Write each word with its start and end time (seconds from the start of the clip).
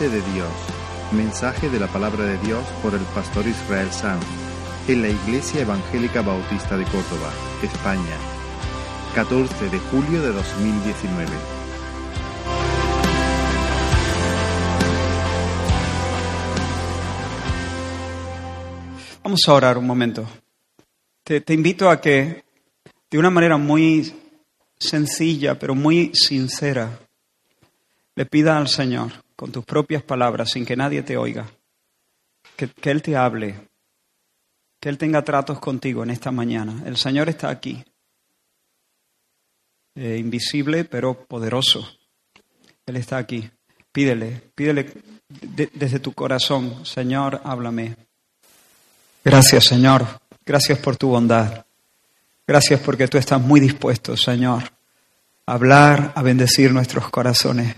De 0.00 0.10
Dios. 0.10 0.50
Mensaje 1.10 1.70
de 1.70 1.80
la 1.80 1.86
palabra 1.86 2.24
de 2.24 2.36
Dios 2.46 2.62
por 2.82 2.92
el 2.92 3.00
pastor 3.14 3.46
Israel 3.46 3.90
Sanz 3.90 4.22
en 4.88 5.00
la 5.00 5.08
Iglesia 5.08 5.62
Evangélica 5.62 6.20
Bautista 6.20 6.76
de 6.76 6.84
Córdoba, 6.84 7.32
España. 7.62 8.16
14 9.14 9.70
de 9.70 9.78
julio 9.78 10.20
de 10.20 10.32
2019. 10.32 11.30
Vamos 19.24 19.40
a 19.46 19.54
orar 19.54 19.78
un 19.78 19.86
momento. 19.86 20.28
Te, 21.24 21.40
te 21.40 21.54
invito 21.54 21.88
a 21.88 22.02
que 22.02 22.44
de 23.10 23.18
una 23.18 23.30
manera 23.30 23.56
muy 23.56 24.14
sencilla, 24.78 25.58
pero 25.58 25.74
muy 25.74 26.10
sincera, 26.12 27.00
le 28.14 28.26
pida 28.26 28.58
al 28.58 28.68
Señor, 28.68 29.25
con 29.36 29.52
tus 29.52 29.64
propias 29.64 30.02
palabras, 30.02 30.50
sin 30.50 30.64
que 30.64 30.76
nadie 30.76 31.02
te 31.02 31.16
oiga, 31.16 31.46
que, 32.56 32.68
que 32.68 32.90
Él 32.90 33.02
te 33.02 33.16
hable, 33.16 33.54
que 34.80 34.88
Él 34.88 34.96
tenga 34.98 35.22
tratos 35.22 35.58
contigo 35.60 36.02
en 36.02 36.10
esta 36.10 36.30
mañana. 36.32 36.82
El 36.86 36.96
Señor 36.96 37.28
está 37.28 37.50
aquí, 37.50 37.84
eh, 39.94 40.16
invisible 40.18 40.84
pero 40.84 41.14
poderoso. 41.26 41.88
Él 42.86 42.96
está 42.96 43.16
aquí. 43.18 43.48
Pídele, 43.92 44.42
pídele 44.54 44.92
de- 45.28 45.70
desde 45.74 45.98
tu 46.00 46.12
corazón, 46.12 46.84
Señor, 46.84 47.40
háblame. 47.44 47.96
Gracias, 49.24 49.64
Señor. 49.64 50.06
Gracias 50.44 50.78
por 50.78 50.96
tu 50.96 51.08
bondad. 51.08 51.64
Gracias 52.46 52.78
porque 52.80 53.08
tú 53.08 53.18
estás 53.18 53.40
muy 53.40 53.58
dispuesto, 53.58 54.16
Señor, 54.16 54.62
a 55.46 55.52
hablar, 55.54 56.12
a 56.14 56.22
bendecir 56.22 56.72
nuestros 56.72 57.10
corazones. 57.10 57.74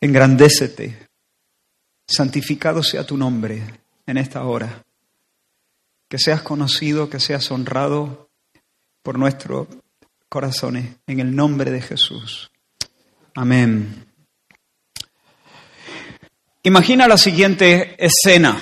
Engrandécete. 0.00 1.08
Santificado 2.06 2.82
sea 2.82 3.04
tu 3.04 3.16
nombre 3.16 3.62
en 4.06 4.16
esta 4.16 4.44
hora. 4.44 4.84
Que 6.08 6.18
seas 6.18 6.42
conocido, 6.42 7.10
que 7.10 7.20
seas 7.20 7.50
honrado 7.50 8.30
por 9.02 9.18
nuestros 9.18 9.66
corazones. 10.28 10.96
En 11.06 11.20
el 11.20 11.34
nombre 11.34 11.70
de 11.70 11.82
Jesús. 11.82 12.50
Amén. 13.34 14.06
Imagina 16.62 17.08
la 17.08 17.18
siguiente 17.18 17.96
escena. 17.98 18.60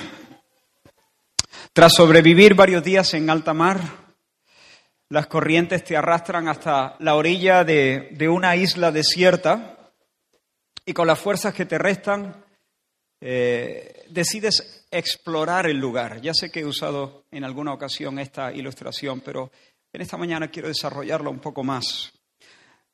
Tras 1.71 1.93
sobrevivir 1.93 2.55
varios 2.55 2.83
días 2.83 3.13
en 3.13 3.29
alta 3.29 3.53
mar, 3.53 3.79
las 5.09 5.27
corrientes 5.27 5.83
te 5.83 5.95
arrastran 5.95 6.47
hasta 6.47 6.95
la 6.99 7.15
orilla 7.15 7.63
de, 7.63 8.09
de 8.13 8.27
una 8.27 8.55
isla 8.55 8.91
desierta 8.91 9.76
y 10.87 10.93
con 10.93 11.05
las 11.05 11.19
fuerzas 11.19 11.53
que 11.53 11.65
te 11.65 11.77
restan 11.77 12.45
eh, 13.19 14.05
decides 14.09 14.87
explorar 14.89 15.67
el 15.67 15.77
lugar. 15.77 16.21
Ya 16.21 16.33
sé 16.33 16.49
que 16.49 16.61
he 16.61 16.65
usado 16.65 17.25
en 17.29 17.43
alguna 17.43 17.73
ocasión 17.73 18.17
esta 18.19 18.53
ilustración, 18.53 19.19
pero 19.19 19.51
en 19.91 20.01
esta 20.01 20.15
mañana 20.15 20.49
quiero 20.49 20.69
desarrollarla 20.69 21.29
un 21.29 21.39
poco 21.39 21.61
más. 21.61 22.13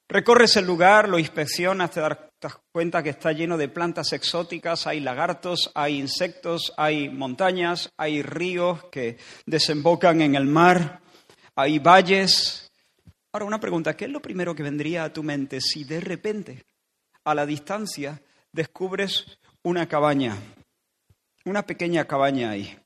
Recorres 0.09 0.57
el 0.57 0.65
lugar, 0.65 1.07
lo 1.07 1.19
inspeccionas, 1.19 1.91
te 1.91 1.99
das 1.99 2.17
cuenta 2.71 3.03
que 3.03 3.11
está 3.11 3.31
lleno 3.31 3.57
de 3.57 3.69
plantas 3.69 4.11
exóticas, 4.11 4.87
hay 4.87 4.99
lagartos, 4.99 5.71
hay 5.75 5.99
insectos, 5.99 6.73
hay 6.77 7.09
montañas, 7.09 7.91
hay 7.95 8.23
ríos 8.23 8.85
que 8.85 9.17
desembocan 9.45 10.21
en 10.21 10.33
el 10.33 10.45
mar, 10.45 10.99
hay 11.55 11.77
valles. 11.77 12.71
Ahora 13.31 13.45
una 13.45 13.59
pregunta, 13.59 13.95
¿qué 13.95 14.05
es 14.05 14.11
lo 14.11 14.21
primero 14.21 14.55
que 14.55 14.63
vendría 14.63 15.03
a 15.03 15.13
tu 15.13 15.21
mente 15.21 15.61
si 15.61 15.83
de 15.83 15.99
repente, 15.99 16.63
a 17.23 17.35
la 17.35 17.45
distancia, 17.45 18.21
descubres 18.51 19.39
una 19.63 19.87
cabaña, 19.87 20.37
una 21.45 21.65
pequeña 21.65 22.05
cabaña 22.05 22.51
ahí? 22.51 22.77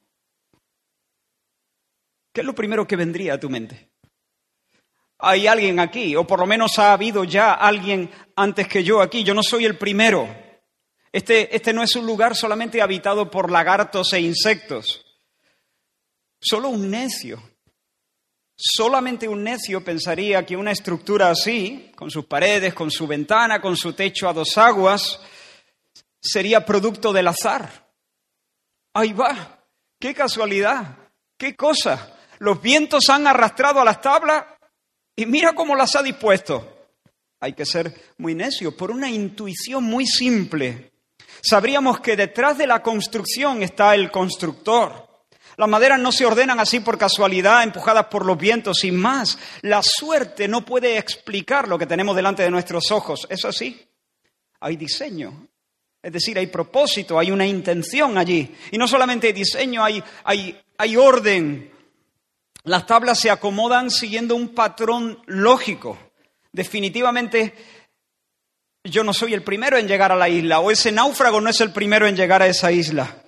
¿Qué 2.34 2.42
es 2.42 2.46
lo 2.46 2.56
primero 2.56 2.88
que 2.88 2.96
vendría 2.96 3.34
a 3.34 3.40
tu 3.40 3.50
mente? 3.50 3.90
hay 5.20 5.48
alguien 5.48 5.80
aquí, 5.80 6.16
o 6.16 6.26
por 6.26 6.40
lo 6.40 6.46
menos 6.46 6.78
ha 6.78 6.94
habido 6.94 7.24
ya 7.24 7.54
alguien 7.54 8.10
antes 8.36 8.68
que 8.68 8.84
yo 8.84 9.02
aquí. 9.02 9.24
Yo 9.24 9.34
no 9.34 9.44
soy 9.44 9.66
el 9.66 9.78
primero. 9.78 10.28
Este, 11.12 11.56
este 11.56 11.74
no 11.74 11.82
es 11.82 11.96
un 11.96 12.06
lugar 12.06 12.36
solamente 12.36 12.82
habitado 12.82 13.32
por 13.32 13.52
lagartos 13.52 14.14
e 14.14 14.22
insectos. 14.22 15.04
Solo 16.40 16.70
un 16.70 16.92
necio, 16.92 17.42
solamente 18.58 19.28
un 19.28 19.44
necio 19.44 19.84
pensaría 19.84 20.46
que 20.46 20.58
una 20.58 20.72
estructura 20.72 21.30
así, 21.30 21.92
con 21.96 22.10
sus 22.10 22.26
paredes, 22.26 22.74
con 22.74 22.90
su 22.90 23.06
ventana, 23.06 23.62
con 23.62 23.78
su 23.78 23.94
techo 23.94 24.28
a 24.28 24.34
dos 24.34 24.58
aguas, 24.58 25.20
sería 26.20 26.66
producto 26.66 27.14
del 27.14 27.28
azar. 27.28 27.88
Ahí 28.94 29.14
va, 29.14 29.64
qué 30.00 30.14
casualidad, 30.16 30.98
qué 31.38 31.56
cosa. 31.56 32.16
Los 32.40 32.62
vientos 32.62 33.10
han 33.10 33.28
arrastrado 33.28 33.80
a 33.80 33.86
las 33.86 34.02
tablas 34.02 34.44
y 35.16 35.26
mira 35.28 35.54
cómo 35.54 35.76
las 35.76 35.96
ha 35.96 36.02
dispuesto. 36.02 36.74
Hay 37.40 37.54
que 37.54 37.66
ser 37.66 37.94
muy 38.18 38.34
necio, 38.34 38.76
por 38.76 38.90
una 38.90 39.10
intuición 39.10 39.84
muy 39.84 40.08
simple. 40.08 40.92
Sabríamos 41.42 42.00
que 42.00 42.16
detrás 42.16 42.58
de 42.58 42.66
la 42.66 42.82
construcción 42.82 43.62
está 43.62 43.94
el 43.94 44.10
constructor. 44.10 45.07
Las 45.58 45.68
maderas 45.68 46.00
no 46.00 46.12
se 46.12 46.26
ordenan 46.26 46.60
así 46.60 46.80
por 46.80 46.98
casualidad, 47.00 47.64
empujadas 47.64 48.06
por 48.06 48.26
los 48.26 48.38
vientos, 48.38 48.78
sin 48.78 48.96
más. 48.96 49.38
La 49.62 49.82
suerte 49.82 50.48
no 50.48 50.64
puede 50.64 50.98
explicar 50.98 51.68
lo 51.68 51.80
que 51.80 51.88
tenemos 51.88 52.16
delante 52.16 52.44
de 52.44 52.52
nuestros 52.52 52.92
ojos. 52.92 53.28
¿Es 53.30 53.44
así? 53.44 53.86
Hay 54.60 54.78
diseño. 54.78 55.48
Es 56.02 56.14
decir, 56.14 56.38
hay 56.38 56.48
propósito, 56.48 57.18
hay 57.18 57.32
una 57.32 57.46
intención 57.46 58.20
allí. 58.20 58.56
Y 58.72 58.78
no 58.78 58.88
solamente 58.88 59.28
hay 59.28 59.34
diseño, 59.34 59.84
hay, 59.84 60.02
hay, 60.24 60.62
hay 60.78 60.96
orden, 60.96 61.72
las 62.68 62.86
tablas 62.86 63.20
se 63.20 63.32
acomodan 63.32 63.90
siguiendo 63.90 64.36
un 64.36 64.50
patrón 64.50 65.24
lógico. 65.26 65.98
Definitivamente 66.52 67.56
yo 68.84 69.04
no 69.04 69.14
soy 69.14 69.34
el 69.34 69.42
primero 69.42 69.78
en 69.78 69.88
llegar 69.88 70.12
a 70.12 70.16
la 70.16 70.30
isla, 70.30 70.60
o 70.60 70.70
ese 70.70 70.92
náufrago 70.92 71.42
no 71.42 71.50
es 71.50 71.62
el 71.62 71.72
primero 71.72 72.08
en 72.08 72.16
llegar 72.16 72.42
a 72.42 72.48
esa 72.48 72.72
isla. 72.72 73.24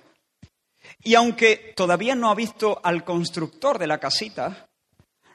Y 1.02 1.14
aunque 1.14 1.72
todavía 1.76 2.14
no 2.14 2.30
ha 2.30 2.34
visto 2.34 2.80
al 2.82 3.04
constructor 3.04 3.78
de 3.78 3.86
la 3.86 3.98
casita, 3.98 4.68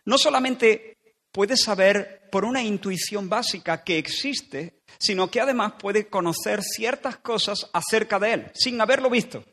no 0.05 0.17
solamente 0.17 0.97
puede 1.31 1.57
saber 1.57 2.29
por 2.31 2.45
una 2.45 2.61
intuición 2.61 3.27
básica 3.29 3.83
que 3.83 3.97
existe, 3.97 4.81
sino 4.99 5.29
que 5.29 5.41
además 5.41 5.73
puede 5.79 6.07
conocer 6.07 6.61
ciertas 6.63 7.17
cosas 7.17 7.69
acerca 7.73 8.19
de 8.19 8.33
él, 8.33 8.51
sin 8.53 8.79
haberlo 8.79 9.09
visto. 9.09 9.43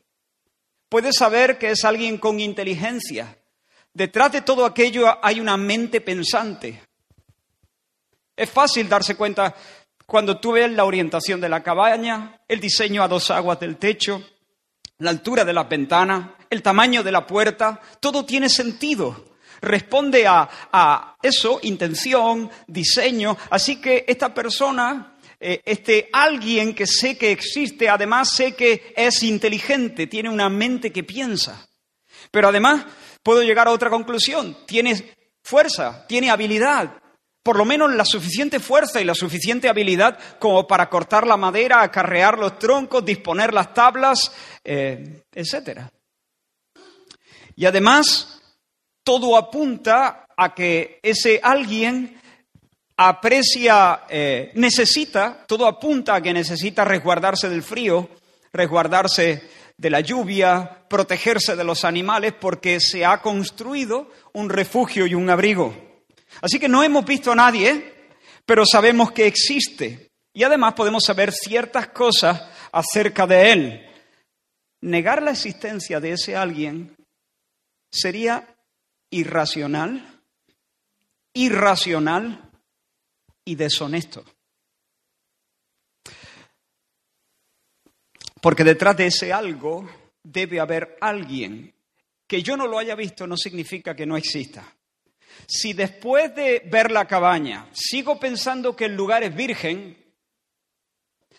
Puede 0.88 1.12
saber 1.12 1.58
que 1.58 1.70
es 1.70 1.84
alguien 1.84 2.18
con 2.18 2.40
inteligencia, 2.40 3.38
Detrás 3.94 4.32
de 4.32 4.40
todo 4.40 4.64
aquello 4.64 5.18
hay 5.22 5.38
una 5.38 5.56
mente 5.56 6.00
pensante. 6.00 6.82
Es 8.34 8.48
fácil 8.48 8.88
darse 8.88 9.16
cuenta 9.16 9.54
cuando 10.06 10.40
tú 10.40 10.52
ves 10.52 10.70
la 10.70 10.84
orientación 10.84 11.40
de 11.40 11.50
la 11.50 11.62
cabaña, 11.62 12.40
el 12.48 12.58
diseño 12.58 13.02
a 13.02 13.08
dos 13.08 13.30
aguas 13.30 13.60
del 13.60 13.76
techo, 13.76 14.22
la 15.02 15.10
altura 15.10 15.44
de 15.44 15.52
las 15.52 15.68
ventanas, 15.68 16.30
el 16.48 16.62
tamaño 16.62 17.02
de 17.02 17.12
la 17.12 17.26
puerta, 17.26 17.80
todo 18.00 18.24
tiene 18.24 18.48
sentido. 18.48 19.32
Responde 19.60 20.26
a, 20.26 20.48
a 20.72 21.16
eso, 21.20 21.58
intención, 21.62 22.50
diseño. 22.66 23.36
Así 23.50 23.80
que 23.80 24.04
esta 24.06 24.32
persona, 24.32 25.16
eh, 25.40 25.60
este 25.64 26.08
alguien 26.12 26.74
que 26.74 26.86
sé 26.86 27.18
que 27.18 27.32
existe, 27.32 27.88
además 27.88 28.30
sé 28.34 28.54
que 28.54 28.94
es 28.96 29.22
inteligente, 29.24 30.06
tiene 30.06 30.30
una 30.30 30.48
mente 30.48 30.92
que 30.92 31.02
piensa. 31.02 31.68
Pero 32.30 32.48
además 32.48 32.84
puedo 33.24 33.42
llegar 33.42 33.66
a 33.66 33.72
otra 33.72 33.90
conclusión. 33.90 34.56
Tiene 34.66 35.14
fuerza, 35.42 36.06
tiene 36.06 36.30
habilidad, 36.30 37.01
por 37.42 37.56
lo 37.56 37.64
menos 37.64 37.92
la 37.92 38.04
suficiente 38.04 38.60
fuerza 38.60 39.00
y 39.00 39.04
la 39.04 39.14
suficiente 39.14 39.68
habilidad 39.68 40.18
como 40.38 40.66
para 40.66 40.88
cortar 40.88 41.26
la 41.26 41.36
madera, 41.36 41.82
acarrear 41.82 42.38
los 42.38 42.58
troncos, 42.58 43.04
disponer 43.04 43.52
las 43.52 43.74
tablas, 43.74 44.32
eh, 44.64 45.22
etc. 45.32 45.80
Y 47.56 47.66
además, 47.66 48.40
todo 49.02 49.36
apunta 49.36 50.26
a 50.36 50.54
que 50.54 51.00
ese 51.02 51.40
alguien 51.42 52.20
aprecia, 52.96 54.02
eh, 54.08 54.52
necesita, 54.54 55.44
todo 55.46 55.66
apunta 55.66 56.14
a 56.14 56.20
que 56.20 56.32
necesita 56.32 56.84
resguardarse 56.84 57.48
del 57.48 57.62
frío, 57.62 58.08
resguardarse 58.52 59.50
de 59.76 59.90
la 59.90 60.00
lluvia, 60.00 60.84
protegerse 60.88 61.56
de 61.56 61.64
los 61.64 61.84
animales, 61.84 62.34
porque 62.38 62.78
se 62.78 63.04
ha 63.04 63.20
construido 63.20 64.10
un 64.32 64.48
refugio 64.48 65.06
y 65.06 65.14
un 65.14 65.28
abrigo. 65.28 65.91
Así 66.40 66.58
que 66.58 66.68
no 66.68 66.82
hemos 66.82 67.04
visto 67.04 67.32
a 67.32 67.36
nadie, 67.36 67.92
pero 68.46 68.64
sabemos 68.64 69.12
que 69.12 69.26
existe. 69.26 70.10
Y 70.32 70.44
además 70.44 70.74
podemos 70.74 71.04
saber 71.04 71.32
ciertas 71.32 71.88
cosas 71.88 72.42
acerca 72.72 73.26
de 73.26 73.52
él. 73.52 73.86
Negar 74.80 75.22
la 75.22 75.32
existencia 75.32 76.00
de 76.00 76.12
ese 76.12 76.34
alguien 76.34 76.96
sería 77.90 78.56
irracional, 79.10 80.20
irracional 81.34 82.50
y 83.44 83.54
deshonesto. 83.54 84.24
Porque 88.40 88.64
detrás 88.64 88.96
de 88.96 89.06
ese 89.06 89.32
algo 89.32 89.88
debe 90.22 90.58
haber 90.58 90.96
alguien. 91.00 91.72
Que 92.26 92.42
yo 92.42 92.56
no 92.56 92.66
lo 92.66 92.78
haya 92.78 92.94
visto 92.94 93.26
no 93.26 93.36
significa 93.36 93.94
que 93.94 94.06
no 94.06 94.16
exista. 94.16 94.64
Si 95.46 95.72
después 95.72 96.34
de 96.34 96.62
ver 96.70 96.90
la 96.90 97.06
cabaña 97.06 97.68
sigo 97.72 98.18
pensando 98.18 98.74
que 98.74 98.86
el 98.86 98.94
lugar 98.94 99.22
es 99.22 99.34
virgen, 99.34 100.14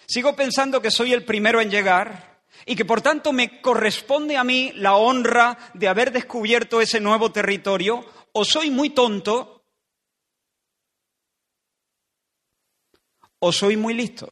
sigo 0.07 0.35
pensando 0.35 0.81
que 0.81 0.91
soy 0.91 1.13
el 1.13 1.25
primero 1.25 1.61
en 1.61 1.71
llegar 1.71 2.41
y 2.65 2.75
que 2.75 2.85
por 2.85 3.01
tanto 3.01 3.33
me 3.33 3.61
corresponde 3.61 4.37
a 4.37 4.43
mí 4.43 4.71
la 4.75 4.95
honra 4.95 5.57
de 5.73 5.87
haber 5.87 6.11
descubierto 6.11 6.81
ese 6.81 6.99
nuevo 6.99 7.31
territorio, 7.31 8.05
o 8.31 8.45
soy 8.45 8.69
muy 8.69 8.91
tonto 8.91 9.53
o 13.39 13.51
soy 13.51 13.75
muy 13.75 13.93
listo. 13.93 14.31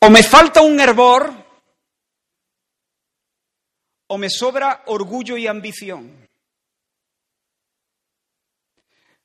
O 0.00 0.10
me 0.10 0.22
falta 0.22 0.62
un 0.62 0.80
hervor 0.80 1.47
o 4.08 4.18
me 4.18 4.28
sobra 4.28 4.82
orgullo 4.86 5.36
y 5.36 5.46
ambición. 5.46 6.28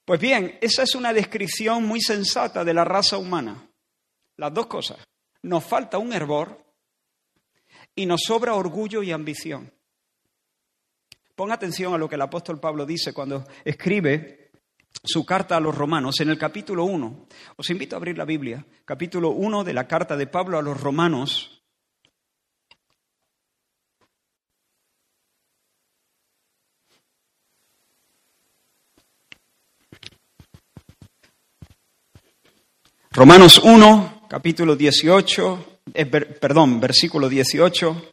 Pues 0.05 0.19
bien, 0.19 0.57
esa 0.61 0.83
es 0.83 0.95
una 0.95 1.13
descripción 1.13 1.85
muy 1.85 2.01
sensata 2.01 2.63
de 2.63 2.73
la 2.73 2.83
raza 2.83 3.17
humana. 3.17 3.69
Las 4.37 4.53
dos 4.53 4.67
cosas. 4.67 4.97
Nos 5.43 5.63
falta 5.63 5.97
un 5.97 6.13
hervor 6.13 6.63
y 7.95 8.05
nos 8.05 8.21
sobra 8.25 8.55
orgullo 8.55 9.03
y 9.03 9.11
ambición. 9.11 9.71
Pon 11.35 11.51
atención 11.51 11.93
a 11.93 11.97
lo 11.97 12.07
que 12.07 12.15
el 12.15 12.21
apóstol 12.21 12.59
Pablo 12.59 12.85
dice 12.85 13.13
cuando 13.13 13.45
escribe 13.65 14.51
su 15.03 15.25
carta 15.25 15.57
a 15.57 15.59
los 15.59 15.75
romanos 15.75 16.19
en 16.19 16.29
el 16.29 16.37
capítulo 16.37 16.85
1. 16.85 17.27
Os 17.57 17.69
invito 17.69 17.95
a 17.95 17.97
abrir 17.97 18.17
la 18.17 18.25
Biblia, 18.25 18.65
capítulo 18.85 19.29
1 19.29 19.63
de 19.63 19.73
la 19.73 19.87
carta 19.87 20.15
de 20.15 20.27
Pablo 20.27 20.57
a 20.57 20.61
los 20.61 20.79
romanos. 20.79 21.52
Romanos 33.15 33.61
1, 33.63 34.25
capítulo 34.27 34.75
18, 34.75 35.81
eh, 35.93 36.05
perdón, 36.07 36.79
versículo 36.79 37.29
18. 37.29 38.11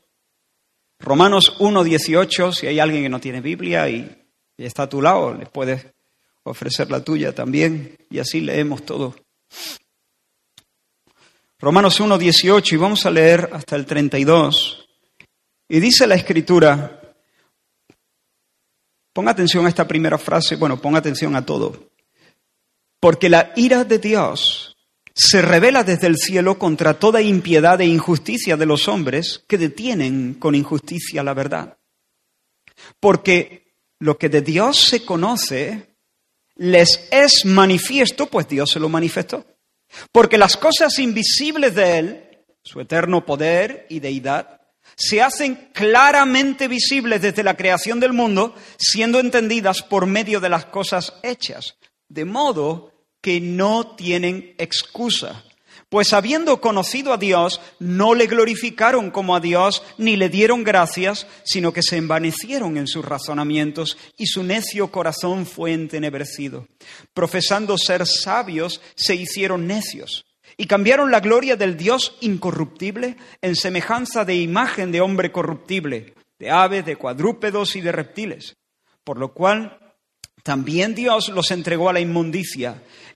Romanos 0.98 1.56
1, 1.58 1.84
18, 1.84 2.52
si 2.52 2.66
hay 2.66 2.78
alguien 2.80 3.04
que 3.04 3.08
no 3.08 3.18
tiene 3.18 3.40
Biblia 3.40 3.88
y, 3.88 4.14
está 4.58 4.82
a 4.82 4.88
tu 4.90 5.00
lado, 5.00 5.32
le 5.32 5.46
puedes 5.46 5.86
ofrecer 6.42 6.90
la 6.90 7.02
tuya 7.02 7.34
también 7.34 7.96
y 8.10 8.18
así 8.18 8.42
leemos 8.42 8.84
todo. 8.84 9.16
Romanos 11.58 11.98
1, 11.98 12.18
18 12.18 12.74
y 12.74 12.78
vamos 12.78 13.06
a 13.06 13.10
leer 13.10 13.48
hasta 13.54 13.76
el 13.76 13.86
32. 13.86 14.86
Y 15.70 15.80
dice 15.80 16.06
la 16.06 16.16
escritura, 16.16 17.00
ponga 19.14 19.30
atención 19.30 19.64
a 19.64 19.70
esta 19.70 19.88
primera 19.88 20.18
frase, 20.18 20.56
bueno, 20.56 20.78
ponga 20.78 20.98
atención 20.98 21.34
a 21.36 21.46
todo, 21.46 21.88
porque 23.00 23.30
la 23.30 23.54
ira 23.56 23.84
de 23.84 23.98
Dios 23.98 24.59
se 25.14 25.42
revela 25.42 25.84
desde 25.84 26.06
el 26.06 26.16
cielo 26.16 26.58
contra 26.58 26.98
toda 26.98 27.20
impiedad 27.20 27.80
e 27.80 27.86
injusticia 27.86 28.56
de 28.56 28.66
los 28.66 28.88
hombres 28.88 29.44
que 29.48 29.58
detienen 29.58 30.34
con 30.34 30.54
injusticia 30.54 31.22
la 31.22 31.34
verdad. 31.34 31.78
Porque 32.98 33.74
lo 33.98 34.18
que 34.18 34.28
de 34.28 34.42
Dios 34.42 34.78
se 34.78 35.04
conoce 35.04 35.90
les 36.56 37.08
es 37.10 37.44
manifiesto, 37.44 38.26
pues 38.26 38.48
Dios 38.48 38.70
se 38.70 38.80
lo 38.80 38.88
manifestó. 38.88 39.46
Porque 40.12 40.38
las 40.38 40.56
cosas 40.56 40.98
invisibles 40.98 41.74
de 41.74 41.98
Él, 41.98 42.28
su 42.62 42.80
eterno 42.80 43.24
poder 43.24 43.86
y 43.88 44.00
deidad, 44.00 44.60
se 44.96 45.22
hacen 45.22 45.70
claramente 45.72 46.68
visibles 46.68 47.22
desde 47.22 47.42
la 47.42 47.56
creación 47.56 48.00
del 48.00 48.12
mundo, 48.12 48.54
siendo 48.78 49.18
entendidas 49.20 49.82
por 49.82 50.06
medio 50.06 50.40
de 50.40 50.48
las 50.48 50.66
cosas 50.66 51.14
hechas, 51.22 51.76
de 52.08 52.24
modo 52.24 52.92
que 53.20 53.40
no 53.40 53.94
tienen 53.96 54.54
excusa. 54.58 55.44
Pues 55.90 56.12
habiendo 56.12 56.60
conocido 56.60 57.12
a 57.12 57.16
Dios, 57.16 57.60
no 57.80 58.14
le 58.14 58.28
glorificaron 58.28 59.10
como 59.10 59.34
a 59.34 59.40
Dios, 59.40 59.82
ni 59.98 60.16
le 60.16 60.28
dieron 60.28 60.62
gracias, 60.62 61.26
sino 61.42 61.72
que 61.72 61.82
se 61.82 61.96
envanecieron 61.96 62.76
en 62.76 62.86
sus 62.86 63.04
razonamientos 63.04 63.98
y 64.16 64.26
su 64.26 64.44
necio 64.44 64.92
corazón 64.92 65.46
fue 65.46 65.72
entenebrecido. 65.72 66.68
Profesando 67.12 67.76
ser 67.76 68.06
sabios, 68.06 68.80
se 68.94 69.16
hicieron 69.16 69.66
necios 69.66 70.26
y 70.56 70.66
cambiaron 70.66 71.10
la 71.10 71.18
gloria 71.18 71.56
del 71.56 71.76
Dios 71.76 72.16
incorruptible 72.20 73.16
en 73.42 73.56
semejanza 73.56 74.24
de 74.24 74.36
imagen 74.36 74.92
de 74.92 75.00
hombre 75.00 75.32
corruptible, 75.32 76.14
de 76.38 76.50
aves, 76.50 76.86
de 76.86 76.94
cuadrúpedos 76.94 77.74
y 77.74 77.80
de 77.80 77.90
reptiles. 77.90 78.56
Por 79.02 79.18
lo 79.18 79.34
cual 79.34 79.76
también 80.42 80.94
Dios 80.94 81.28
los 81.30 81.50
entregó 81.50 81.88
a 81.90 81.92
la 81.92 82.00
inmundicia 82.00 82.82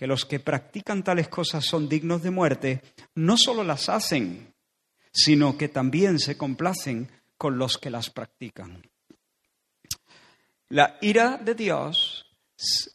que 0.00 0.06
los 0.06 0.24
que 0.24 0.40
practican 0.40 1.04
tales 1.04 1.28
cosas 1.28 1.62
son 1.62 1.86
dignos 1.86 2.22
de 2.22 2.30
muerte, 2.30 2.80
no 3.16 3.36
solo 3.36 3.62
las 3.62 3.90
hacen, 3.90 4.54
sino 5.12 5.58
que 5.58 5.68
también 5.68 6.18
se 6.18 6.38
complacen 6.38 7.10
con 7.36 7.58
los 7.58 7.76
que 7.76 7.90
las 7.90 8.08
practican. 8.08 8.82
La 10.70 10.96
ira 11.02 11.36
de 11.36 11.54
Dios, 11.54 12.24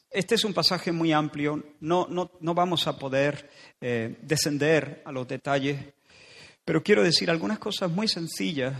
este 0.09 0.33
es 0.33 0.43
un 0.45 0.55
pasaje 0.55 0.91
muy 0.91 1.13
amplio, 1.13 1.75
no, 1.79 2.07
no, 2.09 2.53
vamos 2.55 2.87
a 2.87 2.97
poder 2.97 3.51
eh, 3.79 4.17
descender 4.23 5.03
a 5.05 5.11
los 5.11 5.27
detalles, 5.27 5.79
pero 6.63 6.81
quiero 6.81 7.03
decir 7.03 7.29
algunas 7.29 7.59
cosas 7.59 7.91
muy 7.91 8.07
sencillas. 8.07 8.73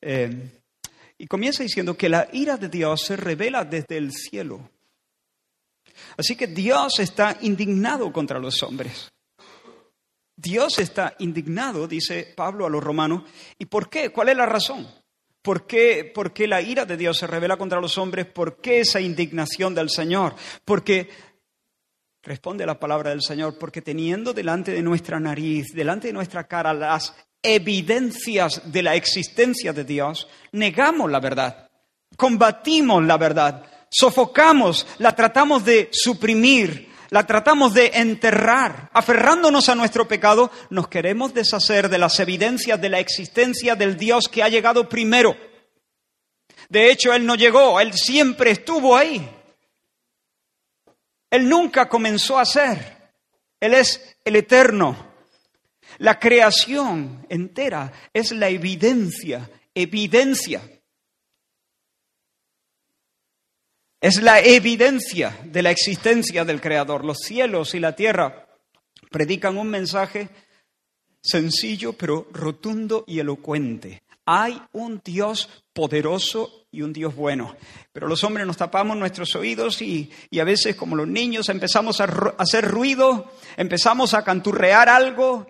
Eh, 0.00 0.50
y 1.16 1.28
comienza 1.28 1.62
diciendo 1.62 1.96
que 1.96 2.08
la 2.08 2.28
ira 2.32 2.56
de 2.56 2.68
Dios 2.68 3.02
se 3.02 3.16
revela 3.16 3.64
desde 3.64 3.98
el 3.98 4.10
cielo. 4.10 4.68
Así 6.16 6.36
que 6.36 6.46
Dios 6.46 6.98
está 6.98 7.36
indignado 7.40 8.12
contra 8.12 8.38
los 8.38 8.62
hombres. 8.62 9.10
Dios 10.36 10.78
está 10.78 11.14
indignado, 11.18 11.88
dice 11.88 12.34
Pablo 12.36 12.66
a 12.66 12.70
los 12.70 12.84
romanos. 12.84 13.22
¿Y 13.58 13.66
por 13.66 13.88
qué? 13.88 14.10
¿Cuál 14.10 14.28
es 14.28 14.36
la 14.36 14.46
razón? 14.46 14.86
¿Por 15.40 15.66
qué, 15.66 16.10
¿Por 16.14 16.32
qué 16.32 16.46
la 16.46 16.60
ira 16.60 16.84
de 16.84 16.96
Dios 16.96 17.18
se 17.18 17.26
revela 17.26 17.56
contra 17.56 17.80
los 17.80 17.96
hombres? 17.98 18.26
¿Por 18.26 18.60
qué 18.60 18.80
esa 18.80 19.00
indignación 19.00 19.74
del 19.74 19.88
Señor? 19.88 20.34
Porque 20.64 21.08
responde 22.22 22.66
la 22.66 22.78
palabra 22.78 23.10
del 23.10 23.22
Señor, 23.22 23.56
porque 23.56 23.80
teniendo 23.80 24.32
delante 24.32 24.72
de 24.72 24.82
nuestra 24.82 25.20
nariz, 25.20 25.68
delante 25.72 26.08
de 26.08 26.12
nuestra 26.12 26.48
cara 26.48 26.74
las 26.74 27.14
evidencias 27.40 28.60
de 28.64 28.82
la 28.82 28.96
existencia 28.96 29.72
de 29.72 29.84
Dios, 29.84 30.28
negamos 30.52 31.10
la 31.10 31.20
verdad, 31.20 31.70
combatimos 32.16 33.04
la 33.04 33.16
verdad, 33.16 33.64
sofocamos, 33.90 34.86
la 34.98 35.14
tratamos 35.14 35.64
de 35.64 35.88
suprimir, 35.92 36.92
la 37.10 37.26
tratamos 37.26 37.72
de 37.74 37.92
enterrar, 37.94 38.90
aferrándonos 38.92 39.68
a 39.68 39.74
nuestro 39.74 40.08
pecado, 40.08 40.50
nos 40.70 40.88
queremos 40.88 41.32
deshacer 41.34 41.88
de 41.88 41.98
las 41.98 42.18
evidencias 42.20 42.80
de 42.80 42.88
la 42.88 42.98
existencia 42.98 43.76
del 43.76 43.96
Dios 43.96 44.28
que 44.28 44.42
ha 44.42 44.48
llegado 44.48 44.88
primero. 44.88 45.36
De 46.68 46.90
hecho, 46.90 47.12
Él 47.14 47.24
no 47.24 47.36
llegó, 47.36 47.80
Él 47.80 47.92
siempre 47.92 48.50
estuvo 48.50 48.96
ahí. 48.96 49.28
Él 51.30 51.48
nunca 51.48 51.88
comenzó 51.88 52.38
a 52.38 52.44
ser. 52.44 53.12
Él 53.60 53.74
es 53.74 54.16
el 54.24 54.36
eterno. 54.36 55.14
La 55.98 56.18
creación 56.18 57.26
entera 57.28 57.92
es 58.12 58.32
la 58.32 58.48
evidencia, 58.48 59.48
evidencia. 59.74 60.62
Es 64.06 64.22
la 64.22 64.38
evidencia 64.38 65.36
de 65.42 65.64
la 65.64 65.72
existencia 65.72 66.44
del 66.44 66.60
Creador. 66.60 67.04
Los 67.04 67.18
cielos 67.24 67.74
y 67.74 67.80
la 67.80 67.96
tierra 67.96 68.46
predican 69.10 69.58
un 69.58 69.66
mensaje 69.66 70.28
sencillo 71.20 71.92
pero 71.94 72.28
rotundo 72.30 73.02
y 73.08 73.18
elocuente. 73.18 74.04
Hay 74.24 74.62
un 74.70 75.00
Dios 75.04 75.48
poderoso 75.72 76.68
y 76.70 76.82
un 76.82 76.92
Dios 76.92 77.16
bueno. 77.16 77.56
Pero 77.92 78.06
los 78.06 78.22
hombres 78.22 78.46
nos 78.46 78.56
tapamos 78.56 78.96
nuestros 78.96 79.34
oídos 79.34 79.82
y, 79.82 80.08
a 80.40 80.44
veces, 80.44 80.76
como 80.76 80.94
los 80.94 81.08
niños, 81.08 81.48
empezamos 81.48 82.00
a, 82.00 82.04
hacer 82.38 82.64
ruido, 82.64 83.32
empezamos 83.56 84.14
a 84.14 84.22
canturrear 84.22 84.88
algo 84.88 85.48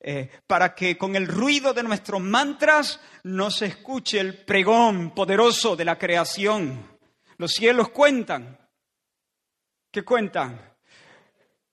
eh, 0.00 0.28
para 0.46 0.74
que 0.74 0.98
con 0.98 1.16
el 1.16 1.26
ruido 1.26 1.72
de 1.72 1.82
nuestros 1.82 2.20
mantras 2.20 3.00
no 3.24 3.50
se 3.50 3.64
escuche 3.64 4.20
el 4.20 4.44
pregón 4.44 5.14
poderoso 5.14 5.76
de 5.76 5.86
la 5.86 5.96
creación. 5.96 6.89
Los 7.40 7.52
cielos 7.52 7.88
cuentan. 7.88 8.58
¿Qué 9.90 10.02
cuentan? 10.02 10.60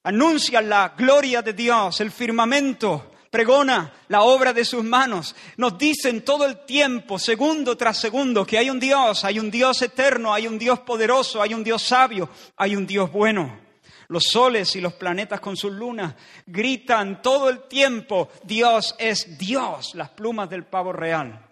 Anuncian 0.03 0.69
la 0.69 0.93
gloria 0.97 1.41
de 1.41 1.51
Dios, 1.51 1.99
el 1.99 2.09
firmamento 2.09 3.11
pregona 3.29 3.91
la 4.07 4.21
obra 4.21 4.53
de 4.53 4.63
sus 4.63 4.81
manos. 4.85 5.35
Nos 5.57 5.77
dicen 5.77 6.23
todo 6.23 6.45
el 6.45 6.63
tiempo, 6.63 7.19
segundo 7.19 7.75
tras 7.75 7.99
segundo, 7.99 8.45
que 8.45 8.57
hay 8.57 8.69
un 8.69 8.79
Dios, 8.79 9.25
hay 9.25 9.39
un 9.39 9.51
Dios 9.51 9.81
eterno, 9.81 10.33
hay 10.33 10.47
un 10.47 10.57
Dios 10.57 10.79
poderoso, 10.79 11.41
hay 11.41 11.53
un 11.53 11.65
Dios 11.65 11.83
sabio, 11.83 12.29
hay 12.55 12.73
un 12.77 12.87
Dios 12.87 13.11
bueno. 13.11 13.59
Los 14.07 14.23
soles 14.23 14.73
y 14.77 14.79
los 14.79 14.93
planetas 14.93 15.41
con 15.41 15.57
sus 15.57 15.73
lunas 15.73 16.15
gritan 16.45 17.21
todo 17.21 17.49
el 17.49 17.67
tiempo, 17.67 18.29
Dios 18.45 18.95
es 18.99 19.37
Dios, 19.37 19.95
las 19.95 20.11
plumas 20.11 20.49
del 20.49 20.63
pavo 20.63 20.93
real, 20.93 21.45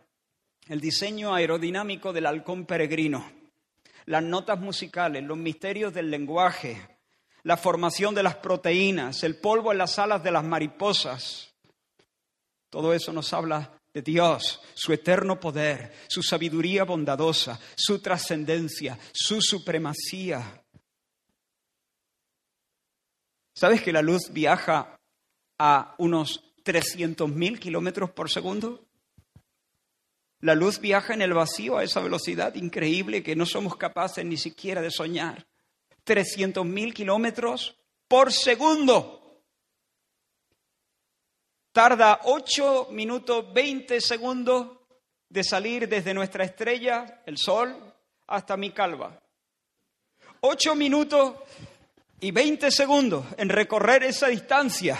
el 0.69 0.79
diseño 0.79 1.35
aerodinámico 1.35 2.13
del 2.13 2.27
halcón 2.27 2.65
peregrino, 2.65 3.34
las 4.05 4.23
notas 4.23 4.59
musicales, 4.59 5.23
los 5.23 5.37
misterios 5.37 5.93
del 5.93 6.11
lenguaje, 6.11 6.97
la 7.43 7.57
formación 7.57 8.15
de 8.15 8.23
las 8.23 8.35
proteínas, 8.35 9.23
el 9.23 9.37
polvo 9.37 9.71
en 9.71 9.77
las 9.77 9.99
alas 9.99 10.23
de 10.23 10.31
las 10.31 10.43
mariposas, 10.43 11.55
todo 12.69 12.93
eso 12.93 13.13
nos 13.13 13.31
habla 13.33 13.79
de 13.93 14.01
Dios, 14.01 14.61
su 14.73 14.91
eterno 14.91 15.39
poder, 15.39 15.93
su 16.09 16.21
sabiduría 16.21 16.83
bondadosa, 16.83 17.57
su 17.75 18.01
trascendencia, 18.01 18.99
su 19.13 19.41
supremacía. 19.41 20.61
¿Sabes 23.55 23.81
que 23.81 23.93
la 23.93 24.01
luz 24.01 24.29
viaja 24.33 24.99
a 25.57 25.95
unos 25.99 26.53
300.000 26.65 27.59
kilómetros 27.59 28.11
por 28.11 28.29
segundo? 28.29 28.84
La 30.41 30.55
luz 30.55 30.79
viaja 30.79 31.13
en 31.13 31.21
el 31.21 31.33
vacío 31.33 31.77
a 31.77 31.83
esa 31.83 32.01
velocidad 32.01 32.55
increíble 32.55 33.23
que 33.23 33.35
no 33.35 33.45
somos 33.45 33.77
capaces 33.77 34.25
ni 34.25 34.37
siquiera 34.37 34.81
de 34.81 34.91
soñar. 34.91 35.47
300.000 36.05 36.93
kilómetros 36.93 37.77
por 38.07 38.31
segundo 38.31 39.25
tarda 41.75 42.21
8 42.23 42.87
minutos 42.91 43.53
20 43.53 43.99
segundos 43.99 44.77
de 45.27 45.43
salir 45.43 45.89
desde 45.89 46.13
nuestra 46.13 46.45
estrella, 46.45 47.21
el 47.25 47.37
Sol, 47.37 47.75
hasta 48.27 48.55
mi 48.55 48.71
calva. 48.71 49.21
8 50.39 50.73
minutos 50.75 51.35
y 52.21 52.31
20 52.31 52.71
segundos 52.71 53.25
en 53.37 53.49
recorrer 53.49 54.03
esa 54.03 54.27
distancia. 54.27 54.97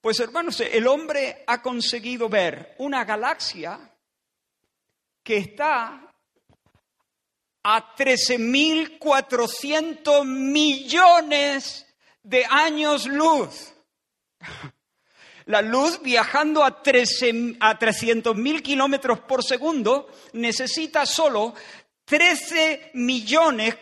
Pues 0.00 0.20
hermanos, 0.20 0.60
el 0.60 0.86
hombre 0.86 1.44
ha 1.46 1.60
conseguido 1.60 2.30
ver 2.30 2.74
una 2.78 3.04
galaxia 3.04 3.91
que 5.22 5.38
está 5.38 6.10
a 7.64 7.94
13.400 7.94 10.24
millones 10.24 11.86
de 12.22 12.44
años 12.48 13.06
luz. 13.06 13.74
La 15.46 15.60
luz 15.60 16.00
viajando 16.02 16.64
a, 16.64 16.82
300.000 16.82 18.62
kilómetros 18.62 19.20
por 19.20 19.42
segundo 19.42 20.08
necesita 20.34 21.04
solo 21.04 21.54
13 22.04 22.92
millones 22.94 23.76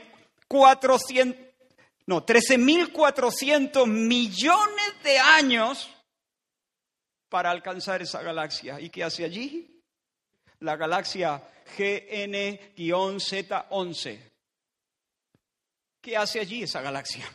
400, 0.48 1.38
no, 2.06 2.24
13.400 2.24 3.86
millones 3.86 5.02
de 5.04 5.18
años 5.18 5.90
para 7.28 7.50
alcanzar 7.50 8.00
esa 8.02 8.22
galaxia. 8.22 8.80
¿Y 8.80 8.90
qué 8.90 9.04
hace 9.04 9.24
allí? 9.24 9.69
La 10.60 10.76
galaxia 10.76 11.42
GN-Z11. 11.76 14.18
¿Qué 16.00 16.16
hace 16.16 16.40
allí 16.40 16.62
esa 16.62 16.80
galaxia? 16.80 17.30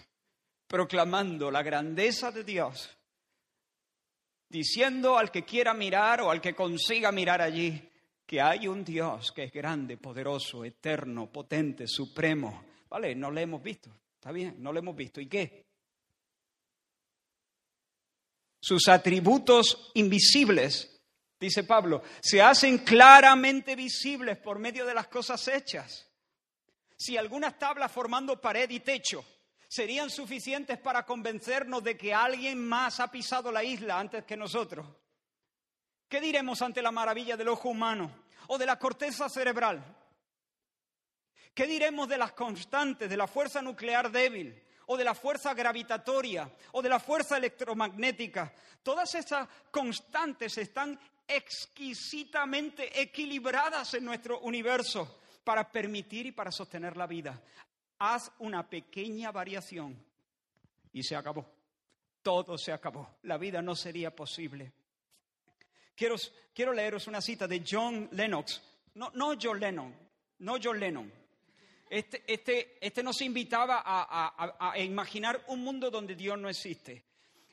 Proclamando 0.67 1.51
la 1.51 1.61
grandeza 1.61 2.31
de 2.31 2.43
Dios 2.43 2.89
diciendo 4.49 5.17
al 5.17 5.31
que 5.31 5.43
quiera 5.43 5.73
mirar 5.73 6.21
o 6.21 6.31
al 6.31 6.39
que 6.39 6.55
consiga 6.55 7.11
mirar 7.11 7.41
allí 7.41 7.89
que 8.25 8.41
hay 8.41 8.67
un 8.67 8.83
Dios 8.83 9.31
que 9.31 9.43
es 9.43 9.51
grande, 9.51 9.97
poderoso, 9.97 10.63
eterno, 10.63 11.31
potente, 11.31 11.87
supremo. 11.87 12.65
Vale, 12.89 13.15
no 13.15 13.31
le 13.31 13.41
hemos 13.41 13.61
visto, 13.61 13.91
está 14.15 14.31
bien, 14.31 14.55
no 14.59 14.73
le 14.73 14.79
hemos 14.79 14.95
visto. 14.95 15.21
¿Y 15.21 15.27
qué? 15.27 15.65
Sus 18.59 18.87
atributos 18.87 19.91
invisibles, 19.95 20.94
dice 21.39 21.63
Pablo, 21.63 22.01
se 22.21 22.41
hacen 22.41 22.79
claramente 22.79 23.75
visibles 23.75 24.37
por 24.37 24.59
medio 24.59 24.85
de 24.85 24.93
las 24.93 25.07
cosas 25.07 25.47
hechas. 25.47 26.09
Si 26.97 27.17
algunas 27.17 27.59
tablas 27.59 27.91
formando 27.91 28.39
pared 28.39 28.69
y 28.69 28.79
techo 28.79 29.25
serían 29.67 30.09
suficientes 30.09 30.77
para 30.79 31.05
convencernos 31.05 31.83
de 31.83 31.97
que 31.97 32.13
alguien 32.13 32.65
más 32.65 32.99
ha 32.99 33.11
pisado 33.11 33.51
la 33.51 33.63
isla 33.63 33.99
antes 33.99 34.23
que 34.23 34.37
nosotros. 34.37 34.87
¿Qué 36.07 36.21
diremos 36.21 36.61
ante 36.61 36.81
la 36.81 36.91
maravilla 36.91 37.35
del 37.35 37.49
ojo 37.49 37.69
humano 37.69 38.25
o 38.47 38.57
de 38.57 38.65
la 38.65 38.79
corteza 38.79 39.27
cerebral? 39.27 39.83
¿Qué 41.53 41.65
diremos 41.65 42.07
de 42.07 42.17
las 42.17 42.33
constantes, 42.33 43.09
de 43.09 43.17
la 43.17 43.27
fuerza 43.27 43.61
nuclear 43.61 44.11
débil 44.11 44.61
o 44.87 44.95
de 44.95 45.03
la 45.03 45.15
fuerza 45.15 45.53
gravitatoria 45.53 46.49
o 46.73 46.81
de 46.81 46.89
la 46.89 46.99
fuerza 46.99 47.37
electromagnética? 47.37 48.53
Todas 48.83 49.15
esas 49.15 49.47
constantes 49.71 50.57
están 50.57 50.99
exquisitamente 51.27 53.01
equilibradas 53.01 53.93
en 53.93 54.05
nuestro 54.05 54.39
universo 54.41 55.19
para 55.43 55.71
permitir 55.71 56.27
y 56.27 56.31
para 56.31 56.51
sostener 56.51 56.97
la 56.97 57.07
vida 57.07 57.41
haz 57.99 58.31
una 58.39 58.67
pequeña 58.67 59.31
variación 59.31 59.97
y 60.91 61.03
se 61.03 61.15
acabó. 61.15 61.45
Todo 62.21 62.57
se 62.57 62.71
acabó. 62.71 63.17
La 63.23 63.37
vida 63.37 63.61
no 63.61 63.75
sería 63.75 64.15
posible. 64.15 64.71
Quiero, 65.95 66.15
quiero 66.53 66.73
leeros 66.73 67.07
una 67.07 67.21
cita 67.21 67.47
de 67.47 67.63
John 67.67 68.09
Lennox. 68.11 68.61
No, 68.95 69.11
no 69.13 69.33
John 69.41 69.59
Lennon, 69.59 69.95
no 70.39 70.55
John 70.61 70.79
Lennon. 70.79 71.11
Este, 71.89 72.23
este, 72.25 72.77
este 72.81 73.03
nos 73.03 73.21
invitaba 73.21 73.83
a, 73.85 74.71
a, 74.71 74.79
imaginar 74.79 75.43
un 75.47 75.63
mundo 75.63 75.91
donde 75.91 76.15
Dios 76.15 76.37
no 76.37 76.49
existe. 76.49 77.03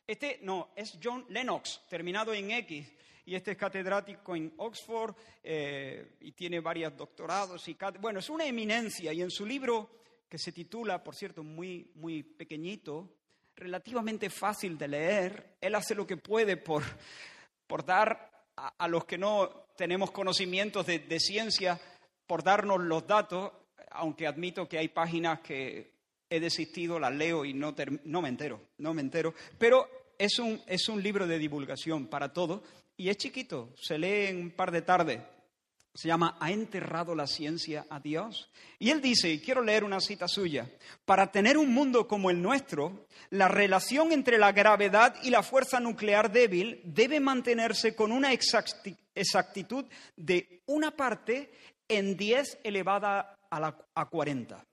Este 0.07 0.41
no, 0.43 0.71
es 0.75 0.99
John 1.03 1.27
Lennox, 1.29 1.83
terminado 1.89 2.33
en 2.33 2.51
X, 2.51 2.91
y 3.25 3.35
este 3.35 3.53
es 3.53 3.57
catedrático 3.57 4.35
en 4.35 4.53
Oxford 4.57 5.15
eh, 5.43 6.17
y 6.21 6.33
tiene 6.33 6.61
varios 6.61 6.97
doctorados. 6.97 7.69
Y, 7.69 7.77
bueno, 8.01 8.19
es 8.19 8.29
una 8.29 8.45
eminencia 8.45 9.13
y 9.13 9.23
en 9.23 9.31
su 9.31 9.47
libro 9.47 9.91
que 10.29 10.39
se 10.39 10.53
titula, 10.53 11.03
por 11.05 11.15
cierto, 11.15 11.45
muy, 11.45 11.91
muy 11.95 12.23
pequeñito, 12.23 13.11
relativamente 13.55 14.31
fácil 14.31 14.77
de 14.77 14.89
leer. 14.89 15.57
Él 15.61 15.75
hace 15.75 15.95
lo 15.95 16.07
que 16.07 16.17
puede 16.17 16.57
por, 16.57 16.83
por 17.67 17.85
dar 17.85 18.31
a, 18.57 18.89
los 18.89 19.05
que 19.05 19.19
no 19.19 19.67
tenemos 19.77 20.11
conocimientos 20.11 20.87
de, 20.87 21.21
ciencia, 21.21 21.81
por 22.27 22.43
darnos 22.43 22.81
los 22.81 23.07
datos, 23.07 23.53
aunque 23.91 24.27
admito 24.27 24.69
que 24.69 24.79
hay 24.79 24.89
páginas 24.89 25.41
que 25.41 25.93
he 26.29 26.41
desistido, 26.41 26.99
las 26.99 27.15
leo 27.15 27.45
y 27.45 27.53
no, 27.53 27.75
no 28.05 28.23
me 28.23 28.29
entero, 28.29 28.61
no 28.79 28.95
me 28.95 29.03
entero, 29.03 29.35
pero 29.59 29.89
es 30.19 30.39
un, 30.39 30.63
es 30.67 30.89
un 30.89 31.03
libro 31.03 31.27
de 31.27 31.39
divulgación 31.39 32.07
para 32.07 32.33
todos 32.33 32.63
y 33.03 33.11
es 33.11 33.17
chiquito, 33.17 33.75
se 33.75 33.99
lee 33.99 34.27
en 34.29 34.37
un 34.37 34.51
par 34.53 34.71
de 34.71 34.81
tardes 34.81 35.21
Se 35.93 36.07
llama 36.07 36.37
¿Ha 36.39 36.53
enterrado 36.53 37.17
la 37.17 37.27
ciencia 37.27 37.85
a 37.91 37.99
Dios? 37.99 38.49
Y 38.79 38.91
él 38.91 39.01
dice, 39.01 39.29
y 39.29 39.41
quiero 39.41 39.61
leer 39.61 39.83
una 39.83 39.99
cita 39.99 40.29
suya, 40.29 40.71
para 41.05 41.33
tener 41.33 41.59
un 41.59 41.75
mundo 41.75 42.07
como 42.07 42.31
el 42.31 42.41
nuestro, 42.41 43.09
la 43.31 43.49
relación 43.49 44.13
entre 44.13 44.39
la 44.39 44.53
gravedad 44.53 45.17
y 45.25 45.31
la 45.31 45.43
fuerza 45.43 45.81
nuclear 45.81 46.31
débil 46.31 46.81
debe 46.85 47.19
mantenerse 47.19 47.97
con 47.97 48.13
una 48.13 48.33
exactitud 48.33 49.85
de 50.15 50.63
una 50.67 50.93
parte 50.93 51.51
en 51.89 52.17
10 52.17 52.61
elevada 52.63 53.37
a, 53.51 53.59
la, 53.59 53.77
a 53.97 54.09
40. 54.09 54.65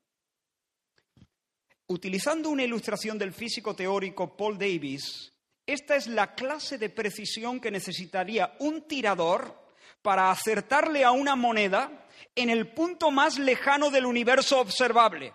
Utilizando 1.88 2.51
una 2.51 2.63
ilustración 2.63 3.17
del 3.17 3.33
físico 3.33 3.75
teórico 3.75 4.38
Paul 4.38 4.59
Davis, 4.59 5.33
esta 5.74 5.96
es 5.96 6.08
la 6.08 6.34
clase 6.34 6.78
de 6.78 6.90
precisión 6.90 7.60
que 7.60 7.70
necesitaría 7.70 8.56
un 8.60 8.88
tirador 8.88 9.54
para 10.02 10.32
acertarle 10.32 11.04
a 11.04 11.12
una 11.12 11.36
moneda 11.36 12.08
en 12.36 12.50
el 12.50 12.70
punto 12.74 13.12
más 13.12 13.38
lejano 13.38 13.92
del 13.92 14.06
universo 14.06 14.60
observable, 14.60 15.34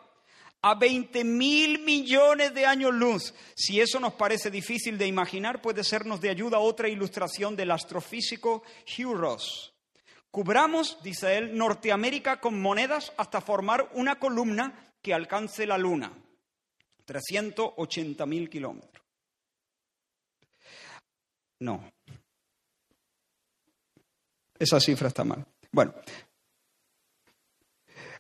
a 0.62 0.75
20 0.75 1.23
mil 1.23 1.81
millones 1.81 2.53
de 2.53 2.67
años 2.67 2.93
luz. 2.93 3.33
Si 3.55 3.81
eso 3.81 4.00
nos 4.00 4.14
parece 4.14 4.50
difícil 4.50 4.99
de 4.99 5.07
imaginar, 5.07 5.62
puede 5.62 5.85
sernos 5.85 6.21
de 6.21 6.31
ayuda 6.31 6.59
otra 6.59 6.88
ilustración 6.88 7.55
del 7.55 7.71
astrofísico 7.71 8.64
Hugh 8.99 9.14
Ross. 9.14 9.73
Cubramos, 10.33 10.99
dice 11.05 11.37
él, 11.37 11.57
Norteamérica 11.57 12.41
con 12.41 12.61
monedas 12.61 13.12
hasta 13.17 13.41
formar 13.41 13.88
una 13.95 14.19
columna 14.19 14.93
que 15.00 15.14
alcance 15.14 15.64
la 15.64 15.79
Luna. 15.79 16.12
380 17.05 18.26
mil 18.26 18.50
kilómetros. 18.50 19.03
No, 21.61 21.82
esa 24.58 24.80
cifra 24.80 25.08
está 25.08 25.25
mal. 25.25 25.44
Bueno, 25.70 25.94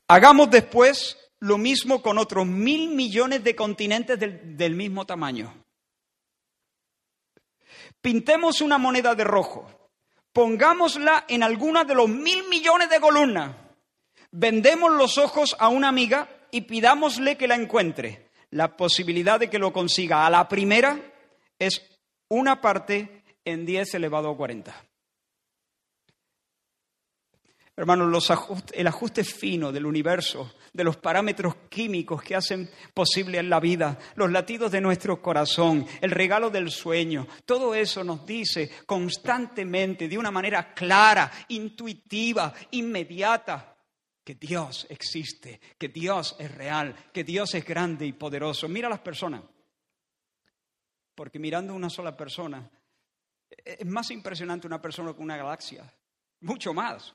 hagamos 0.08 0.50
después 0.50 1.16
lo 1.40 1.58
mismo 1.58 2.02
con 2.02 2.18
otros 2.18 2.46
mil 2.46 2.90
millones 2.90 3.44
de 3.44 3.54
continentes 3.54 4.18
del, 4.18 4.74
mismo 4.74 5.06
tamaño. 5.06 5.54
Pintemos 8.00 8.60
una 8.60 8.78
moneda 8.78 9.14
de 9.14 9.24
rojo, 9.24 9.90
pongámosla 10.32 11.24
en 11.28 11.42
alguna 11.42 11.84
de 11.84 11.94
los 11.94 12.08
mil 12.08 12.48
millones 12.48 12.90
de 12.90 13.00
columnas, 13.00 13.56
vendemos 14.30 14.92
los 14.92 15.16
ojos 15.16 15.56
a 15.58 15.68
una 15.68 15.88
amiga 15.88 16.28
y 16.50 16.62
pidámosle 16.62 17.36
que 17.36 17.48
la 17.48 17.54
encuentre. 17.54 18.30
La 18.50 18.76
posibilidad 18.76 19.40
de 19.40 19.50
que 19.50 19.58
lo 19.58 19.72
consiga 19.72 20.26
a 20.26 20.30
la 20.30 20.48
primera 20.48 21.00
es 21.58 21.82
una 22.28 22.60
parte 22.60 23.23
en 23.44 23.66
10 23.66 23.94
elevado 23.94 24.30
a 24.30 24.36
40. 24.36 24.74
Hermanos, 27.76 28.30
el 28.72 28.86
ajuste 28.86 29.24
fino 29.24 29.72
del 29.72 29.84
universo, 29.84 30.54
de 30.72 30.84
los 30.84 30.96
parámetros 30.96 31.56
químicos 31.68 32.22
que 32.22 32.36
hacen 32.36 32.70
posible 32.94 33.42
la 33.42 33.58
vida, 33.58 33.98
los 34.14 34.30
latidos 34.30 34.70
de 34.70 34.80
nuestro 34.80 35.20
corazón, 35.20 35.84
el 36.00 36.12
regalo 36.12 36.50
del 36.50 36.70
sueño, 36.70 37.26
todo 37.44 37.74
eso 37.74 38.04
nos 38.04 38.24
dice 38.24 38.70
constantemente, 38.86 40.06
de 40.06 40.16
una 40.16 40.30
manera 40.30 40.72
clara, 40.72 41.32
intuitiva, 41.48 42.54
inmediata, 42.70 43.76
que 44.22 44.36
Dios 44.36 44.86
existe, 44.88 45.60
que 45.76 45.88
Dios 45.88 46.36
es 46.38 46.54
real, 46.54 46.94
que 47.12 47.24
Dios 47.24 47.56
es 47.56 47.64
grande 47.64 48.06
y 48.06 48.12
poderoso. 48.12 48.68
Mira 48.68 48.86
a 48.86 48.90
las 48.90 49.00
personas, 49.00 49.42
porque 51.14 51.40
mirando 51.40 51.72
a 51.72 51.76
una 51.76 51.90
sola 51.90 52.16
persona, 52.16 52.70
es 53.64 53.86
más 53.86 54.10
impresionante 54.10 54.66
una 54.66 54.80
persona 54.80 55.14
que 55.14 55.22
una 55.22 55.36
galaxia, 55.36 55.92
mucho 56.40 56.72
más 56.72 57.14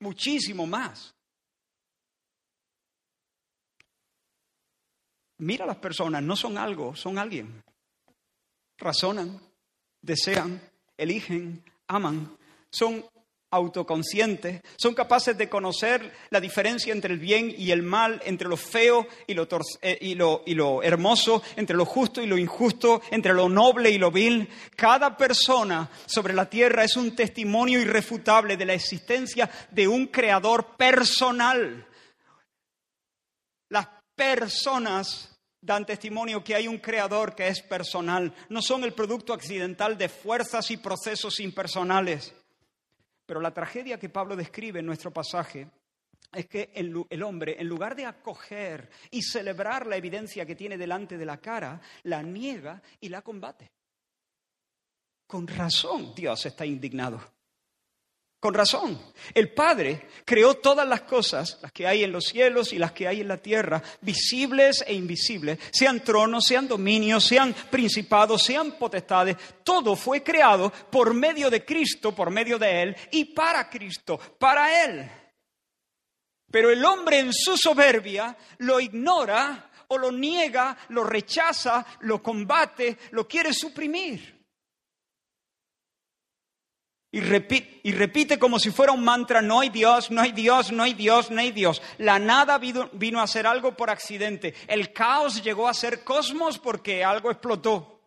muchísimo 0.00 0.66
más. 0.66 1.14
Mira 5.38 5.66
las 5.66 5.76
personas, 5.76 6.22
no 6.22 6.34
son 6.34 6.58
algo, 6.58 6.96
son 6.96 7.18
alguien. 7.18 7.62
Razonan, 8.76 9.40
desean, 10.02 10.60
eligen, 10.96 11.64
aman, 11.86 12.36
son 12.70 13.04
autoconscientes, 13.50 14.62
son 14.76 14.94
capaces 14.94 15.36
de 15.36 15.48
conocer 15.48 16.12
la 16.30 16.40
diferencia 16.40 16.92
entre 16.92 17.14
el 17.14 17.18
bien 17.18 17.54
y 17.56 17.70
el 17.70 17.82
mal, 17.82 18.20
entre 18.24 18.48
lo 18.48 18.56
feo 18.56 19.06
y 19.26 19.34
lo, 19.34 19.48
eh, 19.80 19.98
y, 20.00 20.14
lo, 20.14 20.42
y 20.46 20.54
lo, 20.54 20.82
hermoso, 20.82 21.42
entre 21.56 21.76
lo 21.76 21.84
justo 21.84 22.22
y 22.22 22.26
lo 22.26 22.36
injusto, 22.36 23.00
entre 23.10 23.32
lo 23.32 23.48
noble 23.48 23.90
y 23.90 23.98
lo 23.98 24.10
vil. 24.10 24.48
Cada 24.76 25.16
persona 25.16 25.88
sobre 26.06 26.34
la 26.34 26.48
tierra 26.48 26.84
es 26.84 26.96
un 26.96 27.16
testimonio 27.16 27.80
irrefutable 27.80 28.56
de 28.56 28.66
la 28.66 28.74
existencia 28.74 29.50
de 29.70 29.88
un 29.88 30.08
creador 30.08 30.76
personal. 30.76 31.86
Las 33.70 33.88
personas 34.14 35.38
dan 35.60 35.86
testimonio 35.86 36.44
que 36.44 36.54
hay 36.54 36.68
un 36.68 36.78
creador 36.78 37.34
que 37.34 37.48
es 37.48 37.62
personal, 37.62 38.32
no 38.48 38.62
son 38.62 38.84
el 38.84 38.92
producto 38.92 39.32
accidental 39.32 39.98
de 39.98 40.08
fuerzas 40.08 40.70
y 40.70 40.76
procesos 40.76 41.40
impersonales. 41.40 42.34
Pero 43.28 43.42
la 43.42 43.52
tragedia 43.52 43.98
que 43.98 44.08
Pablo 44.08 44.34
describe 44.34 44.80
en 44.80 44.86
nuestro 44.86 45.12
pasaje 45.12 45.68
es 46.32 46.46
que 46.46 46.72
el, 46.74 47.22
hombre, 47.22 47.60
en 47.60 47.68
lugar 47.68 47.94
de 47.94 48.06
acoger 48.06 48.88
y 49.10 49.20
celebrar 49.20 49.86
la 49.86 49.98
evidencia 49.98 50.46
que 50.46 50.56
tiene 50.56 50.78
delante 50.78 51.18
de 51.18 51.26
la 51.26 51.36
cara, 51.36 51.78
la 52.04 52.22
niega 52.22 52.80
y 53.00 53.10
la 53.10 53.20
combate. 53.20 53.70
Con 55.26 55.46
razón 55.46 56.14
Dios 56.14 56.46
está 56.46 56.64
indignado. 56.64 57.20
Con 58.40 58.54
razón. 58.54 59.00
El 59.34 59.52
Padre 59.52 60.06
creó 60.24 60.54
todas 60.54 60.86
las 60.86 61.00
cosas, 61.00 61.58
las 61.60 61.72
que 61.72 61.88
hay 61.88 62.04
en 62.04 62.12
los 62.12 62.26
cielos 62.26 62.72
y 62.72 62.78
las 62.78 62.92
que 62.92 63.08
hay 63.08 63.20
en 63.20 63.28
la 63.28 63.38
tierra, 63.38 63.82
visibles 64.00 64.84
e 64.86 64.94
invisibles, 64.94 65.58
sean 65.72 66.04
tronos, 66.04 66.44
sean 66.46 66.68
dominios, 66.68 67.24
sean 67.24 67.52
principados, 67.68 68.44
sean 68.44 68.72
potestades. 68.78 69.36
Todo 69.64 69.96
fue 69.96 70.22
creado 70.22 70.70
por 70.70 71.14
medio 71.14 71.50
de 71.50 71.64
Cristo, 71.64 72.14
por 72.14 72.30
medio 72.30 72.60
de 72.60 72.82
Él 72.82 72.96
y 73.10 73.24
para 73.24 73.68
Cristo, 73.68 74.20
para 74.38 74.84
Él. 74.84 75.10
Pero 76.48 76.70
el 76.70 76.84
hombre 76.84 77.18
en 77.18 77.32
su 77.32 77.56
soberbia 77.56 78.36
lo 78.58 78.78
ignora 78.78 79.68
o 79.88 79.98
lo 79.98 80.12
niega, 80.12 80.76
lo 80.90 81.02
rechaza, 81.02 81.84
lo 82.00 82.22
combate, 82.22 82.98
lo 83.10 83.26
quiere 83.26 83.52
suprimir. 83.52 84.37
Y 87.10 87.20
repite, 87.20 87.80
y 87.84 87.92
repite, 87.92 88.38
como 88.38 88.58
si 88.58 88.70
fuera 88.70 88.92
un 88.92 89.02
mantra, 89.02 89.40
no 89.40 89.60
hay 89.60 89.70
Dios, 89.70 90.10
no 90.10 90.20
hay 90.20 90.32
Dios, 90.32 90.70
no 90.72 90.82
hay 90.82 90.92
Dios, 90.92 91.30
no 91.30 91.40
hay 91.40 91.52
Dios. 91.52 91.80
La 91.96 92.18
nada 92.18 92.58
vino, 92.58 93.20
a 93.20 93.26
ser 93.26 93.46
algo 93.46 93.74
por 93.74 93.88
accidente. 93.88 94.54
El 94.66 94.92
caos 94.92 95.42
llegó 95.42 95.68
a 95.68 95.74
ser 95.74 96.04
cosmos 96.04 96.58
porque 96.58 97.02
algo 97.02 97.30
explotó. 97.30 98.02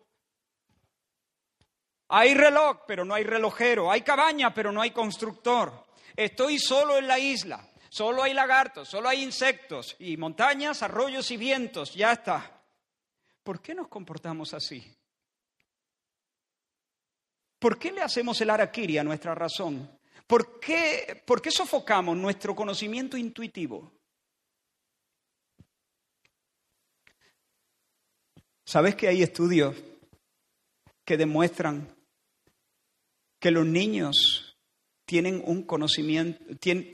Hay 2.09 2.35
reloj, 2.35 2.81
pero 2.85 3.03
no 3.03 3.15
hay 3.15 3.23
relojero. 3.23 3.89
Hay 3.89 4.01
cabaña, 4.01 4.53
pero 4.53 4.71
no 4.71 4.81
hay 4.81 4.91
constructor. 4.91 5.85
Estoy 6.15 6.59
solo 6.59 6.97
en 6.97 7.07
la 7.07 7.17
isla. 7.17 7.67
Solo 7.89 8.23
hay 8.23 8.33
lagartos, 8.33 8.87
solo 8.87 9.09
hay 9.09 9.21
insectos 9.21 9.97
y 9.99 10.15
montañas, 10.15 10.81
arroyos 10.81 11.29
y 11.31 11.37
vientos. 11.37 11.93
Ya 11.93 12.13
está. 12.13 12.61
¿Por 13.43 13.61
qué 13.61 13.75
nos 13.75 13.89
comportamos 13.89 14.53
así? 14.53 14.95
¿Por 17.61 17.77
qué 17.77 17.91
le 17.91 18.01
hacemos 18.01 18.41
el 18.41 18.49
araquiri 18.49 18.97
a 18.97 19.03
nuestra 19.03 19.35
razón? 19.35 19.87
¿Por 20.25 20.59
qué, 20.59 21.21
¿Por 21.27 21.43
qué 21.43 21.51
sofocamos 21.51 22.17
nuestro 22.17 22.55
conocimiento 22.55 23.17
intuitivo? 23.17 23.91
¿Sabes 28.65 28.95
que 28.95 29.07
hay 29.07 29.21
estudios 29.21 29.75
que 31.05 31.17
demuestran 31.17 31.87
que 33.39 33.51
los 33.51 33.67
niños 33.67 34.57
tienen 35.05 35.43
un 35.45 35.61
conocimiento, 35.61 36.43
tienen, 36.59 36.91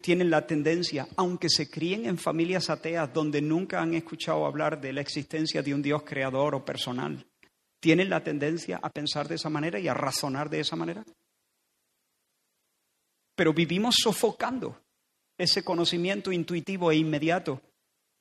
tienen, 0.00 0.30
la 0.30 0.46
tendencia, 0.46 1.08
aunque 1.16 1.48
se 1.48 1.68
críen 1.68 2.06
en 2.06 2.18
familias 2.18 2.70
ateas 2.70 3.12
donde 3.12 3.42
nunca 3.42 3.82
han 3.82 3.94
escuchado 3.94 4.46
hablar 4.46 4.80
de 4.80 4.92
la 4.92 5.00
existencia 5.00 5.60
de 5.60 5.74
un 5.74 5.82
Dios 5.82 6.04
creador 6.04 6.54
o 6.54 6.64
personal, 6.64 7.26
tienen 7.84 8.08
la 8.08 8.24
tendencia 8.24 8.80
a 8.82 8.88
pensar 8.88 9.28
de 9.28 9.34
esa 9.34 9.50
manera 9.50 9.78
y 9.78 9.88
a 9.88 9.92
razonar 9.92 10.48
de 10.48 10.60
esa 10.60 10.74
manera. 10.74 11.04
Pero 13.36 13.52
vivimos 13.52 13.96
sofocando 14.02 14.80
ese 15.36 15.62
conocimiento 15.62 16.32
intuitivo 16.32 16.90
e 16.90 16.96
inmediato 16.96 17.60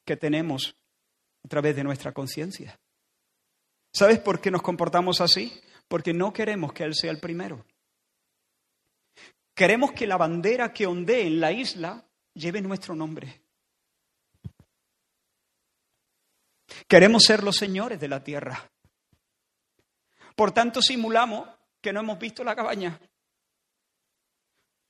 que 0.06 0.18
tenemos 0.18 0.76
a 1.46 1.48
través 1.48 1.78
de 1.78 1.84
nuestra 1.86 2.12
conciencia. 2.12 2.78
¿Sabes 3.94 4.20
por 4.20 4.42
qué 4.42 4.52
nos 4.52 4.64
comportamos 4.64 5.22
así? 5.22 5.58
Porque 5.88 6.14
no 6.14 6.34
queremos 6.34 6.74
que 6.74 6.84
Él 6.84 6.94
sea 6.94 7.12
el 7.12 7.22
primero. 7.22 7.66
Queremos 9.56 9.94
que 9.94 10.08
la 10.08 10.18
bandera 10.18 10.74
que 10.74 10.88
ondee 10.88 11.26
en 11.26 11.40
la 11.40 11.54
isla 11.54 12.06
lleve 12.34 12.62
nuestro 12.62 12.96
nombre. 12.96 13.44
Queremos 16.86 17.24
ser 17.24 17.44
los 17.44 17.56
señores 17.56 17.98
de 17.98 18.10
la 18.10 18.22
tierra. 18.22 18.73
Por 20.36 20.52
tanto, 20.52 20.82
simulamos 20.82 21.48
que 21.82 21.94
no 21.94 22.00
hemos 22.00 22.20
visto 22.20 22.44
la 22.44 22.56
cabaña. 22.56 23.00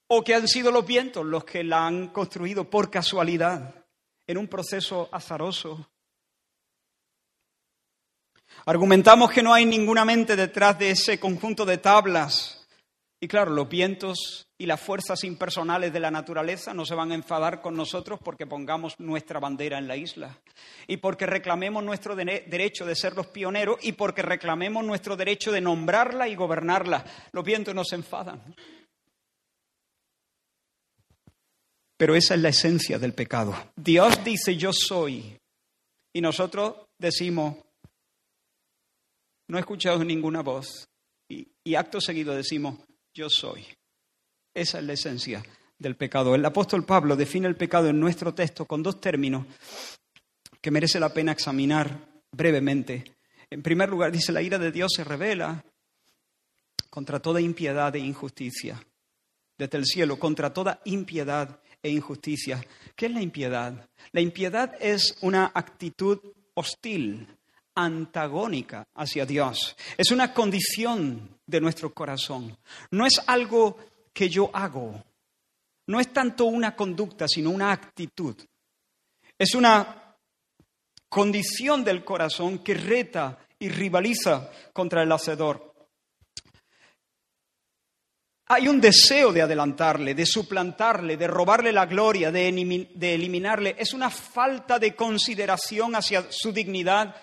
o 0.08 0.24
que 0.24 0.36
han 0.36 0.48
sido 0.48 0.72
los 0.72 0.86
vientos 0.86 1.26
los 1.26 1.44
que 1.44 1.64
la 1.64 1.88
han 1.88 2.10
construido 2.10 2.70
por 2.70 2.92
casualidad, 2.92 3.74
en 4.28 4.38
un 4.38 4.48
proceso 4.48 5.10
azaroso. 5.12 5.90
Argumentamos 8.66 9.32
que 9.32 9.42
no 9.42 9.54
hay 9.54 9.66
ninguna 9.66 10.06
mente 10.06 10.36
detrás 10.36 10.78
de 10.78 10.92
ese 10.92 11.20
conjunto 11.20 11.66
de 11.66 11.80
tablas. 11.80 12.68
Y 13.20 13.28
claro, 13.28 13.52
los 13.52 13.68
vientos 13.68 14.43
y 14.58 14.66
las 14.66 14.80
fuerzas 14.80 15.24
impersonales 15.24 15.92
de 15.92 16.00
la 16.00 16.12
naturaleza 16.12 16.74
no 16.74 16.86
se 16.86 16.96
van 16.96 17.12
a 17.12 17.16
enfadar 17.16 17.62
con 17.62 17.76
nosotros 17.76 18.20
porque 18.24 18.46
pongamos 18.46 19.00
nuestra 19.00 19.40
bandera 19.40 19.78
en 19.78 19.88
la 19.88 19.98
isla 19.98 20.40
y 20.88 20.98
porque 20.98 21.26
reclamemos 21.26 21.84
nuestro 21.84 22.16
derecho 22.16 22.86
de 22.86 22.96
ser 22.96 23.16
los 23.16 23.28
pioneros 23.28 23.78
y 23.82 23.94
porque 23.94 24.22
reclamemos 24.22 24.86
nuestro 24.86 25.16
derecho 25.16 25.52
de 25.52 25.62
nombrarla 25.62 26.28
y 26.28 26.36
gobernarla. 26.36 27.04
Los 27.32 27.44
vientos 27.44 27.74
no 27.74 27.84
se 27.84 27.96
enfadan. 27.96 28.56
Pero 31.98 32.16
esa 32.16 32.36
es 32.36 32.42
la 32.42 32.50
esencia 32.50 33.00
del 33.00 33.14
pecado. 33.14 33.56
Dios 33.76 34.24
dice 34.24 34.56
yo 34.56 34.72
soy 34.72 35.38
y 36.14 36.22
nosotros 36.22 36.76
decimos 36.98 37.58
no 39.48 39.58
he 39.58 39.62
escuchado 39.62 40.04
ninguna 40.04 40.42
voz 40.42 40.88
y, 41.28 41.48
y 41.64 41.76
acto 41.76 42.00
seguido 42.00 42.36
decimos 42.36 42.80
yo 43.14 43.30
soy. 43.30 43.66
Esa 44.54 44.80
es 44.80 44.84
la 44.84 44.94
esencia 44.94 45.44
del 45.80 45.96
pecado. 45.96 46.36
El 46.36 46.46
apóstol 46.46 46.86
Pablo 46.86 47.16
define 47.16 47.48
el 47.48 47.56
pecado 47.56 47.88
en 47.88 48.00
nuestro 48.00 48.34
texto 48.34 48.66
con 48.66 48.84
dos 48.84 49.02
términos 49.02 49.46
que 50.62 50.72
merece 50.72 51.00
la 51.00 51.14
pena 51.14 51.32
examinar 51.32 52.22
brevemente. 52.32 53.04
En 53.50 53.62
primer 53.62 53.90
lugar, 53.90 54.12
dice, 54.12 54.32
la 54.32 54.42
ira 54.42 54.58
de 54.58 54.72
Dios 54.72 54.92
se 54.96 55.04
revela 55.04 55.64
contra 56.90 57.20
toda 57.20 57.42
impiedad 57.42 57.96
e 57.96 58.00
injusticia, 58.00 58.82
desde 59.58 59.78
el 59.78 59.86
cielo, 59.86 60.18
contra 60.20 60.54
toda 60.54 60.80
impiedad 60.86 61.60
e 61.82 61.90
injusticia. 61.90 62.64
¿Qué 62.96 63.08
es 63.08 63.12
la 63.12 63.22
impiedad? 63.22 63.90
La 64.12 64.22
impiedad 64.22 64.76
es 64.80 65.18
una 65.22 65.52
actitud 65.54 66.20
hostil, 66.54 67.28
antagónica 67.76 68.88
hacia 68.94 69.26
Dios. 69.26 69.76
Es 69.98 70.12
una 70.12 70.34
condición 70.34 71.40
de 71.46 71.62
nuestro 71.62 71.94
corazón. 71.94 72.56
No 72.92 73.06
es 73.06 73.20
algo 73.28 73.78
que 74.14 74.30
yo 74.30 74.50
hago. 74.54 75.04
No 75.88 76.00
es 76.00 76.14
tanto 76.14 76.46
una 76.46 76.76
conducta, 76.76 77.28
sino 77.28 77.50
una 77.50 77.72
actitud. 77.72 78.36
Es 79.38 79.56
una 79.56 80.16
condición 81.10 81.84
del 81.84 82.04
corazón 82.04 82.60
que 82.60 82.74
reta 82.74 83.38
y 83.60 83.70
rivaliza 83.70 84.50
contra 84.72 85.04
el 85.04 85.12
Hacedor. 85.12 85.74
Hay 88.48 88.68
un 88.68 88.82
deseo 88.82 89.32
de 89.32 89.42
adelantarle, 89.42 90.14
de 90.14 90.26
suplantarle, 90.26 91.18
de 91.18 91.28
robarle 91.28 91.72
la 91.72 91.86
gloria, 91.86 92.32
de, 92.32 92.50
eliminarle. 92.50 93.76
Es 93.80 93.94
una 93.94 94.10
falta 94.10 94.78
de 94.80 94.96
consideración 94.96 95.96
hacia 95.96 96.30
su 96.30 96.52
dignidad, 96.52 97.16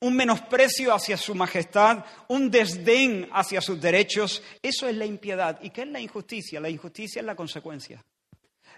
un 0.00 0.14
menosprecio 0.14 0.94
hacia 0.94 1.16
su 1.16 1.34
majestad, 1.34 2.04
un 2.28 2.50
desdén 2.50 3.28
hacia 3.32 3.60
sus 3.60 3.80
derechos. 3.80 4.42
Eso 4.62 4.88
es 4.88 4.96
la 4.96 5.06
impiedad. 5.06 5.58
¿Y 5.62 5.70
qué 5.70 5.82
es 5.82 5.88
la 5.88 6.00
injusticia? 6.00 6.60
La 6.60 6.70
injusticia 6.70 7.20
es 7.20 7.26
la 7.26 7.34
consecuencia. 7.34 8.04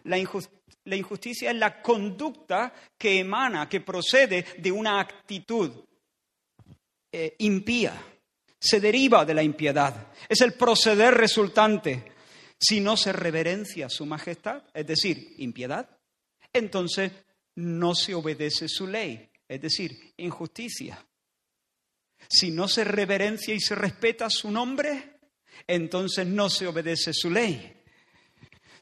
La, 0.04 0.16
injusticia 0.96 1.50
es 1.50 1.56
la 1.56 1.82
conducta 1.82 2.72
que 2.96 3.20
emana, 3.20 3.68
que 3.68 3.80
procede 3.80 4.46
de 4.56 4.72
una 4.72 4.98
actitud 5.00 5.70
eh, 7.12 7.34
impía. 7.38 7.92
Se 8.58 8.80
deriva 8.80 9.24
de 9.24 9.34
la 9.34 9.42
impiedad. 9.42 10.08
Es 10.28 10.40
el 10.40 10.54
proceder 10.54 11.14
resultante. 11.14 12.12
Si 12.58 12.80
no 12.80 12.96
se 12.96 13.12
reverencia 13.12 13.88
su 13.88 14.04
majestad, 14.04 14.62
es 14.74 14.86
decir, 14.86 15.34
impiedad, 15.38 15.88
entonces 16.52 17.12
no 17.54 17.94
se 17.94 18.14
obedece 18.14 18.68
su 18.68 18.86
ley, 18.86 19.30
es 19.48 19.60
decir, 19.62 20.12
injusticia. 20.18 21.06
Si 22.28 22.50
no 22.50 22.68
se 22.68 22.84
reverencia 22.84 23.54
y 23.54 23.60
se 23.60 23.74
respeta 23.74 24.30
su 24.30 24.50
nombre, 24.50 25.18
entonces 25.66 26.26
no 26.26 26.48
se 26.50 26.66
obedece 26.66 27.12
su 27.12 27.30
ley. 27.30 27.80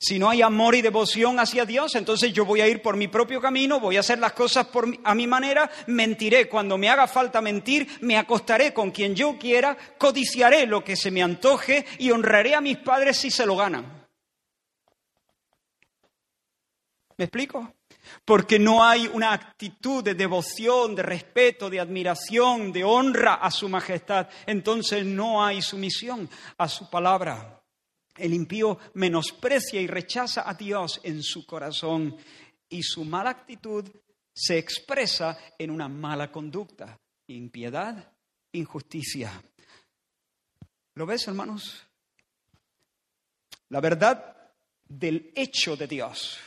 Si 0.01 0.19
no 0.19 0.31
hay 0.31 0.43
amor 0.43 0.77
y 0.77 0.83
devoción 0.83 1.41
hacia 1.41 1.65
Dios, 1.65 1.97
entonces 1.97 2.33
yo 2.33 2.45
voy 2.45 2.61
a 2.61 2.69
ir 2.69 2.83
por 2.83 2.97
mi 2.97 3.09
propio 3.09 3.41
camino, 3.41 3.81
voy 3.81 3.97
a 3.97 4.01
hacer 4.01 4.21
las 4.21 4.33
cosas 4.33 4.69
a 5.03 5.15
mi 5.15 5.27
manera, 5.27 5.69
mentiré 5.89 6.49
cuando 6.49 6.79
me 6.79 6.89
haga 6.89 7.09
falta 7.09 7.41
mentir, 7.41 7.89
me 8.03 8.17
acostaré 8.17 8.73
con 8.73 8.93
quien 8.93 9.17
yo 9.17 9.37
quiera, 9.39 9.77
codiciaré 9.99 10.67
lo 10.67 10.85
que 10.85 10.95
se 10.95 11.11
me 11.11 11.21
antoje 11.21 11.85
y 11.99 12.13
honraré 12.13 12.55
a 12.55 12.61
mis 12.61 12.79
padres 12.79 13.17
si 13.17 13.31
se 13.33 13.45
lo 13.45 13.57
ganan. 13.57 14.07
¿Me 17.17 17.25
explico? 17.25 17.75
Porque 18.25 18.59
no 18.59 18.85
hay 18.85 19.07
una 19.07 19.33
actitud 19.33 20.05
de 20.05 20.15
devoción, 20.15 20.95
de 20.95 21.03
respeto, 21.03 21.71
de 21.71 21.81
admiración, 21.81 22.73
de 22.73 22.85
honra 22.85 23.35
a 23.35 23.51
su 23.51 23.69
majestad, 23.69 24.29
entonces 24.47 25.05
no 25.05 25.45
hay 25.45 25.63
sumisión 25.63 26.29
a 26.57 26.69
su 26.69 26.89
palabra. 26.91 27.63
El 28.17 28.35
impío 28.35 28.79
menosprecia 28.95 29.81
y 29.81 29.87
rechaza 29.87 30.49
a 30.49 30.55
Dios 30.55 31.01
en 31.05 31.23
su 31.23 31.47
corazón 31.47 32.17
y 32.69 32.83
su 32.83 33.05
mala 33.05 33.31
actitud 33.31 33.89
se 34.33 34.59
expresa 34.59 35.39
en 35.59 35.71
una 35.71 35.89
mala 35.89 36.31
conducta, 36.31 36.99
impiedad, 37.29 38.13
injusticia. 38.53 39.43
¿Lo 40.95 41.07
ves, 41.07 41.29
hermanos? 41.29 41.87
La 43.69 43.81
verdad 43.81 44.37
del 44.89 45.33
hecho 45.35 45.77
de 45.77 45.87
Dios 45.87 46.39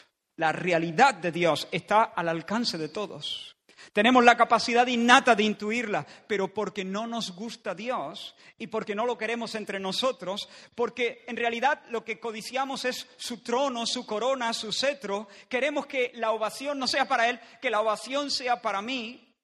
la 0.41 0.51
realidad 0.51 1.13
de 1.13 1.31
Dios 1.31 1.67
está 1.71 2.01
al 2.01 2.27
alcance 2.27 2.79
de 2.79 2.89
todos. 2.89 3.55
Tenemos 3.93 4.23
la 4.25 4.35
capacidad 4.35 4.87
innata 4.87 5.35
de 5.35 5.43
intuirla, 5.43 6.03
pero 6.25 6.51
porque 6.51 6.83
no 6.83 7.05
nos 7.05 7.35
gusta 7.35 7.75
Dios 7.75 8.35
y 8.57 8.65
porque 8.65 8.95
no 8.95 9.05
lo 9.05 9.19
queremos 9.19 9.53
entre 9.53 9.79
nosotros, 9.79 10.49
porque 10.73 11.23
en 11.27 11.37
realidad 11.37 11.83
lo 11.89 12.03
que 12.03 12.19
codiciamos 12.19 12.85
es 12.85 13.07
su 13.17 13.43
trono, 13.43 13.85
su 13.85 14.03
corona, 14.07 14.51
su 14.53 14.71
cetro, 14.71 15.27
queremos 15.47 15.85
que 15.85 16.11
la 16.15 16.31
ovación 16.31 16.79
no 16.79 16.87
sea 16.87 17.07
para 17.07 17.29
Él, 17.29 17.39
que 17.61 17.69
la 17.69 17.81
ovación 17.81 18.31
sea 18.31 18.63
para 18.63 18.81
mí, 18.81 19.35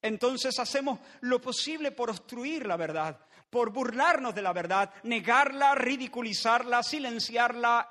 entonces 0.00 0.58
hacemos 0.58 0.98
lo 1.20 1.40
posible 1.40 1.92
por 1.92 2.10
obstruir 2.10 2.66
la 2.66 2.76
verdad, 2.76 3.24
por 3.48 3.70
burlarnos 3.70 4.34
de 4.34 4.42
la 4.42 4.52
verdad, 4.52 4.92
negarla, 5.04 5.76
ridiculizarla, 5.76 6.82
silenciarla, 6.82 7.88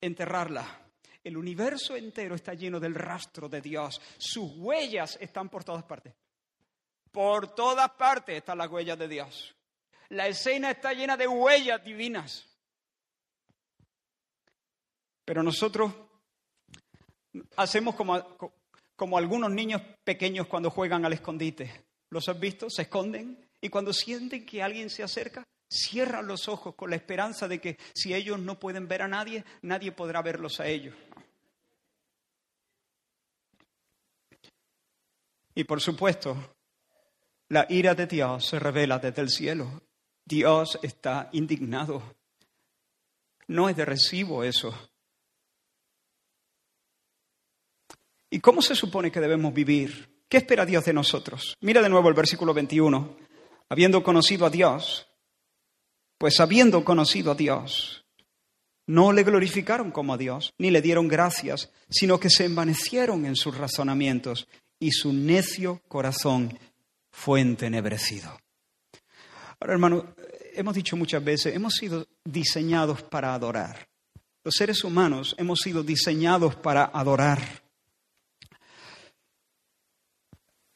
enterrarla. 0.00 0.83
El 1.24 1.38
universo 1.38 1.96
entero 1.96 2.34
está 2.34 2.52
lleno 2.52 2.78
del 2.78 2.94
rastro 2.94 3.48
de 3.48 3.62
Dios. 3.62 3.98
Sus 4.18 4.52
huellas 4.56 5.16
están 5.18 5.48
por 5.48 5.64
todas 5.64 5.82
partes. 5.84 6.14
Por 7.10 7.54
todas 7.54 7.90
partes 7.92 8.36
están 8.36 8.58
las 8.58 8.68
huellas 8.68 8.98
de 8.98 9.08
Dios. 9.08 9.54
La 10.10 10.28
escena 10.28 10.70
está 10.70 10.92
llena 10.92 11.16
de 11.16 11.26
huellas 11.26 11.82
divinas. 11.82 12.46
Pero 15.24 15.42
nosotros 15.42 15.90
hacemos 17.56 17.94
como, 17.94 18.52
como 18.94 19.16
algunos 19.16 19.50
niños 19.50 19.80
pequeños 20.04 20.46
cuando 20.46 20.70
juegan 20.70 21.06
al 21.06 21.14
escondite. 21.14 21.86
¿Los 22.10 22.28
has 22.28 22.38
visto? 22.38 22.68
Se 22.68 22.82
esconden 22.82 23.48
y 23.62 23.70
cuando 23.70 23.94
sienten 23.94 24.44
que 24.44 24.62
alguien 24.62 24.90
se 24.90 25.02
acerca, 25.02 25.42
cierran 25.70 26.26
los 26.26 26.48
ojos 26.48 26.74
con 26.74 26.90
la 26.90 26.96
esperanza 26.96 27.48
de 27.48 27.60
que 27.60 27.78
si 27.94 28.12
ellos 28.12 28.38
no 28.38 28.58
pueden 28.58 28.86
ver 28.86 29.00
a 29.00 29.08
nadie, 29.08 29.44
nadie 29.62 29.90
podrá 29.90 30.20
verlos 30.20 30.60
a 30.60 30.66
ellos. 30.66 30.94
Y 35.54 35.64
por 35.64 35.80
supuesto, 35.80 36.56
la 37.48 37.66
ira 37.68 37.94
de 37.94 38.06
Dios 38.06 38.46
se 38.46 38.58
revela 38.58 38.98
desde 38.98 39.22
el 39.22 39.28
cielo. 39.28 39.82
Dios 40.24 40.78
está 40.82 41.28
indignado. 41.32 42.02
No 43.46 43.68
es 43.68 43.76
de 43.76 43.84
recibo 43.84 44.42
eso. 44.42 44.74
¿Y 48.30 48.40
cómo 48.40 48.62
se 48.62 48.74
supone 48.74 49.12
que 49.12 49.20
debemos 49.20 49.54
vivir? 49.54 50.24
¿Qué 50.28 50.38
espera 50.38 50.66
Dios 50.66 50.84
de 50.84 50.92
nosotros? 50.92 51.56
Mira 51.60 51.82
de 51.82 51.88
nuevo 51.88 52.08
el 52.08 52.14
versículo 52.14 52.52
21. 52.52 53.16
Habiendo 53.68 54.02
conocido 54.02 54.46
a 54.46 54.50
Dios, 54.50 55.06
pues 56.18 56.40
habiendo 56.40 56.84
conocido 56.84 57.32
a 57.32 57.34
Dios, 57.34 58.04
no 58.86 59.12
le 59.12 59.22
glorificaron 59.22 59.90
como 59.90 60.14
a 60.14 60.18
Dios, 60.18 60.52
ni 60.58 60.70
le 60.70 60.82
dieron 60.82 61.06
gracias, 61.06 61.70
sino 61.88 62.18
que 62.18 62.30
se 62.30 62.44
envanecieron 62.44 63.24
en 63.24 63.36
sus 63.36 63.56
razonamientos 63.56 64.48
y 64.84 64.90
su 64.90 65.14
necio 65.14 65.80
corazón 65.88 66.58
fue 67.10 67.40
entenebrecido. 67.40 68.38
Ahora, 69.58 69.72
hermano, 69.72 70.14
hemos 70.52 70.74
dicho 70.74 70.94
muchas 70.94 71.24
veces, 71.24 71.56
hemos 71.56 71.72
sido 71.72 72.06
diseñados 72.22 73.02
para 73.02 73.32
adorar. 73.32 73.88
Los 74.42 74.52
seres 74.58 74.84
humanos 74.84 75.34
hemos 75.38 75.60
sido 75.60 75.82
diseñados 75.82 76.56
para 76.56 76.84
adorar. 76.84 77.40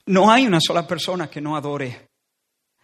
No 0.06 0.30
hay 0.30 0.46
una 0.46 0.60
sola 0.66 0.86
persona 0.86 1.28
que 1.28 1.42
no 1.42 1.54
adore. 1.54 2.08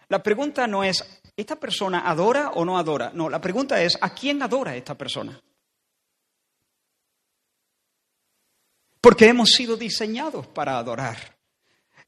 La 0.09 0.21
pregunta 0.21 0.67
no 0.67 0.83
es 0.83 1.03
¿esta 1.35 1.55
persona 1.55 2.07
adora 2.07 2.51
o 2.51 2.63
no 2.65 2.77
adora? 2.77 3.09
No, 3.15 3.31
la 3.31 3.41
pregunta 3.41 3.81
es, 3.81 3.97
¿a 3.99 4.13
quién 4.13 4.43
adora 4.43 4.75
esta 4.75 4.93
persona? 4.93 5.41
Porque 9.05 9.27
hemos 9.27 9.51
sido 9.51 9.77
diseñados 9.77 10.47
para 10.47 10.79
adorar. 10.79 11.37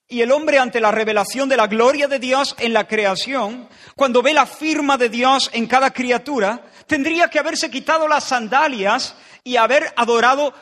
Y 0.08 0.22
el 0.22 0.32
hombre 0.32 0.58
ante 0.58 0.82
la 0.82 0.92
revelación 0.92 1.48
de 1.48 1.56
la 1.56 1.68
gloria 1.68 2.08
de 2.08 2.18
Dios 2.18 2.56
en 2.58 2.74
la 2.74 2.88
creación, 2.88 3.70
cuando 3.96 4.24
ve 4.24 4.34
la 4.34 4.48
firma 4.48 4.98
de 4.98 5.08
Dios 5.08 5.52
en 5.54 5.68
cada 5.68 5.94
criatura, 5.94 6.72
tendría 6.88 7.30
que 7.30 7.38
haberse 7.38 7.70
quitado 7.70 8.08
las 8.08 8.24
sandalias 8.24 9.16
y 9.44 9.58
haber 9.58 9.94
adorado 9.96 10.56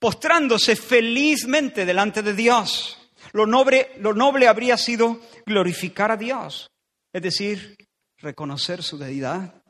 postrándose 0.00 0.74
felizmente 0.74 1.86
delante 1.86 2.22
de 2.22 2.34
Dios. 2.34 2.98
Lo 3.30 3.46
noble, 3.46 3.92
lo 4.00 4.14
noble 4.14 4.48
habría 4.48 4.76
sido 4.76 5.20
glorificar 5.46 6.10
a 6.10 6.16
Dios, 6.16 6.72
es 7.12 7.22
decir, 7.22 7.76
reconocer 8.18 8.82
su 8.82 8.98
deidad, 8.98 9.62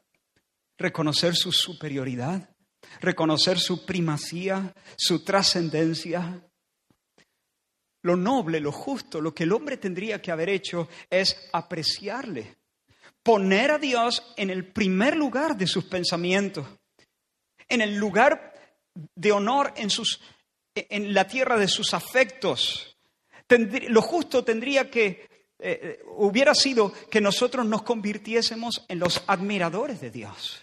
reconocer 0.79 1.37
su 1.37 1.53
superioridad, 1.53 2.49
reconocer 3.03 3.59
su 3.59 3.85
primacía, 3.85 4.73
su 4.97 5.25
trascendencia, 5.25 6.41
lo 8.03 8.17
noble, 8.17 8.61
lo 8.61 8.73
justo, 8.73 9.21
lo 9.21 9.35
que 9.35 9.45
el 9.45 9.53
hombre 9.53 9.77
tendría 9.77 10.23
que 10.23 10.33
haber 10.33 10.49
hecho 10.49 10.89
es 11.11 11.49
apreciarle, 11.53 12.57
poner 13.23 13.73
a 13.73 13.79
Dios 13.79 14.33
en 14.37 14.51
el 14.51 14.73
primer 14.73 15.17
lugar 15.17 15.57
de 15.57 15.67
sus 15.67 15.85
pensamientos, 15.85 16.67
en 17.69 17.81
el 17.81 17.97
lugar 17.97 18.55
de 19.15 19.33
honor 19.33 19.73
en, 19.77 19.91
sus, 19.91 20.21
en 20.75 21.13
la 21.15 21.27
tierra 21.27 21.57
de 21.59 21.69
sus 21.69 21.95
afectos. 21.95 22.97
lo 23.49 24.03
justo 24.03 24.45
tendría 24.45 24.91
que, 24.91 25.29
eh, 25.59 26.01
hubiera 26.17 26.55
sido 26.55 26.93
que 27.11 27.21
nosotros 27.21 27.67
nos 27.67 27.83
convirtiésemos 27.83 28.85
en 28.89 28.99
los 28.99 29.23
admiradores 29.27 30.01
de 30.01 30.11
Dios, 30.11 30.61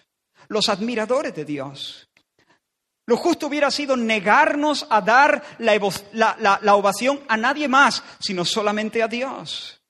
los 0.50 0.68
admiradores 0.68 1.34
de 1.34 1.46
Dios. 1.46 2.09
Lo 3.10 3.18
justo 3.18 3.48
hubiera 3.48 3.72
sido 3.72 3.98
negarnos 3.98 4.86
a 4.88 5.02
dar 5.02 5.44
la, 5.58 6.76
ovación 6.76 7.22
a 7.28 7.38
nadie 7.38 7.68
más, 7.68 8.04
sino 8.20 8.46
solamente 8.46 9.02
a 9.02 9.08
Dios. 9.08 9.82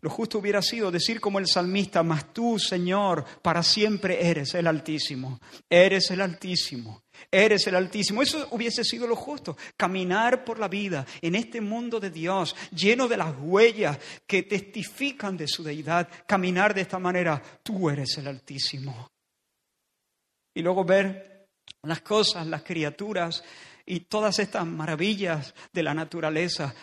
Lo 0.00 0.08
justo 0.08 0.38
hubiera 0.38 0.62
sido 0.62 0.90
decir 0.90 1.20
como 1.20 1.38
el 1.38 1.46
salmista, 1.46 2.02
mas 2.02 2.32
tú, 2.32 2.58
Señor, 2.58 3.26
para 3.42 3.62
siempre 3.62 4.26
eres 4.26 4.54
el 4.54 4.68
Altísimo, 4.68 5.38
eres 5.68 6.10
el 6.10 6.22
Altísimo, 6.22 7.02
eres 7.30 7.66
el 7.66 7.74
Altísimo. 7.74 8.22
Eso 8.22 8.48
hubiese 8.52 8.84
sido 8.84 9.06
lo 9.06 9.14
justo, 9.14 9.58
caminar 9.76 10.46
por 10.46 10.58
la 10.58 10.68
vida 10.68 11.04
en 11.20 11.34
este 11.34 11.60
mundo 11.60 12.00
de 12.00 12.08
Dios, 12.08 12.56
lleno 12.70 13.06
de 13.06 13.18
las 13.18 13.34
huellas 13.38 13.98
que 14.26 14.44
testifican 14.44 15.36
de 15.36 15.46
su 15.46 15.62
deidad, 15.62 16.08
caminar 16.26 16.72
de 16.72 16.80
esta 16.80 16.98
manera, 16.98 17.42
tú 17.62 17.90
eres 17.90 18.16
el 18.16 18.28
Altísimo. 18.28 19.10
Y 20.54 20.62
luego 20.62 20.86
ver 20.86 21.31
las 21.82 22.02
cosas, 22.02 22.46
las 22.46 22.62
criaturas 22.62 23.42
y 23.84 24.00
todas 24.00 24.38
estas 24.38 24.66
maravillas 24.66 25.54
de 25.72 25.82
la 25.82 25.94
naturaleza 25.94 26.74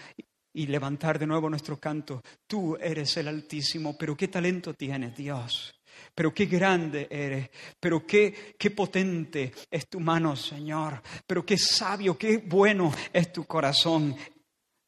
y 0.54 0.68
levantar 0.68 1.18
de 1.18 1.28
nuevo 1.28 1.50
nuestro 1.50 1.80
canto. 1.80 2.22
Tú 2.46 2.76
eres 2.76 3.16
el 3.18 3.30
Altísimo, 3.30 3.98
pero 3.98 4.18
qué 4.18 4.28
talento 4.28 4.74
tienes, 4.74 5.16
Dios. 5.16 5.74
Pero 6.14 6.34
qué 6.34 6.46
grande 6.46 7.08
eres, 7.10 7.50
pero 7.80 8.06
qué, 8.06 8.56
qué 8.58 8.72
potente 8.72 9.54
es 9.70 9.88
tu 9.88 10.00
mano, 10.00 10.36
Señor, 10.36 11.02
pero 11.26 11.46
qué 11.46 11.58
sabio, 11.58 12.18
qué 12.18 12.38
bueno 12.38 12.94
es 13.12 13.32
tu 13.32 13.46
corazón. 13.46 14.16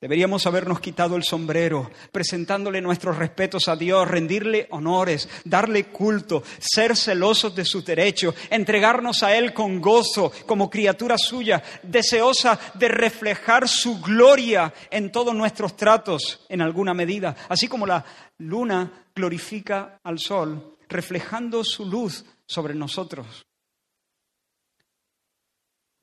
Deberíamos 0.01 0.47
habernos 0.47 0.79
quitado 0.79 1.15
el 1.15 1.23
sombrero, 1.23 1.91
presentándole 2.11 2.81
nuestros 2.81 3.17
respetos 3.17 3.67
a 3.67 3.75
Dios, 3.75 4.07
rendirle 4.07 4.67
honores, 4.71 5.29
darle 5.45 5.83
culto, 5.85 6.41
ser 6.57 6.97
celosos 6.97 7.53
de 7.53 7.63
sus 7.63 7.85
derechos, 7.85 8.33
entregarnos 8.49 9.21
a 9.21 9.35
Él 9.37 9.53
con 9.53 9.79
gozo, 9.79 10.31
como 10.47 10.71
criatura 10.71 11.19
suya, 11.19 11.61
deseosa 11.83 12.59
de 12.73 12.87
reflejar 12.87 13.69
su 13.69 14.01
gloria 14.01 14.73
en 14.89 15.11
todos 15.11 15.35
nuestros 15.35 15.77
tratos, 15.77 16.47
en 16.49 16.63
alguna 16.63 16.95
medida, 16.95 17.35
así 17.47 17.67
como 17.67 17.85
la 17.85 18.03
luna 18.39 19.05
glorifica 19.13 19.99
al 20.03 20.17
sol, 20.17 20.77
reflejando 20.89 21.63
su 21.63 21.85
luz 21.85 22.25
sobre 22.47 22.73
nosotros. 22.73 23.45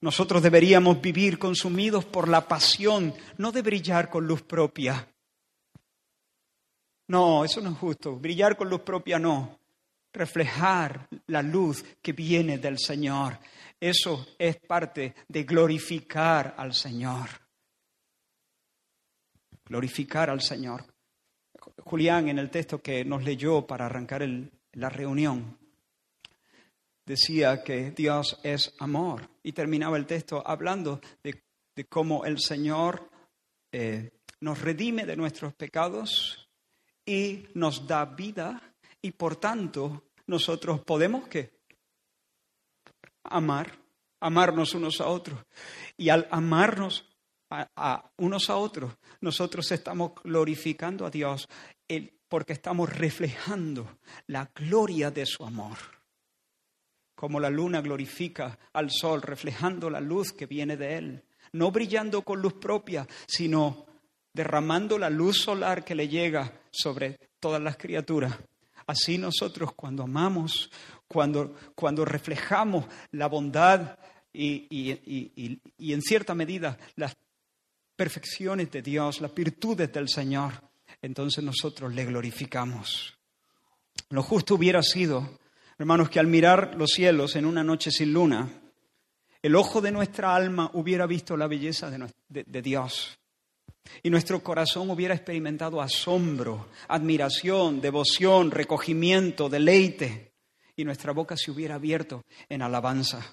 Nosotros 0.00 0.42
deberíamos 0.42 1.00
vivir 1.00 1.38
consumidos 1.38 2.04
por 2.04 2.28
la 2.28 2.46
pasión, 2.46 3.14
no 3.36 3.50
de 3.50 3.62
brillar 3.62 4.08
con 4.08 4.26
luz 4.26 4.42
propia. 4.42 5.08
No, 7.08 7.44
eso 7.44 7.60
no 7.60 7.70
es 7.70 7.78
justo. 7.78 8.16
Brillar 8.16 8.56
con 8.56 8.68
luz 8.68 8.82
propia 8.82 9.18
no. 9.18 9.58
Reflejar 10.12 11.08
la 11.26 11.42
luz 11.42 11.84
que 12.00 12.12
viene 12.12 12.58
del 12.58 12.78
Señor. 12.78 13.38
Eso 13.80 14.26
es 14.38 14.56
parte 14.56 15.14
de 15.26 15.44
glorificar 15.44 16.54
al 16.56 16.74
Señor. 16.74 17.28
Glorificar 19.64 20.30
al 20.30 20.42
Señor. 20.42 20.84
Julián, 21.84 22.28
en 22.28 22.38
el 22.38 22.50
texto 22.50 22.80
que 22.80 23.04
nos 23.04 23.24
leyó 23.24 23.66
para 23.66 23.86
arrancar 23.86 24.22
la 24.72 24.88
reunión, 24.88 25.58
decía 27.08 27.64
que 27.64 27.90
Dios 27.90 28.38
es 28.42 28.74
amor. 28.78 29.30
Y 29.42 29.52
terminaba 29.52 29.96
el 29.96 30.06
texto 30.06 30.42
hablando 30.46 31.00
de, 31.22 31.42
cómo 31.88 32.24
el 32.24 32.38
Señor 32.38 33.08
eh, 33.72 34.10
nos 34.40 34.60
redime 34.60 35.06
de 35.06 35.16
nuestros 35.16 35.54
pecados 35.54 36.48
y 37.06 37.46
nos 37.54 37.86
da 37.86 38.04
vida 38.04 38.60
y 39.00 39.12
por 39.12 39.36
tanto 39.36 40.10
nosotros 40.26 40.80
podemos 40.80 41.28
que 41.28 41.52
amar, 43.22 43.78
amarnos 44.20 44.74
unos 44.74 45.00
a 45.00 45.06
otros. 45.06 45.40
Y 45.96 46.08
al 46.10 46.28
amarnos 46.30 47.08
a, 47.48 48.10
unos 48.18 48.50
a 48.50 48.56
otros 48.56 48.92
nosotros 49.20 49.70
estamos 49.72 50.12
glorificando 50.22 51.06
a 51.06 51.10
Dios 51.10 51.48
porque 52.28 52.52
estamos 52.52 52.94
reflejando 52.94 53.98
la 54.26 54.50
gloria 54.54 55.10
de 55.10 55.24
su 55.24 55.44
amor 55.44 55.97
como 57.18 57.40
la 57.40 57.50
luna 57.50 57.80
glorifica 57.80 58.56
al 58.74 58.92
sol, 58.92 59.22
reflejando 59.22 59.90
la 59.90 60.00
luz 60.00 60.30
que 60.32 60.46
viene 60.46 60.76
de 60.76 60.98
él, 60.98 61.24
no 61.50 61.72
brillando 61.72 62.22
con 62.22 62.40
luz 62.40 62.52
propia, 62.52 63.08
sino 63.26 63.86
derramando 64.32 64.96
la 64.98 65.10
luz 65.10 65.38
solar 65.42 65.84
que 65.84 65.96
le 65.96 66.06
llega 66.06 66.60
sobre 66.70 67.18
todas 67.40 67.60
las 67.60 67.76
criaturas. 67.76 68.38
Así 68.86 69.18
nosotros 69.18 69.72
cuando 69.74 70.04
amamos, 70.04 70.70
cuando, 71.08 71.56
cuando 71.74 72.04
reflejamos 72.04 72.84
la 73.10 73.26
bondad 73.26 73.98
y, 74.32 74.68
y 75.76 75.92
en 75.92 76.02
cierta 76.02 76.36
medida 76.36 76.78
las 76.94 77.16
perfecciones 77.96 78.70
de 78.70 78.80
Dios, 78.80 79.20
las 79.20 79.34
virtudes 79.34 79.92
del 79.92 80.08
Señor, 80.08 80.52
entonces 81.02 81.42
nosotros 81.42 81.92
le 81.92 82.04
glorificamos. 82.04 83.18
Lo 84.10 84.22
justo 84.22 84.54
hubiera 84.54 84.84
sido 84.84 85.28
Hermanos, 85.78 86.10
que 86.10 86.18
al 86.18 86.26
mirar 86.26 86.74
los 86.76 86.90
cielos 86.90 87.36
en 87.36 87.46
una 87.46 87.62
noche 87.62 87.92
sin 87.92 88.12
luna, 88.12 88.50
el 89.40 89.54
ojo 89.54 89.80
de 89.80 89.92
nuestra 89.92 90.34
alma 90.34 90.68
hubiera 90.74 91.06
visto 91.06 91.36
la 91.36 91.46
belleza 91.46 91.88
de, 92.28 92.62
Dios. 92.62 93.16
Y 94.02 94.10
nuestro 94.10 94.42
corazón 94.42 94.90
hubiera 94.90 95.14
experimentado 95.14 95.80
asombro, 95.80 96.66
admiración, 96.88 97.80
devoción, 97.80 98.50
recogimiento, 98.50 99.48
deleite. 99.48 100.32
Y 100.74 100.84
nuestra 100.84 101.12
boca 101.12 101.36
se 101.36 101.52
hubiera 101.52 101.76
abierto 101.76 102.24
en 102.48 102.62
alabanza. 102.62 103.30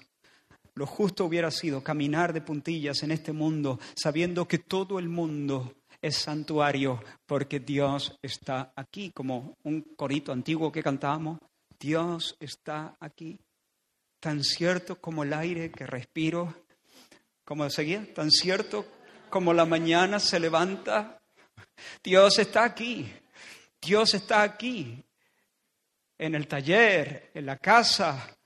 Lo 0.74 0.86
justo 0.86 1.24
hubiera 1.24 1.50
sido 1.50 1.82
caminar 1.82 2.32
de 2.32 2.42
puntillas 2.42 3.02
en 3.02 3.10
este 3.10 3.32
mundo 3.32 3.80
sabiendo 3.96 4.46
que 4.46 4.58
todo 4.58 5.00
el 5.00 5.08
mundo 5.08 5.74
es 6.00 6.16
santuario 6.16 7.02
porque 7.26 7.58
Dios 7.58 8.16
está 8.22 8.72
aquí, 8.76 9.10
como 9.10 9.56
un 9.64 9.80
corito 9.96 10.30
antiguo 10.30 10.70
que 10.70 10.82
cantábamos. 10.82 11.40
Dios 11.78 12.36
está 12.40 12.96
aquí, 13.00 13.38
tan 14.20 14.42
cierto 14.42 15.00
como 15.00 15.24
el 15.24 15.32
aire 15.32 15.70
que 15.70 15.86
respiro, 15.86 16.54
como 17.44 17.68
seguía, 17.70 18.12
tan 18.14 18.30
cierto 18.30 18.86
como 19.30 19.52
la 19.52 19.66
mañana 19.66 20.18
se 20.18 20.40
levanta. 20.40 21.20
Dios 22.02 22.38
está 22.38 22.64
aquí, 22.64 23.12
Dios 23.80 24.14
está 24.14 24.42
aquí, 24.42 25.02
en 26.18 26.34
el 26.34 26.48
taller, 26.48 27.30
en 27.34 27.44
la 27.44 27.58
casa, 27.58 28.36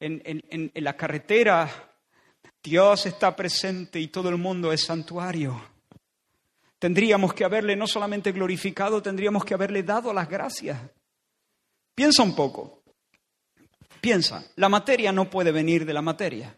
en, 0.00 0.22
en 0.24 0.84
la 0.84 0.96
carretera. 0.96 1.92
Dios 2.62 3.06
está 3.06 3.36
presente 3.36 4.00
y 4.00 4.08
todo 4.08 4.30
el 4.30 4.38
mundo 4.38 4.72
es 4.72 4.82
santuario. 4.84 5.62
Tendríamos 6.78 7.32
que 7.32 7.44
haberle 7.44 7.76
no 7.76 7.86
solamente 7.86 8.32
glorificado, 8.32 9.02
tendríamos 9.02 9.44
que 9.44 9.54
haberle 9.54 9.82
dado 9.82 10.12
las 10.12 10.28
gracias. 10.28 10.78
Piensa 11.96 12.22
un 12.22 12.36
poco. 12.36 12.82
Piensa, 14.00 14.44
la 14.56 14.68
materia 14.68 15.10
no 15.10 15.28
puede 15.28 15.50
venir 15.50 15.84
de 15.86 15.94
la 15.94 16.02
materia. 16.02 16.56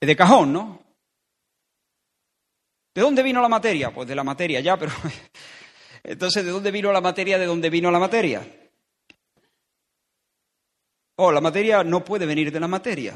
Es 0.00 0.06
de 0.08 0.16
cajón, 0.16 0.52
¿no? 0.52 0.82
¿De 2.94 3.02
dónde 3.02 3.22
vino 3.22 3.42
la 3.42 3.48
materia? 3.48 3.92
Pues 3.92 4.08
de 4.08 4.14
la 4.14 4.24
materia 4.24 4.60
ya, 4.60 4.78
pero 4.78 4.92
Entonces, 6.02 6.44
¿de 6.44 6.50
dónde 6.50 6.70
vino 6.70 6.90
la 6.90 7.00
materia? 7.00 7.38
¿De 7.38 7.46
dónde 7.46 7.68
vino 7.70 7.90
la 7.90 7.98
materia? 7.98 8.46
Oh, 11.16 11.30
la 11.30 11.40
materia 11.40 11.84
no 11.84 12.02
puede 12.04 12.26
venir 12.26 12.50
de 12.50 12.60
la 12.60 12.68
materia. 12.68 13.14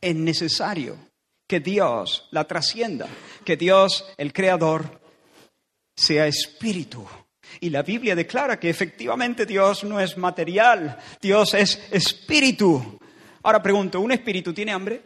Es 0.00 0.16
necesario 0.16 0.98
que 1.46 1.60
Dios 1.60 2.28
la 2.30 2.46
trascienda, 2.46 3.08
que 3.44 3.56
Dios, 3.56 4.06
el 4.16 4.32
Creador, 4.32 5.00
sea 5.94 6.26
espíritu. 6.26 7.06
Y 7.60 7.70
la 7.70 7.82
Biblia 7.82 8.14
declara 8.14 8.58
que 8.58 8.70
efectivamente 8.70 9.46
Dios 9.46 9.84
no 9.84 10.00
es 10.00 10.16
material, 10.16 10.98
Dios 11.20 11.54
es 11.54 11.80
espíritu. 11.90 12.98
Ahora 13.42 13.62
pregunto, 13.62 14.00
¿un 14.00 14.12
espíritu 14.12 14.52
tiene 14.52 14.72
hambre? 14.72 15.02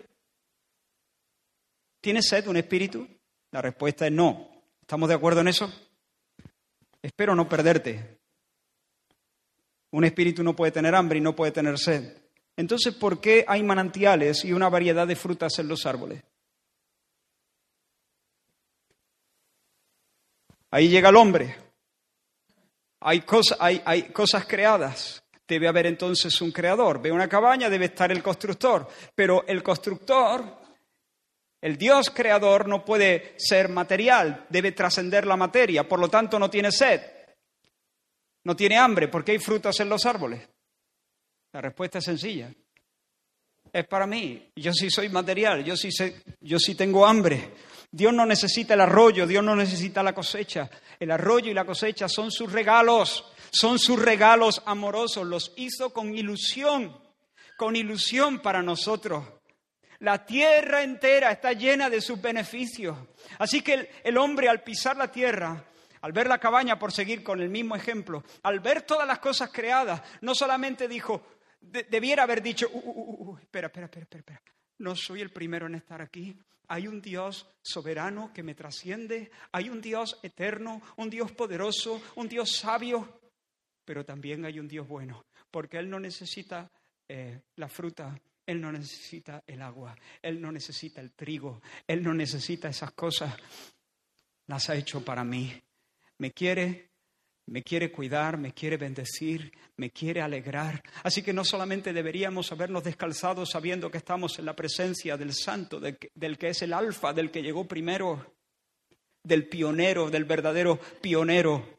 ¿Tiene 2.01 2.23
sed 2.23 2.47
un 2.47 2.57
espíritu? 2.57 3.07
La 3.51 3.61
respuesta 3.61 4.07
es 4.07 4.13
no. 4.13 4.49
¿Estamos 4.81 5.09
de 5.09 5.15
acuerdo 5.15 5.41
en 5.41 5.49
eso? 5.49 5.73
Espero 7.03 7.35
no 7.35 7.49
perderte. 7.49 8.19
Un 9.93 10.05
espíritu 10.05 10.43
no 10.43 10.55
puede 10.55 10.73
tener 10.73 10.95
hambre 10.95 11.19
y 11.19 11.21
no 11.21 11.35
puede 11.35 11.53
tener 11.53 11.79
sed. 11.79 12.17
Entonces, 12.57 12.95
¿por 12.95 13.21
qué 13.21 13.45
hay 13.47 13.63
manantiales 13.63 14.45
y 14.45 14.53
una 14.53 14.69
variedad 14.69 15.07
de 15.07 15.17
frutas 15.17 15.59
en 15.59 15.69
los 15.69 15.87
árboles? 15.87 16.23
Ahí 20.71 20.89
llega 20.89 21.09
el 21.09 21.17
hombre. 21.17 21.57
Hay, 23.01 23.25
hay, 23.59 23.83
hay 23.85 24.03
cosas 24.05 24.47
creadas. 24.47 25.23
Debe 25.47 25.69
haber 25.69 25.87
entonces 25.87 26.41
un 26.41 26.53
creador. 26.53 27.03
Ve 27.03 27.11
una 27.11 27.29
cabaña, 27.29 27.69
debe 27.69 27.87
estar 27.87 28.13
el 28.13 28.23
constructor. 28.23 28.89
Pero 29.15 29.45
el 29.47 29.63
constructor 29.63 30.61
el 31.61 31.77
Dios 31.77 32.11
creador 32.11 32.67
no 32.67 32.85
puede 32.85 33.35
ser 33.37 33.69
material, 33.69 34.47
debe 34.49 34.73
trascender 34.73 35.27
la 35.27 35.37
materia, 35.37 35.87
por 35.87 35.99
lo 35.99 36.09
tanto 36.09 36.39
no 36.39 36.49
tiene 36.49 36.73
sed, 36.73 37.03
no 38.45 38.57
tiene 38.57 38.79
hambre, 38.79 39.09
porque 39.09 39.33
hay 39.33 39.39
frutas 39.39 39.79
en 39.81 39.91
los 39.91 40.07
árboles. 40.07 40.49
La 41.53 41.61
respuesta 41.61 41.99
es 41.99 42.05
sencilla. 42.05 42.51
Es 43.73 43.87
para 43.87 44.07
mí. 44.07 44.51
Yo 44.57 44.73
sí 44.73 44.91
soy 44.91 45.11
material, 45.11 45.63
yo 45.63 45.77
sí, 45.77 45.93
sé, 45.93 46.23
yo 46.41 46.59
sí 46.59 46.75
tengo 46.75 47.07
hambre. 47.07 47.51
Dios 47.93 48.13
no 48.13 48.25
necesita 48.25 48.75
el 48.75 48.83
arroyo, 48.83 49.27
Dios 49.27 49.43
no 49.43 49.57
necesita 49.57 50.03
la 50.03 50.15
cosecha. 50.15 50.71
El 50.99 51.11
arroyo 51.11 51.51
y 51.51 51.55
la 51.55 51.65
cosecha 51.65 52.09
son 52.09 52.31
sus 52.31 52.53
regalos, 52.53 53.25
son 53.51 53.79
sus 53.79 54.01
regalos 54.01 54.63
amorosos. 54.65 55.27
Los 55.27 55.53
hizo 55.57 55.93
con 55.93 56.17
ilusión, 56.17 56.97
con 57.57 57.75
ilusión 57.75 58.41
para 58.41 58.63
nosotros. 58.63 59.25
La 59.99 60.25
tierra 60.25 60.83
entera 60.83 61.33
está 61.33 61.53
llena 61.53 61.91
de 61.91 62.01
sus 62.01 62.21
beneficios. 62.21 62.97
Así 63.39 63.61
que 63.61 63.91
el, 64.05 64.17
hombre 64.19 64.49
al 64.49 64.63
pisar 64.63 64.97
la 64.97 65.11
tierra, 65.11 65.65
al 66.01 66.13
ver 66.13 66.29
la 66.29 66.39
cabaña, 66.39 66.79
por 66.79 66.93
seguir 66.93 67.23
con 67.25 67.43
el 67.43 67.51
mismo 67.51 67.75
ejemplo, 67.75 68.25
al 68.45 68.61
ver 68.61 68.83
todas 68.83 69.07
las 69.07 69.19
cosas 69.19 69.51
creadas, 69.53 70.01
no 70.23 70.35
solamente 70.35 70.89
dijo, 70.89 71.23
debiera 71.61 72.23
haber 72.23 72.41
dicho, 72.41 72.69
uh, 72.73 72.79
uh, 72.79 73.31
uh, 73.31 73.39
espera, 73.39 73.67
espera, 73.67 73.87
espera, 73.87 74.07
espera, 74.09 74.43
no 74.79 74.97
soy 74.97 75.21
el 75.21 75.31
primero 75.31 75.67
en 75.67 75.75
estar 75.75 76.01
aquí. 76.01 76.35
Hay 76.71 76.87
un 76.87 77.03
Dios 77.03 77.49
soberano 77.63 78.33
que 78.33 78.45
me 78.45 78.55
trasciende, 78.55 79.33
hay 79.51 79.69
un 79.69 79.81
Dios 79.81 80.21
eterno, 80.23 80.81
un 80.97 81.11
Dios 81.11 81.33
poderoso, 81.33 82.01
un 82.15 82.29
Dios 82.29 82.57
sabio, 82.57 83.21
pero 83.85 84.05
también 84.05 84.45
hay 84.45 84.61
un 84.61 84.69
Dios 84.69 84.87
bueno, 84.87 85.27
porque 85.51 85.79
Él 85.79 85.91
no 85.91 85.99
necesita 85.99 86.71
eh, 87.09 87.41
la 87.57 87.69
fruta. 87.69 88.17
Él 88.47 88.61
no 88.61 88.73
necesita 88.73 89.45
el 89.47 89.63
agua, 89.63 89.97
Él 90.21 90.41
no 90.41 90.51
necesita 90.51 91.01
el 91.01 91.13
trigo, 91.13 91.61
Él 91.87 92.03
no 92.03 92.13
necesita 92.13 92.69
esas 92.69 92.91
cosas. 92.93 93.33
Las 94.47 94.69
ha 94.71 94.75
hecho 94.75 95.05
para 95.05 95.23
mí. 95.23 95.53
Me 96.19 96.33
quiere, 96.33 96.90
me 97.47 97.63
quiere 97.63 97.91
cuidar, 97.91 98.39
me 98.39 98.53
quiere 98.53 98.77
bendecir, 98.77 99.53
me 99.77 99.91
quiere 99.91 100.21
alegrar. 100.21 100.83
Así 101.03 101.23
que 101.23 101.33
no 101.33 101.45
solamente 101.45 101.93
deberíamos 101.93 102.53
habernos 102.53 102.85
descalzado 102.85 103.45
sabiendo 103.45 103.91
que 103.91 103.99
estamos 103.99 104.39
en 104.39 104.45
la 104.45 104.55
presencia 104.55 105.17
del 105.17 105.35
Santo, 105.35 105.81
del 105.81 105.99
que, 105.99 106.49
es 106.49 106.63
el 106.63 106.73
alfa, 106.73 107.13
del 107.13 107.31
que 107.31 107.43
llegó 107.43 107.67
primero, 107.67 108.35
del 109.23 109.49
pionero, 109.49 110.11
del 110.11 110.25
verdadero 110.25 110.79
pionero, 111.01 111.79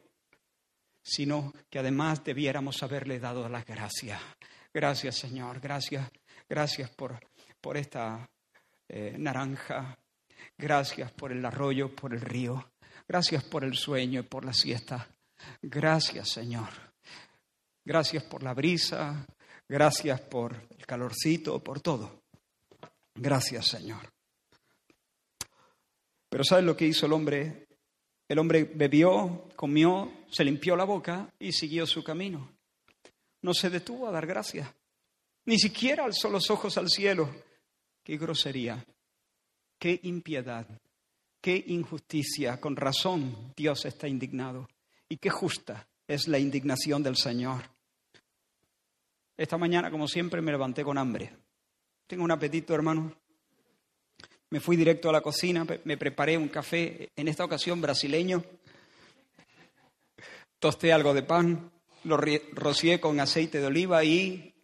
sino 1.02 1.52
que 1.70 1.78
además 1.78 2.22
debiéramos 2.22 2.82
haberle 2.82 3.18
dado 3.18 3.48
las 3.48 3.64
gracias. 3.64 4.20
Gracias 4.74 5.16
Señor, 5.16 5.60
gracias 5.60 6.10
Gracias 6.52 6.90
por, 6.90 7.18
por 7.62 7.78
esta 7.78 8.28
eh, 8.86 9.16
naranja. 9.18 9.98
Gracias 10.58 11.10
por 11.12 11.32
el 11.32 11.42
arroyo, 11.46 11.94
por 11.94 12.12
el 12.12 12.20
río. 12.20 12.72
Gracias 13.08 13.42
por 13.44 13.64
el 13.64 13.74
sueño 13.74 14.20
y 14.20 14.24
por 14.24 14.44
la 14.44 14.52
siesta. 14.52 15.08
Gracias, 15.60 16.30
Señor. 16.30 16.68
Gracias 17.84 18.22
por 18.24 18.42
la 18.42 18.54
brisa. 18.54 19.26
Gracias 19.68 20.20
por 20.20 20.54
el 20.78 20.86
calorcito, 20.86 21.62
por 21.62 21.80
todo. 21.80 22.22
Gracias, 23.14 23.68
Señor. 23.68 24.12
Pero 26.28 26.44
¿sabes 26.44 26.64
lo 26.64 26.76
que 26.76 26.86
hizo 26.86 27.06
el 27.06 27.12
hombre? 27.12 27.66
El 28.28 28.38
hombre 28.38 28.64
bebió, 28.64 29.48
comió, 29.56 30.24
se 30.30 30.44
limpió 30.44 30.76
la 30.76 30.84
boca 30.84 31.32
y 31.38 31.52
siguió 31.52 31.86
su 31.86 32.02
camino. 32.02 32.50
No 33.42 33.52
se 33.52 33.68
detuvo 33.68 34.08
a 34.08 34.10
dar 34.10 34.26
gracias. 34.26 34.68
Ni 35.44 35.58
siquiera 35.58 36.04
alzó 36.04 36.30
los 36.30 36.48
ojos 36.50 36.78
al 36.78 36.88
cielo. 36.88 37.28
Qué 38.02 38.16
grosería, 38.16 38.84
qué 39.78 40.00
impiedad, 40.04 40.66
qué 41.40 41.62
injusticia. 41.66 42.60
Con 42.60 42.76
razón 42.76 43.52
Dios 43.56 43.84
está 43.84 44.08
indignado. 44.08 44.68
Y 45.12 45.18
qué 45.18 45.28
justa 45.28 45.86
es 46.08 46.26
la 46.26 46.38
indignación 46.38 47.02
del 47.02 47.16
Señor. 47.16 47.60
Esta 49.36 49.58
mañana, 49.58 49.90
como 49.90 50.08
siempre, 50.08 50.40
me 50.40 50.52
levanté 50.52 50.82
con 50.82 50.96
hambre. 50.96 51.36
Tengo 52.06 52.24
un 52.24 52.30
apetito, 52.30 52.74
hermano. 52.74 53.14
Me 54.48 54.58
fui 54.58 54.74
directo 54.74 55.10
a 55.10 55.12
la 55.12 55.20
cocina, 55.20 55.66
me 55.84 55.98
preparé 55.98 56.38
un 56.38 56.48
café, 56.48 57.10
en 57.14 57.28
esta 57.28 57.44
ocasión 57.44 57.82
brasileño. 57.82 58.42
Tosté 60.58 60.94
algo 60.94 61.12
de 61.12 61.24
pan, 61.24 61.70
lo 62.04 62.16
rocié 62.16 62.98
con 62.98 63.20
aceite 63.20 63.60
de 63.60 63.66
oliva 63.66 64.02
y 64.04 64.54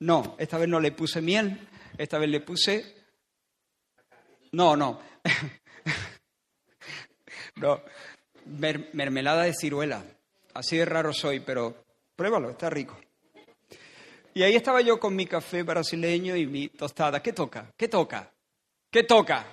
no, 0.00 0.34
esta 0.40 0.58
vez 0.58 0.68
no 0.68 0.80
le 0.80 0.90
puse 0.90 1.22
miel, 1.22 1.68
esta 1.96 2.18
vez 2.18 2.28
le 2.28 2.40
puse... 2.40 2.96
No, 4.50 4.74
no. 4.74 5.00
no, 7.54 7.80
mermelada 8.48 9.44
de 9.44 9.54
ciruela. 9.54 10.04
Así 10.54 10.76
de 10.76 10.84
raro 10.84 11.12
soy, 11.12 11.40
pero 11.40 11.84
pruébalo, 12.16 12.50
está 12.50 12.70
rico. 12.70 12.98
Y 14.34 14.42
ahí 14.42 14.54
estaba 14.54 14.80
yo 14.80 15.00
con 15.00 15.16
mi 15.16 15.26
café 15.26 15.62
brasileño 15.62 16.36
y 16.36 16.46
mi 16.46 16.68
tostada. 16.68 17.22
¿Qué 17.22 17.32
toca? 17.32 17.72
¿Qué 17.76 17.88
toca? 17.88 18.30
¿Qué 18.90 19.02
toca? 19.02 19.46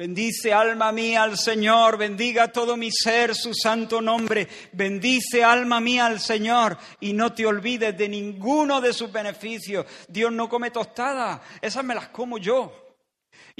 Bendice 0.00 0.50
alma 0.54 0.92
mía 0.92 1.24
al 1.24 1.36
Señor, 1.36 1.98
bendiga 1.98 2.50
todo 2.50 2.74
mi 2.74 2.90
ser 2.90 3.34
su 3.34 3.52
santo 3.52 4.00
nombre. 4.00 4.48
Bendice 4.72 5.44
alma 5.44 5.78
mía 5.78 6.06
al 6.06 6.20
Señor 6.20 6.78
y 7.00 7.12
no 7.12 7.34
te 7.34 7.44
olvides 7.44 7.98
de 7.98 8.08
ninguno 8.08 8.80
de 8.80 8.94
sus 8.94 9.12
beneficios. 9.12 9.84
Dios 10.08 10.32
no 10.32 10.48
come 10.48 10.70
tostada, 10.70 11.42
esas 11.60 11.84
me 11.84 11.94
las 11.94 12.08
como 12.08 12.38
yo. 12.38 12.89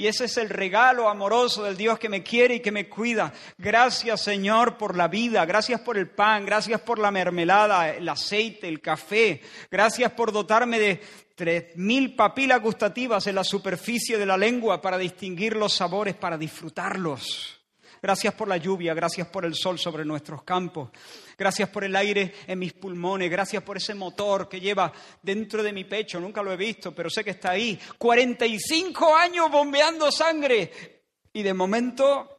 Y 0.01 0.07
ese 0.07 0.25
es 0.25 0.37
el 0.37 0.49
regalo 0.49 1.07
amoroso 1.07 1.61
del 1.61 1.77
Dios 1.77 1.99
que 1.99 2.09
me 2.09 2.23
quiere 2.23 2.55
y 2.55 2.59
que 2.59 2.71
me 2.71 2.89
cuida. 2.89 3.31
Gracias 3.59 4.21
Señor 4.21 4.75
por 4.75 4.97
la 4.97 5.07
vida, 5.07 5.45
gracias 5.45 5.79
por 5.81 5.95
el 5.95 6.09
pan, 6.09 6.43
gracias 6.43 6.81
por 6.81 6.97
la 6.97 7.11
mermelada, 7.11 7.91
el 7.91 8.09
aceite, 8.09 8.67
el 8.67 8.81
café. 8.81 9.43
Gracias 9.69 10.11
por 10.13 10.31
dotarme 10.31 10.79
de 10.79 11.03
tres 11.35 11.75
mil 11.75 12.15
papilas 12.15 12.63
gustativas 12.63 13.27
en 13.27 13.35
la 13.35 13.43
superficie 13.43 14.17
de 14.17 14.25
la 14.25 14.37
lengua 14.37 14.81
para 14.81 14.97
distinguir 14.97 15.55
los 15.55 15.73
sabores, 15.73 16.15
para 16.15 16.35
disfrutarlos. 16.35 17.60
Gracias 18.01 18.33
por 18.33 18.47
la 18.47 18.57
lluvia, 18.57 18.95
gracias 18.95 19.27
por 19.27 19.45
el 19.45 19.53
sol 19.53 19.77
sobre 19.77 20.03
nuestros 20.03 20.41
campos, 20.41 20.89
gracias 21.37 21.69
por 21.69 21.83
el 21.83 21.95
aire 21.95 22.33
en 22.47 22.57
mis 22.57 22.73
pulmones, 22.73 23.29
gracias 23.29 23.61
por 23.61 23.77
ese 23.77 23.93
motor 23.93 24.49
que 24.49 24.59
lleva 24.59 24.91
dentro 25.21 25.61
de 25.61 25.71
mi 25.71 25.83
pecho, 25.83 26.19
nunca 26.19 26.41
lo 26.41 26.51
he 26.51 26.57
visto, 26.57 26.95
pero 26.95 27.11
sé 27.11 27.23
que 27.23 27.29
está 27.29 27.51
ahí. 27.51 27.79
45 27.99 29.15
años 29.15 29.51
bombeando 29.51 30.11
sangre. 30.11 31.03
Y 31.31 31.43
de 31.43 31.53
momento 31.53 32.37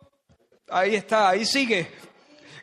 ahí 0.68 0.96
está, 0.96 1.28
ahí 1.28 1.46
sigue, 1.46 1.88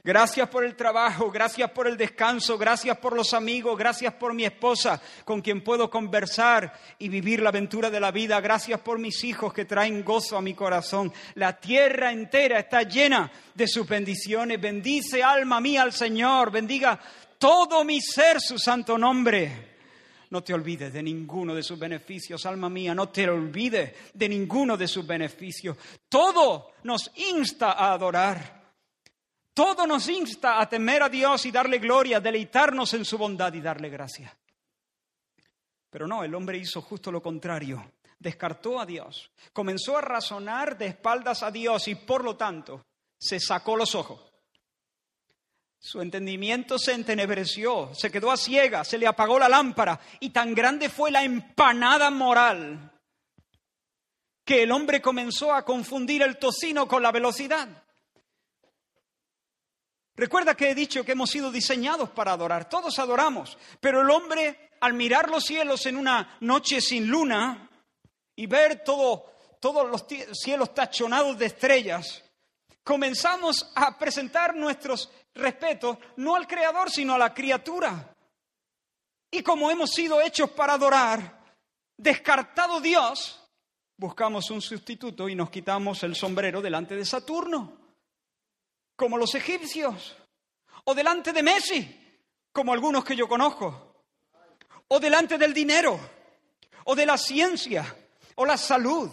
Gracias 0.03 0.47
por 0.47 0.63
el 0.63 0.75
trabajo, 0.75 1.29
gracias 1.29 1.71
por 1.71 1.85
el 1.85 1.97
descanso, 1.97 2.57
gracias 2.57 2.97
por 2.97 3.15
los 3.15 3.33
amigos, 3.33 3.77
gracias 3.77 4.13
por 4.13 4.33
mi 4.33 4.45
esposa 4.45 5.01
con 5.25 5.41
quien 5.41 5.61
puedo 5.61 5.89
conversar 5.89 6.73
y 6.97 7.09
vivir 7.09 7.41
la 7.41 7.49
aventura 7.49 7.89
de 7.89 7.99
la 7.99 8.11
vida, 8.11 8.39
gracias 8.39 8.79
por 8.79 8.97
mis 8.97 9.23
hijos 9.25 9.53
que 9.53 9.65
traen 9.65 10.03
gozo 10.05 10.37
a 10.37 10.41
mi 10.41 10.53
corazón. 10.53 11.11
La 11.35 11.59
tierra 11.59 12.13
entera 12.13 12.59
está 12.59 12.83
llena 12.83 13.29
de 13.53 13.67
sus 13.67 13.87
bendiciones. 13.87 14.61
Bendice 14.61 15.21
alma 15.21 15.59
mía 15.59 15.83
al 15.83 15.91
Señor, 15.91 16.49
bendiga 16.49 16.99
todo 17.37 17.83
mi 17.83 17.99
ser 18.01 18.39
su 18.39 18.57
santo 18.57 18.97
nombre. 18.97 19.69
No 20.29 20.43
te 20.43 20.53
olvides 20.53 20.93
de 20.93 21.01
ninguno 21.01 21.55
de 21.55 21.63
sus 21.63 21.77
beneficios, 21.77 22.45
alma 22.45 22.69
mía, 22.69 22.93
no 22.93 23.09
te 23.09 23.27
olvides 23.27 23.93
de 24.13 24.29
ninguno 24.29 24.77
de 24.77 24.87
sus 24.87 25.05
beneficios. 25.05 25.75
Todo 26.07 26.73
nos 26.83 27.11
insta 27.15 27.71
a 27.71 27.93
adorar. 27.93 28.58
Todo 29.59 29.85
nos 29.85 30.07
insta 30.07 30.61
a 30.61 30.69
temer 30.69 31.03
a 31.03 31.09
Dios 31.09 31.45
y 31.45 31.51
darle 31.51 31.79
gloria, 31.79 32.21
deleitarnos 32.21 32.93
en 32.93 33.03
su 33.03 33.17
bondad 33.17 33.53
y 33.53 33.59
darle 33.59 33.89
gracia. 33.89 34.33
Pero 35.89 36.07
no, 36.07 36.23
el 36.23 36.33
hombre 36.33 36.57
hizo 36.57 36.81
justo 36.81 37.11
lo 37.11 37.21
contrario. 37.21 37.91
Descartó 38.17 38.79
a 38.79 38.85
Dios, 38.85 39.29
comenzó 39.51 39.97
a 39.97 40.01
razonar 40.01 40.77
de 40.77 40.85
espaldas 40.85 41.43
a 41.43 41.51
Dios 41.51 41.89
y 41.89 41.95
por 41.95 42.23
lo 42.23 42.37
tanto 42.37 42.85
se 43.19 43.37
sacó 43.37 43.75
los 43.75 43.95
ojos. 43.95 44.31
Su 45.77 45.99
entendimiento 45.99 46.79
se 46.79 46.93
entenebreció, 46.93 47.93
se 47.93 48.09
quedó 48.09 48.31
a 48.31 48.37
ciega, 48.37 48.85
se 48.85 48.97
le 48.97 49.07
apagó 49.07 49.37
la 49.37 49.49
lámpara 49.49 49.99
y 50.21 50.29
tan 50.29 50.55
grande 50.55 50.87
fue 50.87 51.11
la 51.11 51.25
empanada 51.25 52.09
moral 52.09 52.93
que 54.45 54.63
el 54.63 54.71
hombre 54.71 55.01
comenzó 55.01 55.53
a 55.53 55.65
confundir 55.65 56.21
el 56.21 56.37
tocino 56.37 56.87
con 56.87 57.03
la 57.03 57.11
velocidad. 57.11 57.88
Recuerda 60.19 60.53
que 60.53 60.69
he 60.69 60.75
dicho 60.75 61.05
que 61.05 61.13
hemos 61.13 61.29
sido 61.29 61.49
diseñados 61.49 62.09
para 62.09 62.33
adorar, 62.33 62.67
todos 62.67 62.99
adoramos, 62.99 63.57
pero 63.79 64.01
el 64.01 64.09
hombre 64.09 64.71
al 64.81 64.93
mirar 64.93 65.29
los 65.29 65.45
cielos 65.45 65.85
en 65.85 65.95
una 65.95 66.35
noche 66.41 66.81
sin 66.81 67.07
luna 67.07 67.69
y 68.35 68.45
ver 68.45 68.83
todo, 68.83 69.31
todos 69.61 69.89
los 69.89 70.05
cielos 70.33 70.73
tachonados 70.73 71.37
de 71.37 71.45
estrellas, 71.45 72.21
comenzamos 72.83 73.71
a 73.73 73.97
presentar 73.97 74.53
nuestros 74.53 75.09
respetos 75.35 75.97
no 76.17 76.35
al 76.35 76.47
Creador, 76.47 76.91
sino 76.91 77.13
a 77.13 77.17
la 77.17 77.33
criatura. 77.33 78.13
Y 79.31 79.41
como 79.41 79.71
hemos 79.71 79.91
sido 79.91 80.19
hechos 80.19 80.49
para 80.49 80.73
adorar, 80.73 81.45
descartado 81.95 82.81
Dios, 82.81 83.41
buscamos 83.95 84.51
un 84.51 84.61
sustituto 84.61 85.29
y 85.29 85.35
nos 85.35 85.49
quitamos 85.49 86.03
el 86.03 86.13
sombrero 86.13 86.61
delante 86.61 86.97
de 86.97 87.05
Saturno 87.05 87.78
como 88.99 89.17
los 89.17 89.33
egipcios, 89.33 90.17
o 90.83 90.93
delante 90.93 91.31
de 91.31 91.41
Messi, 91.41 92.19
como 92.51 92.73
algunos 92.73 93.05
que 93.05 93.15
yo 93.15 93.29
conozco, 93.29 94.03
o 94.89 94.99
delante 94.99 95.37
del 95.37 95.53
dinero, 95.53 95.97
o 96.83 96.95
de 96.95 97.05
la 97.05 97.17
ciencia, 97.17 97.95
o 98.35 98.45
la 98.45 98.57
salud, 98.57 99.09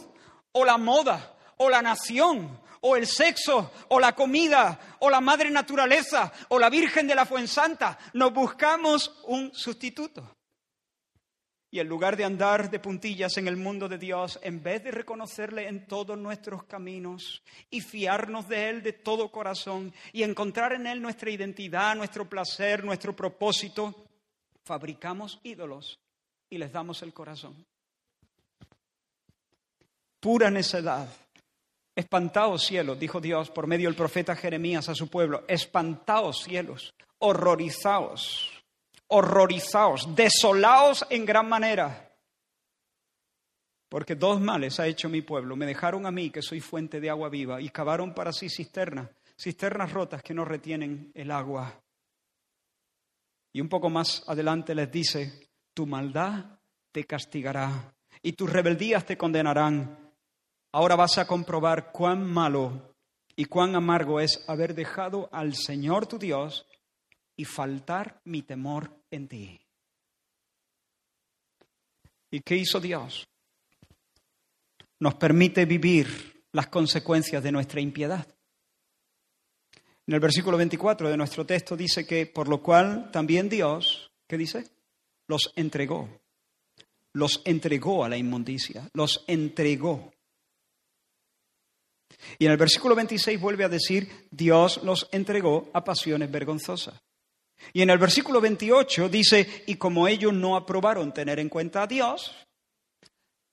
o 0.50 0.64
la 0.64 0.76
moda, 0.76 1.36
o 1.58 1.70
la 1.70 1.82
nación, 1.82 2.60
o 2.80 2.96
el 2.96 3.06
sexo, 3.06 3.70
o 3.86 4.00
la 4.00 4.12
comida, 4.16 4.96
o 4.98 5.08
la 5.08 5.20
madre 5.20 5.50
naturaleza, 5.52 6.32
o 6.48 6.58
la 6.58 6.68
Virgen 6.68 7.06
de 7.06 7.14
la 7.14 7.24
Fuensanta. 7.24 7.96
Nos 8.14 8.32
buscamos 8.34 9.22
un 9.26 9.54
sustituto. 9.54 10.35
Y 11.70 11.80
en 11.80 11.88
lugar 11.88 12.16
de 12.16 12.24
andar 12.24 12.70
de 12.70 12.78
puntillas 12.78 13.36
en 13.38 13.48
el 13.48 13.56
mundo 13.56 13.88
de 13.88 13.98
Dios, 13.98 14.38
en 14.42 14.62
vez 14.62 14.84
de 14.84 14.92
reconocerle 14.92 15.66
en 15.68 15.86
todos 15.86 16.16
nuestros 16.16 16.64
caminos 16.64 17.42
y 17.70 17.80
fiarnos 17.80 18.48
de 18.48 18.70
Él 18.70 18.82
de 18.82 18.92
todo 18.92 19.30
corazón 19.30 19.92
y 20.12 20.22
encontrar 20.22 20.72
en 20.72 20.86
Él 20.86 21.02
nuestra 21.02 21.30
identidad, 21.30 21.96
nuestro 21.96 22.28
placer, 22.28 22.84
nuestro 22.84 23.14
propósito, 23.16 24.06
fabricamos 24.64 25.40
ídolos 25.42 25.98
y 26.48 26.58
les 26.58 26.72
damos 26.72 27.02
el 27.02 27.12
corazón. 27.12 27.66
Pura 30.20 30.50
necedad. 30.50 31.08
Espantaos 31.94 32.64
cielos, 32.64 32.98
dijo 32.98 33.20
Dios 33.20 33.50
por 33.50 33.66
medio 33.66 33.88
del 33.88 33.96
profeta 33.96 34.36
Jeremías 34.36 34.88
a 34.88 34.94
su 34.94 35.08
pueblo, 35.08 35.44
espantaos 35.48 36.42
cielos, 36.42 36.94
horrorizaos 37.18 38.55
horrorizaos, 39.08 40.14
desolaos 40.14 41.04
en 41.10 41.24
gran 41.24 41.48
manera. 41.48 42.02
Porque 43.88 44.14
dos 44.14 44.40
males 44.40 44.80
ha 44.80 44.86
hecho 44.86 45.08
mi 45.08 45.22
pueblo. 45.22 45.56
Me 45.56 45.66
dejaron 45.66 46.06
a 46.06 46.10
mí, 46.10 46.30
que 46.30 46.42
soy 46.42 46.60
fuente 46.60 47.00
de 47.00 47.10
agua 47.10 47.28
viva, 47.28 47.60
y 47.60 47.68
cavaron 47.70 48.14
para 48.14 48.32
sí 48.32 48.48
cisternas, 48.48 49.10
cisternas 49.38 49.92
rotas 49.92 50.22
que 50.22 50.34
no 50.34 50.44
retienen 50.44 51.12
el 51.14 51.30
agua. 51.30 51.80
Y 53.52 53.60
un 53.60 53.68
poco 53.68 53.88
más 53.88 54.22
adelante 54.26 54.74
les 54.74 54.90
dice, 54.90 55.48
tu 55.72 55.86
maldad 55.86 56.58
te 56.92 57.04
castigará 57.04 57.94
y 58.22 58.32
tus 58.32 58.50
rebeldías 58.50 59.06
te 59.06 59.16
condenarán. 59.16 60.12
Ahora 60.72 60.96
vas 60.96 61.16
a 61.18 61.26
comprobar 61.26 61.92
cuán 61.92 62.24
malo 62.24 62.94
y 63.36 63.44
cuán 63.44 63.74
amargo 63.76 64.20
es 64.20 64.44
haber 64.48 64.74
dejado 64.74 65.28
al 65.32 65.54
Señor 65.54 66.06
tu 66.06 66.18
Dios 66.18 66.66
y 67.36 67.44
faltar 67.44 68.20
mi 68.24 68.42
temor 68.42 68.90
en 69.10 69.28
ti. 69.28 69.60
¿Y 72.30 72.40
qué 72.40 72.56
hizo 72.56 72.80
Dios? 72.80 73.28
Nos 74.98 75.14
permite 75.14 75.64
vivir 75.64 76.44
las 76.52 76.68
consecuencias 76.68 77.42
de 77.42 77.52
nuestra 77.52 77.80
impiedad. 77.80 78.26
En 80.06 80.14
el 80.14 80.20
versículo 80.20 80.56
24 80.56 81.10
de 81.10 81.16
nuestro 81.16 81.44
texto 81.44 81.76
dice 81.76 82.06
que 82.06 82.26
por 82.26 82.48
lo 82.48 82.62
cual 82.62 83.10
también 83.10 83.48
Dios, 83.48 84.10
¿qué 84.26 84.38
dice? 84.38 84.64
Los 85.26 85.52
entregó. 85.56 86.08
Los 87.12 87.42
entregó 87.44 88.04
a 88.04 88.08
la 88.08 88.16
inmundicia. 88.16 88.88
Los 88.94 89.24
entregó. 89.26 90.12
Y 92.38 92.46
en 92.46 92.52
el 92.52 92.56
versículo 92.56 92.94
26 92.94 93.40
vuelve 93.40 93.64
a 93.64 93.68
decir, 93.68 94.28
Dios 94.30 94.80
los 94.82 95.08
entregó 95.12 95.70
a 95.74 95.84
pasiones 95.84 96.30
vergonzosas. 96.30 97.02
Y 97.72 97.82
en 97.82 97.90
el 97.90 97.98
versículo 97.98 98.40
28 98.40 99.08
dice, 99.08 99.64
y 99.66 99.76
como 99.76 100.08
ellos 100.08 100.32
no 100.32 100.56
aprobaron 100.56 101.12
tener 101.12 101.38
en 101.38 101.48
cuenta 101.48 101.82
a 101.82 101.86
Dios, 101.86 102.34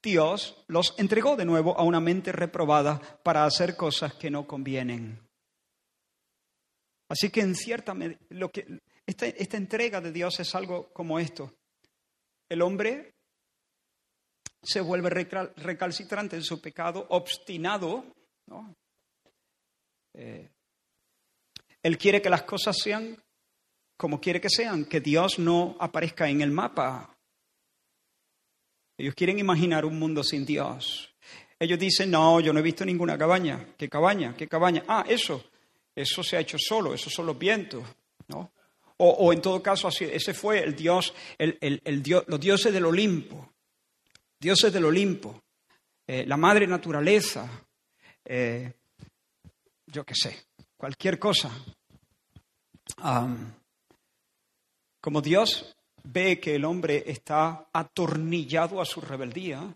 Dios 0.01 0.63
los 0.67 0.93
entregó 0.97 1.35
de 1.35 1.45
nuevo 1.45 1.77
a 1.77 1.83
una 1.83 1.99
mente 1.99 2.31
reprobada 2.31 2.99
para 3.23 3.45
hacer 3.45 3.75
cosas 3.75 4.13
que 4.15 4.29
no 4.29 4.45
convienen. 4.45 5.19
Así 7.09 7.29
que 7.29 7.41
en 7.41 7.55
cierta 7.55 7.93
medida, 7.93 8.19
esta, 9.05 9.27
esta 9.27 9.57
entrega 9.57 10.01
de 10.01 10.11
Dios 10.11 10.39
es 10.39 10.53
algo 10.55 10.91
como 10.91 11.19
esto. 11.19 11.53
El 12.49 12.61
hombre 12.61 13.13
se 14.61 14.81
vuelve 14.81 15.09
recalcitrante 15.09 16.35
en 16.35 16.43
su 16.43 16.61
pecado, 16.61 17.05
obstinado. 17.09 18.05
Eh, 20.13 20.49
él 21.81 21.97
quiere 21.97 22.21
que 22.21 22.29
las 22.29 22.43
cosas 22.43 22.77
sean 22.77 23.21
como 24.03 24.19
quiere 24.19 24.41
que 24.41 24.49
sean, 24.49 24.83
que 24.83 24.99
Dios 24.99 25.39
no 25.39 25.77
aparezca 25.79 26.27
en 26.27 26.41
el 26.41 26.51
mapa. 26.51 27.15
Ellos 28.97 29.15
quieren 29.15 29.39
imaginar 29.39 29.85
un 29.85 29.97
mundo 29.97 30.25
sin 30.25 30.45
Dios. 30.45 31.15
Ellos 31.57 31.79
dicen, 31.79 32.11
no, 32.11 32.41
yo 32.41 32.51
no 32.51 32.59
he 32.59 32.63
visto 32.63 32.83
ninguna 32.83 33.17
cabaña. 33.17 33.65
¿Qué 33.77 33.87
cabaña? 33.87 34.35
¿Qué 34.35 34.45
cabaña? 34.49 34.83
Ah, 34.89 35.05
eso. 35.07 35.45
Eso 35.95 36.21
se 36.21 36.35
ha 36.35 36.41
hecho 36.41 36.57
solo, 36.59 36.93
esos 36.93 37.13
son 37.13 37.27
los 37.27 37.39
vientos. 37.39 37.81
¿no? 38.27 38.51
O, 38.97 39.31
en 39.31 39.41
todo 39.41 39.63
caso, 39.63 39.87
así, 39.87 40.03
ese 40.03 40.33
fue 40.33 40.59
el 40.59 40.75
Dios, 40.75 41.13
el, 41.37 42.03
dios, 42.03 42.25
los 42.27 42.41
dioses 42.41 42.73
del 42.73 42.83
Olimpo. 42.83 43.53
Dioses 44.37 44.73
del 44.73 44.83
Olimpo. 44.83 45.43
Eh, 46.05 46.25
la 46.25 46.35
madre 46.35 46.67
naturaleza. 46.67 47.49
Eh, 48.25 48.69
yo 49.85 50.03
qué 50.03 50.13
sé, 50.13 50.47
cualquier 50.75 51.17
cosa. 51.17 51.49
Como 55.03 55.21
Dios 55.21 55.75
ve 56.05 56.39
que 56.39 56.55
el 56.55 56.63
hombre 56.63 57.03
está 57.07 57.67
atornillado 57.73 58.79
a 58.79 58.85
su 58.85 59.01
rebeldía, 59.01 59.75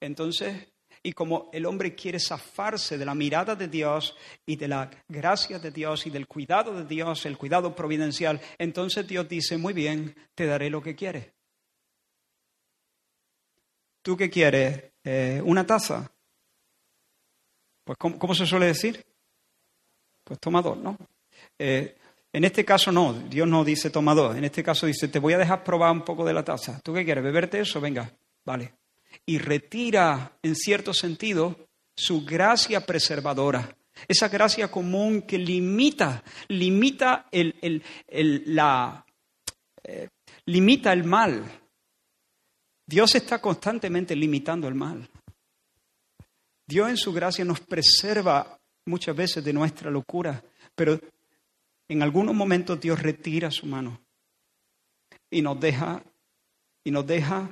entonces, 0.00 0.72
y 1.04 1.12
como 1.12 1.50
el 1.52 1.66
hombre 1.66 1.94
quiere 1.94 2.18
zafarse 2.18 2.98
de 2.98 3.04
la 3.04 3.14
mirada 3.14 3.54
de 3.54 3.68
Dios 3.68 4.16
y 4.44 4.56
de 4.56 4.66
la 4.66 4.90
gracia 5.06 5.60
de 5.60 5.70
Dios 5.70 6.04
y 6.08 6.10
del 6.10 6.26
cuidado 6.26 6.74
de 6.74 6.84
Dios, 6.84 7.26
el 7.26 7.38
cuidado 7.38 7.76
providencial, 7.76 8.40
entonces 8.58 9.06
Dios 9.06 9.28
dice, 9.28 9.56
muy 9.56 9.72
bien, 9.72 10.16
te 10.34 10.46
daré 10.46 10.68
lo 10.68 10.82
que 10.82 10.96
quieres. 10.96 11.32
¿Tú 14.02 14.16
qué 14.16 14.28
quieres? 14.28 14.94
Eh, 15.04 15.40
¿Una 15.44 15.64
taza? 15.64 16.10
Pues, 17.84 17.96
¿cómo, 17.98 18.34
se 18.34 18.46
suele 18.46 18.66
decir? 18.66 19.06
Pues 20.24 20.40
tomador, 20.40 20.76
¿no? 20.76 20.98
Eh, 21.56 21.99
en 22.32 22.44
este 22.44 22.64
caso 22.64 22.92
no, 22.92 23.12
Dios 23.12 23.48
no 23.48 23.64
dice 23.64 23.90
toma 23.90 24.14
dos, 24.14 24.36
en 24.36 24.44
este 24.44 24.62
caso 24.62 24.86
dice 24.86 25.08
te 25.08 25.18
voy 25.18 25.32
a 25.32 25.38
dejar 25.38 25.64
probar 25.64 25.92
un 25.92 26.04
poco 26.04 26.24
de 26.24 26.32
la 26.32 26.44
taza. 26.44 26.80
¿Tú 26.82 26.94
qué 26.94 27.04
quieres? 27.04 27.24
¿Beberte 27.24 27.60
eso? 27.60 27.80
Venga, 27.80 28.12
vale. 28.44 28.74
Y 29.26 29.38
retira, 29.38 30.38
en 30.42 30.54
cierto 30.54 30.94
sentido, 30.94 31.68
su 31.96 32.24
gracia 32.24 32.86
preservadora. 32.86 33.76
Esa 34.08 34.28
gracia 34.28 34.70
común 34.70 35.22
que 35.22 35.38
limita, 35.38 36.22
limita 36.48 37.26
el, 37.30 37.82
la, 38.46 39.04
eh, 39.82 40.08
limita 40.46 40.92
el 40.92 41.04
mal. 41.04 41.44
Dios 42.86 43.14
está 43.14 43.40
constantemente 43.40 44.16
limitando 44.16 44.68
el 44.68 44.74
mal. 44.74 45.08
Dios 46.66 46.88
en 46.88 46.96
su 46.96 47.12
gracia 47.12 47.44
nos 47.44 47.60
preserva 47.60 48.58
muchas 48.86 49.14
veces 49.14 49.44
de 49.44 49.52
nuestra 49.52 49.90
locura, 49.90 50.42
pero 50.74 50.98
en 51.90 52.02
algunos 52.02 52.36
momentos 52.36 52.80
Dios 52.80 53.02
retira 53.02 53.50
su 53.50 53.66
mano 53.66 54.00
y 55.28 55.42
nos 55.42 55.58
deja 55.58 56.00
y 56.84 56.90
nos 56.92 57.04
deja 57.04 57.48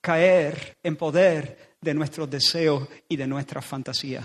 caer 0.00 0.76
en 0.82 0.96
poder 0.96 1.76
de 1.80 1.94
nuestros 1.94 2.28
deseos 2.28 2.88
y 3.08 3.16
de 3.16 3.26
nuestras 3.26 3.64
fantasías. 3.64 4.24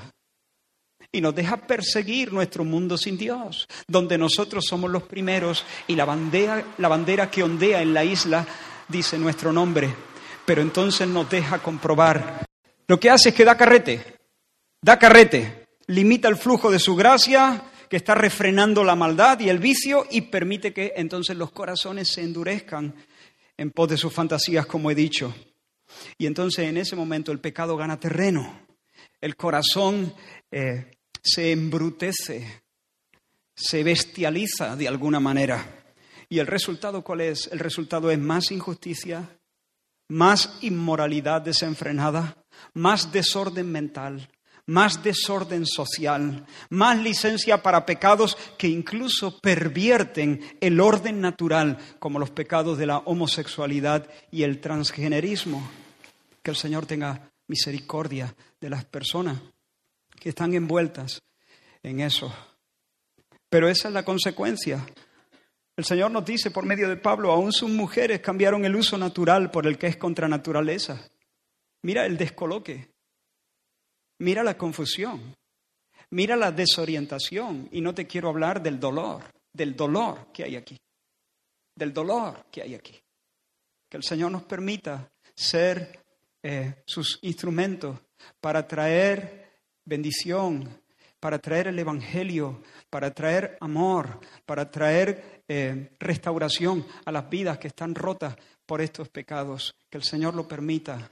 y 1.14 1.20
nos 1.20 1.36
deja 1.36 1.58
perseguir 1.58 2.32
nuestro 2.32 2.64
mundo 2.64 2.98
sin 2.98 3.18
Dios, 3.18 3.68
donde 3.86 4.18
nosotros 4.18 4.66
somos 4.66 4.90
los 4.90 5.04
primeros 5.04 5.66
y 5.88 5.96
la 5.96 6.06
bandera, 6.06 6.64
la 6.78 6.88
bandera 6.88 7.30
que 7.30 7.44
ondea 7.44 7.82
en 7.82 7.94
la 7.94 8.06
isla 8.06 8.48
dice 8.88 9.18
nuestro 9.18 9.52
nombre, 9.52 9.94
pero 10.46 10.62
entonces 10.62 11.08
nos 11.10 11.30
deja 11.30 11.60
comprobar. 11.60 12.46
Lo 12.88 12.98
que 12.98 13.10
hace 13.10 13.30
es 13.30 13.36
que 13.36 13.44
da 13.44 13.58
carrete, 13.58 14.20
da 14.82 14.98
carrete, 14.98 15.68
limita 15.88 16.30
el 16.30 16.38
flujo 16.38 16.72
de 16.72 16.80
su 16.80 16.96
gracia, 16.96 17.62
que 17.92 17.98
está 17.98 18.16
refrenando 18.16 18.86
la 18.86 18.96
maldad 18.96 19.42
y 19.42 19.50
el 19.50 19.60
vicio 19.60 20.08
y 20.10 20.22
permite 20.22 20.72
que 20.72 20.94
entonces 20.96 21.36
los 21.36 21.52
corazones 21.52 22.08
se 22.08 22.22
endurezcan 22.22 22.96
en 23.58 23.72
pos 23.72 23.90
de 23.90 23.98
sus 23.98 24.14
fantasías, 24.14 24.66
como 24.66 24.90
he 24.90 24.96
dicho. 24.96 25.36
Y 26.18 26.26
entonces 26.26 26.70
en 26.70 26.78
ese 26.78 26.96
momento 26.96 27.34
el 27.34 27.42
pecado 27.42 27.76
gana 27.76 28.00
terreno, 28.00 28.62
el 29.20 29.36
corazón 29.36 30.14
eh, 30.50 31.00
se 31.22 31.52
embrutece, 31.52 32.62
se 33.54 33.84
bestializa 33.84 34.78
de 34.78 34.88
alguna 34.88 35.20
manera. 35.20 35.84
¿Y 36.30 36.40
el 36.40 36.48
resultado 36.48 37.04
cuál 37.04 37.20
es? 37.20 37.50
El 37.52 37.60
resultado 37.60 38.10
es 38.10 38.20
más 38.20 38.52
injusticia, 38.52 39.38
más 40.08 40.60
inmoralidad 40.62 41.42
desenfrenada, 41.42 42.38
más 42.74 43.12
desorden 43.12 43.70
mental, 43.70 44.30
más 44.66 45.04
desorden 45.04 45.66
social, 45.66 46.46
más 46.70 46.98
licencia 46.98 47.62
para 47.62 47.86
pecados 47.86 48.38
que 48.58 48.68
incluso 48.68 49.40
pervierten 49.40 50.42
el 50.62 50.80
orden 50.80 51.22
natural, 51.22 51.78
como 52.00 52.20
los 52.20 52.30
pecados 52.30 52.78
de 52.78 52.86
la 52.86 53.00
homosexualidad 53.00 54.10
y 54.32 54.44
el 54.44 54.60
transgenerismo. 54.60 55.70
Que 56.42 56.52
el 56.52 56.58
Señor 56.58 56.86
tenga 56.86 57.32
misericordia 57.48 58.34
de 58.60 58.70
las 58.70 58.86
personas 58.86 59.40
que 60.20 60.30
están 60.30 60.54
envueltas 60.54 61.22
en 61.84 62.00
eso. 62.00 62.34
Pero 63.50 63.68
esa 63.68 63.90
es 63.90 63.94
la 63.94 64.06
consecuencia. 64.06 64.86
El 65.76 65.86
Señor 65.86 66.12
nos 66.12 66.26
dice 66.26 66.52
por 66.52 66.66
medio 66.66 66.88
de 66.88 66.98
Pablo, 66.98 67.32
aún 67.32 67.52
sus 67.52 67.70
mujeres 67.70 68.22
cambiaron 68.22 68.66
el 68.66 68.76
uso 68.76 68.98
natural 68.98 69.52
por 69.52 69.68
el 69.68 69.78
que 69.78 69.88
es 69.88 69.98
contra 69.98 70.28
naturaleza. 70.28 71.10
Mira 71.82 72.06
el 72.06 72.18
descoloque, 72.18 72.91
mira 74.22 74.44
la 74.44 74.58
confusión, 74.58 75.36
mira 76.12 76.36
la 76.36 76.52
desorientación. 76.52 77.68
Y 77.72 77.82
no 77.82 77.94
te 77.94 78.08
quiero 78.08 78.30
hablar 78.30 78.62
del 78.62 78.80
dolor, 78.80 79.24
del 79.52 79.76
dolor 79.76 80.28
que 80.32 80.44
hay 80.44 80.56
aquí, 80.56 80.78
del 81.76 81.94
dolor 81.94 82.46
que 82.52 82.62
hay 82.62 82.76
aquí. 82.76 82.98
Que 83.90 83.98
el 83.98 84.04
Señor 84.04 84.32
nos 84.32 84.44
permita 84.44 85.12
ser 85.36 86.00
eh, 86.44 86.76
sus 86.86 87.20
instrumentos 87.24 88.00
para 88.40 88.68
traer 88.68 89.50
bendición, 89.84 90.82
para 91.20 91.40
traer 91.40 91.68
el 91.68 91.80
Evangelio, 91.80 92.64
para 92.90 93.12
traer 93.12 93.58
amor, 93.60 94.20
para 94.46 94.70
traer 94.70 95.44
eh, 95.48 95.92
restauración 96.00 96.86
a 97.06 97.12
las 97.12 97.30
vidas 97.30 97.58
que 97.58 97.68
están 97.68 97.96
rotas 97.96 98.36
por 98.66 98.82
estos 98.82 99.10
pecados. 99.10 99.74
Que 99.90 99.98
el 99.98 100.04
Señor 100.04 100.36
lo 100.36 100.48
permita. 100.48 101.12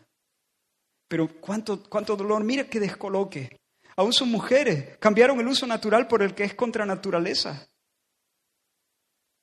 Pero 1.10 1.28
cuánto, 1.42 1.84
cuánto 1.90 2.16
dolor, 2.16 2.44
mira 2.44 2.70
que 2.70 2.80
descoloque. 2.80 3.60
Aún 3.98 4.14
son 4.14 4.32
mujeres, 4.32 4.98
cambiaron 5.00 5.40
el 5.42 5.48
uso 5.48 5.68
natural 5.68 6.08
por 6.08 6.24
el 6.24 6.34
que 6.34 6.46
es 6.46 6.54
contra 6.54 6.86
naturaleza. 6.86 7.68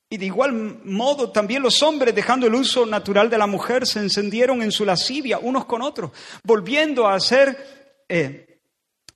Y 0.09 0.17
de 0.17 0.27
igual 0.27 0.53
modo 0.85 1.31
también 1.31 1.63
los 1.63 1.83
hombres, 1.83 2.15
dejando 2.15 2.47
el 2.47 2.55
uso 2.55 2.87
natural 2.87 3.29
de 3.29 3.37
la 3.37 3.49
mujer, 3.49 3.87
se 3.87 3.99
encendieron 3.99 4.63
en 4.63 4.71
su 4.71 4.85
lascivia 4.85 5.39
unos 5.39 5.67
con 5.67 5.83
otros, 5.83 6.13
volviendo 6.45 7.07
a 7.07 7.17
hacer 7.17 8.05
eh, 8.09 8.61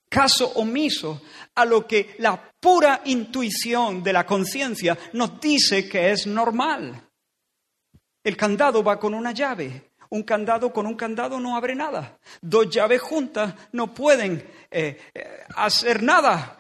caso 0.09 0.49
omiso 0.57 1.23
a 1.55 1.65
lo 1.65 1.87
que 1.87 2.17
la 2.19 2.53
pura 2.59 3.03
intuición 3.05 4.03
de 4.03 4.13
la 4.13 4.27
conciencia 4.27 4.99
nos 5.13 5.41
dice 5.41 5.89
que 5.89 6.11
es 6.11 6.27
normal. 6.27 7.09
El 8.25 8.37
candado 8.37 8.83
va 8.83 8.99
con 8.99 9.15
una 9.15 9.33
llave. 9.33 9.90
Un 10.11 10.23
candado 10.25 10.73
con 10.73 10.87
un 10.87 10.95
candado 10.95 11.41
no 11.41 11.57
abre 11.57 11.75
nada. 11.75 12.19
Dos 12.41 12.69
llaves 12.69 13.01
juntas 13.01 13.55
no 13.73 13.95
pueden 13.95 14.45
eh, 14.71 14.99
eh, 15.15 15.45
hacer 15.57 16.03
nada. 16.03 16.59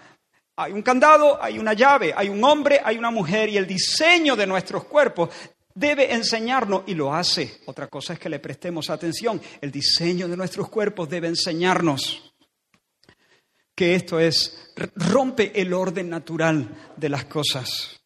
Hay 0.57 0.73
un 0.73 0.83
candado, 0.83 1.43
hay 1.43 1.59
una 1.59 1.73
llave, 1.73 2.13
hay 2.17 2.29
un 2.29 2.43
hombre, 2.45 2.81
hay 2.85 2.97
una 2.97 3.11
mujer 3.11 3.49
y 3.49 3.57
el 3.57 3.67
diseño 3.67 4.37
de 4.37 4.47
nuestros 4.47 4.85
cuerpos 4.85 5.31
debe 5.75 6.13
enseñarnos, 6.13 6.83
y 6.87 6.95
lo 6.95 7.15
hace, 7.15 7.61
otra 7.67 7.87
cosa 7.87 8.13
es 8.13 8.19
que 8.19 8.29
le 8.29 8.39
prestemos 8.39 8.91
atención, 8.91 9.41
el 9.61 9.71
diseño 9.71 10.29
de 10.29 10.37
nuestros 10.37 10.69
cuerpos 10.69 11.09
debe 11.09 11.29
enseñarnos 11.29 12.35
que 13.75 13.95
esto 13.95 14.21
es, 14.21 14.75
rompe 14.95 15.59
el 15.59 15.73
orden 15.73 16.11
natural 16.11 16.93
de 16.97 17.09
las 17.09 17.25
cosas. 17.25 18.00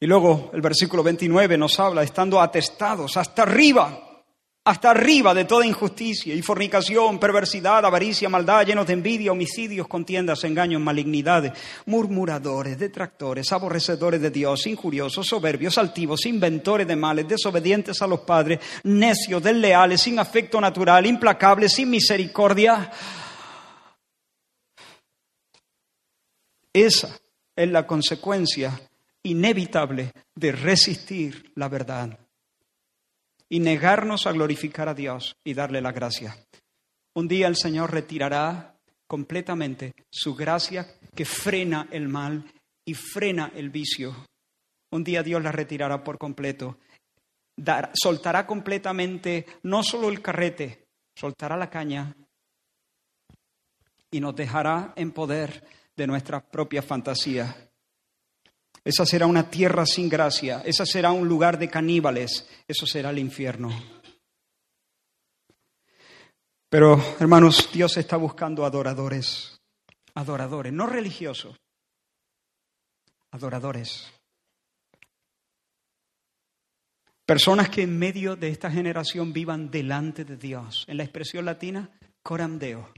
Y 0.00 0.06
luego 0.06 0.50
el 0.54 0.62
versículo 0.62 1.02
29 1.02 1.58
nos 1.58 1.78
habla, 1.78 2.02
estando 2.02 2.40
atestados 2.40 3.16
hasta 3.16 3.42
arriba 3.42 4.10
hasta 4.62 4.90
arriba 4.90 5.32
de 5.32 5.46
toda 5.46 5.64
injusticia 5.64 6.34
y 6.34 6.42
fornicación, 6.42 7.18
perversidad, 7.18 7.84
avaricia, 7.84 8.28
maldad, 8.28 8.66
llenos 8.66 8.86
de 8.86 8.92
envidia, 8.92 9.32
homicidios, 9.32 9.88
contiendas, 9.88 10.44
engaños, 10.44 10.82
malignidades, 10.82 11.52
murmuradores, 11.86 12.78
detractores, 12.78 13.50
aborrecedores 13.52 14.20
de 14.20 14.30
Dios, 14.30 14.66
injuriosos, 14.66 15.26
soberbios, 15.26 15.78
altivos, 15.78 16.26
inventores 16.26 16.86
de 16.86 16.94
males, 16.94 17.26
desobedientes 17.26 18.02
a 18.02 18.06
los 18.06 18.20
padres, 18.20 18.60
necios, 18.84 19.42
desleales, 19.42 20.02
sin 20.02 20.18
afecto 20.18 20.60
natural, 20.60 21.06
implacables, 21.06 21.72
sin 21.72 21.88
misericordia. 21.88 22.92
Esa 26.72 27.18
es 27.56 27.68
la 27.68 27.86
consecuencia 27.86 28.78
inevitable 29.22 30.12
de 30.34 30.52
resistir 30.52 31.52
la 31.54 31.68
verdad 31.68 32.18
y 33.48 33.60
negarnos 33.60 34.26
a 34.26 34.32
glorificar 34.32 34.88
a 34.88 34.94
Dios 34.94 35.34
y 35.44 35.54
darle 35.54 35.80
la 35.80 35.92
gracia. 35.92 36.36
Un 37.14 37.28
día 37.28 37.48
el 37.48 37.56
Señor 37.56 37.90
retirará 37.90 38.78
completamente 39.06 39.92
su 40.10 40.34
gracia 40.36 40.86
que 41.14 41.24
frena 41.24 41.88
el 41.90 42.08
mal 42.08 42.44
y 42.84 42.94
frena 42.94 43.50
el 43.54 43.70
vicio. 43.70 44.14
Un 44.92 45.04
día 45.04 45.22
Dios 45.22 45.42
la 45.42 45.52
retirará 45.52 46.02
por 46.02 46.16
completo. 46.16 46.78
soltará 47.92 48.46
completamente 48.46 49.46
no 49.64 49.82
solo 49.82 50.08
el 50.08 50.22
carrete, 50.22 50.86
soltará 51.14 51.56
la 51.56 51.68
caña 51.68 52.14
y 54.10 54.20
nos 54.20 54.34
dejará 54.34 54.92
en 54.96 55.12
poder 55.12 55.64
de 55.96 56.06
nuestra 56.06 56.40
propia 56.40 56.82
fantasía. 56.82 57.69
Esa 58.84 59.04
será 59.04 59.26
una 59.26 59.50
tierra 59.50 59.84
sin 59.84 60.08
gracia, 60.08 60.62
esa 60.64 60.86
será 60.86 61.12
un 61.12 61.28
lugar 61.28 61.58
de 61.58 61.68
caníbales, 61.68 62.48
eso 62.66 62.86
será 62.86 63.10
el 63.10 63.18
infierno. 63.18 63.70
Pero, 66.70 66.98
hermanos, 67.18 67.68
Dios 67.72 67.96
está 67.96 68.16
buscando 68.16 68.64
adoradores, 68.64 69.60
adoradores, 70.14 70.72
no 70.72 70.86
religiosos, 70.86 71.56
adoradores. 73.32 74.10
Personas 77.26 77.68
que 77.68 77.82
en 77.82 77.98
medio 77.98 78.34
de 78.34 78.48
esta 78.48 78.70
generación 78.70 79.32
vivan 79.32 79.70
delante 79.70 80.24
de 80.24 80.36
Dios. 80.36 80.84
En 80.88 80.96
la 80.96 81.04
expresión 81.04 81.44
latina, 81.44 81.90
coramdeo, 82.22 82.92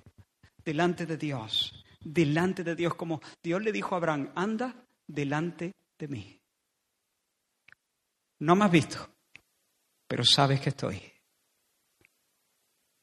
delante 0.65 1.07
de 1.07 1.17
Dios, 1.17 1.85
delante 2.01 2.65
de 2.65 2.75
Dios, 2.75 2.95
como 2.95 3.21
Dios 3.43 3.63
le 3.63 3.73
dijo 3.73 3.95
a 3.95 3.99
Abraham, 3.99 4.33
anda 4.35 4.82
delante 5.07 5.75
de 5.99 6.09
mí. 6.09 6.41
No 8.41 8.57
me 8.57 8.65
has 8.65 8.71
visto, 8.71 9.09
pero 10.09 10.25
sabes 10.25 10.61
que 10.61 10.71
estoy. 10.71 11.01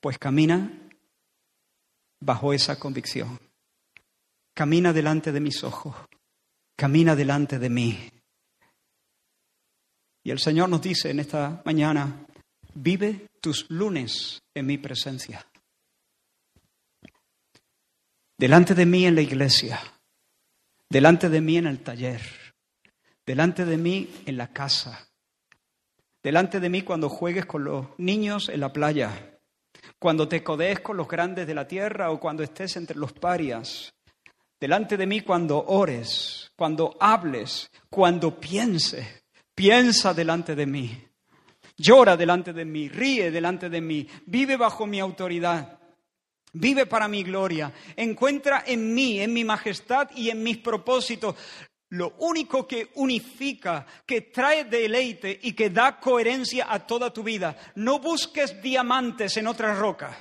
Pues 0.01 0.17
camina 0.17 0.89
bajo 2.19 2.53
esa 2.53 2.77
convicción. 2.77 3.39
Camina 4.53 4.91
delante 4.91 5.31
de 5.31 5.39
mis 5.39 5.63
ojos. 5.63 5.95
Camina 6.75 7.15
delante 7.15 7.59
de 7.59 7.69
mí. 7.69 8.11
Y 10.23 10.31
el 10.31 10.39
Señor 10.39 10.69
nos 10.69 10.81
dice 10.81 11.09
en 11.09 11.19
esta 11.19 11.61
mañana, 11.65 12.25
vive 12.73 13.27
tus 13.41 13.69
lunes 13.69 14.41
en 14.53 14.65
mi 14.65 14.77
presencia. 14.77 15.45
Delante 18.37 18.75
de 18.75 18.85
mí 18.85 19.05
en 19.05 19.15
la 19.15 19.21
iglesia 19.21 19.79
delante 20.89 21.29
de 21.29 21.39
mí 21.39 21.57
en 21.57 21.67
el 21.67 21.79
taller, 21.81 22.21
delante 23.25 23.63
de 23.63 23.77
mí 23.77 24.09
en 24.25 24.37
la 24.37 24.47
casa, 24.51 25.07
delante 26.23 26.59
de 26.59 26.69
mí 26.69 26.81
cuando 26.81 27.09
juegues 27.09 27.45
con 27.45 27.63
los 27.63 27.87
niños 27.99 28.49
en 28.49 28.59
la 28.59 28.73
playa, 28.73 29.39
cuando 29.99 30.27
te 30.27 30.43
codees 30.43 30.79
con 30.79 30.97
los 30.97 31.07
grandes 31.07 31.45
de 31.45 31.53
la 31.53 31.67
tierra 31.67 32.09
o 32.09 32.19
cuando 32.19 32.41
estés 32.41 32.75
entre 32.75 32.97
los 32.97 33.13
parias, 33.13 33.93
delante 34.59 34.97
de 34.97 35.05
mí 35.05 35.21
cuando 35.21 35.63
ores, 35.63 36.51
cuando 36.55 36.97
hables, 36.99 37.69
cuando 37.89 38.39
pienses, 38.39 39.23
piensa 39.53 40.13
delante 40.13 40.55
de 40.55 40.65
mí, 40.65 41.07
llora 41.77 42.17
delante 42.17 42.51
de 42.51 42.65
mí, 42.65 42.89
ríe 42.89 43.29
delante 43.29 43.69
de 43.69 43.79
mí, 43.79 44.07
vive 44.25 44.57
bajo 44.57 44.87
mi 44.87 44.99
autoridad. 44.99 45.78
Vive 46.53 46.85
para 46.85 47.07
mi 47.07 47.23
gloria. 47.23 47.71
Encuentra 47.95 48.63
en 48.65 48.93
mí, 48.93 49.19
en 49.19 49.33
mi 49.33 49.43
majestad 49.43 50.09
y 50.15 50.29
en 50.29 50.41
mis 50.41 50.57
propósitos 50.57 51.35
lo 51.91 52.13
único 52.19 52.67
que 52.67 52.91
unifica, 52.95 53.85
que 54.05 54.21
trae 54.21 54.65
deleite 54.65 55.39
y 55.41 55.53
que 55.53 55.69
da 55.69 55.99
coherencia 55.99 56.71
a 56.71 56.85
toda 56.85 57.11
tu 57.11 57.23
vida. 57.23 57.55
No 57.75 57.99
busques 57.99 58.61
diamantes 58.61 59.37
en 59.37 59.47
otra 59.47 59.73
roca. 59.73 60.17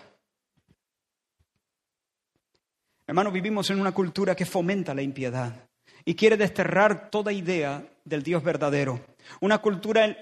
Hermano, 3.06 3.30
vivimos 3.30 3.70
en 3.70 3.80
una 3.80 3.92
cultura 3.92 4.34
que 4.34 4.46
fomenta 4.46 4.94
la 4.94 5.02
impiedad 5.02 5.68
y 6.04 6.14
quiere 6.14 6.36
desterrar 6.36 7.10
toda 7.10 7.32
idea 7.32 7.86
del 8.04 8.22
Dios 8.22 8.42
verdadero. 8.42 9.00
Una 9.40 9.58
cultura 9.58 10.06
en, 10.06 10.16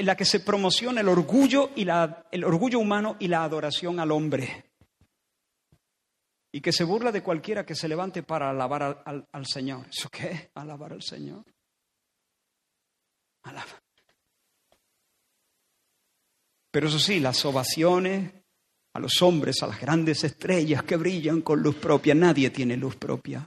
la 0.00 0.16
que 0.16 0.24
se 0.26 0.40
promociona 0.40 1.00
el 1.00 1.08
orgullo, 1.08 1.70
y 1.74 1.86
el 2.30 2.44
orgullo 2.44 2.78
humano 2.78 3.16
y 3.18 3.28
la 3.28 3.42
adoración 3.42 4.00
al 4.00 4.12
hombre 4.12 4.64
y 6.56 6.60
que 6.62 6.72
se 6.72 6.84
burla 6.84 7.12
de 7.12 7.22
cualquiera 7.22 7.66
que 7.66 7.74
se 7.74 7.86
levante 7.86 8.22
para 8.22 8.48
alabar 8.48 9.04
al, 9.30 9.46
Señor. 9.46 9.88
¿Eso 9.90 10.08
qué? 10.08 10.52
Alabar 10.54 10.94
al 10.94 11.02
Señor. 11.02 11.44
Alaba. 13.42 13.78
Pero 16.70 16.88
eso 16.88 16.98
sí, 16.98 17.20
las 17.20 17.44
ovaciones 17.44 18.32
a 18.94 18.98
los 18.98 19.20
hombres, 19.20 19.62
a 19.62 19.66
las 19.66 19.78
grandes 19.78 20.24
estrellas 20.24 20.82
que 20.84 20.96
brillan 20.96 21.42
con 21.42 21.60
luz 21.60 21.76
propia, 21.76 22.14
nadie 22.14 22.48
tiene 22.48 22.78
luz 22.78 22.96
propia. 22.96 23.46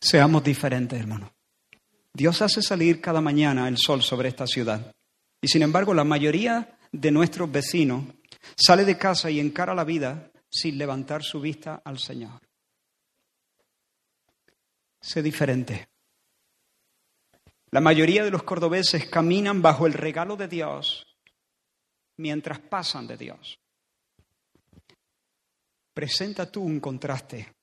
Seamos 0.00 0.42
diferentes, 0.42 0.98
hermano. 0.98 1.32
Dios 2.12 2.42
hace 2.42 2.60
salir 2.60 3.00
cada 3.00 3.20
mañana 3.20 3.68
el 3.68 3.78
sol 3.78 4.02
sobre 4.02 4.30
esta 4.30 4.48
ciudad. 4.48 4.90
Y 5.40 5.46
sin 5.46 5.62
embargo, 5.62 5.94
la 5.94 6.02
mayoría 6.02 6.76
de 6.90 7.12
nuestros 7.12 7.52
vecinos 7.52 8.17
Sale 8.56 8.84
de 8.84 8.96
casa 8.96 9.30
y 9.30 9.40
encara 9.40 9.74
la 9.74 9.84
vida 9.84 10.30
sin 10.50 10.78
levantar 10.78 11.22
su 11.22 11.40
vista 11.40 11.82
al 11.84 11.98
Señor. 11.98 12.40
Sé 15.00 15.22
diferente. 15.22 15.88
La 17.70 17.80
mayoría 17.80 18.24
de 18.24 18.30
los 18.30 18.42
cordobeses 18.42 19.06
caminan 19.06 19.60
bajo 19.60 19.86
el 19.86 19.92
regalo 19.92 20.36
de 20.36 20.48
Dios 20.48 21.06
mientras 22.16 22.58
pasan 22.60 23.06
de 23.06 23.16
Dios. 23.16 23.60
Presenta 25.92 26.50
tú 26.50 26.62
un 26.62 26.80
contraste. 26.80 27.57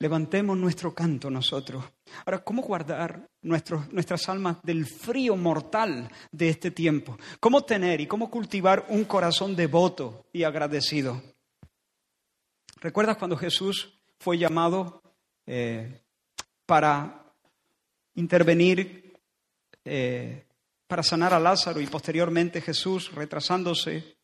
Levantemos 0.00 0.56
nuestro 0.56 0.94
canto 0.94 1.28
nosotros. 1.28 1.84
Ahora, 2.24 2.42
¿cómo 2.42 2.62
guardar 2.62 3.28
nuestras 3.42 4.28
almas 4.30 4.56
del 4.62 4.86
frío 4.86 5.36
mortal 5.36 6.10
de 6.32 6.48
este 6.48 6.70
tiempo? 6.70 7.18
¿Cómo 7.38 7.64
tener 7.64 8.00
y 8.00 8.06
cómo 8.06 8.30
cultivar 8.30 8.86
un 8.88 9.04
corazón 9.04 9.54
devoto 9.54 10.24
y 10.32 10.44
agradecido? 10.44 11.22
¿Recuerdas 12.80 13.18
cuando 13.18 13.36
Jesús 13.36 13.92
fue 14.18 14.38
llamado 14.38 15.02
eh, 15.46 16.00
para 16.64 17.30
intervenir, 18.14 19.12
eh, 19.84 20.46
para 20.86 21.02
sanar 21.02 21.34
a 21.34 21.38
Lázaro 21.38 21.78
y 21.78 21.86
posteriormente 21.86 22.62
Jesús, 22.62 23.12
retrasándose 23.12 24.16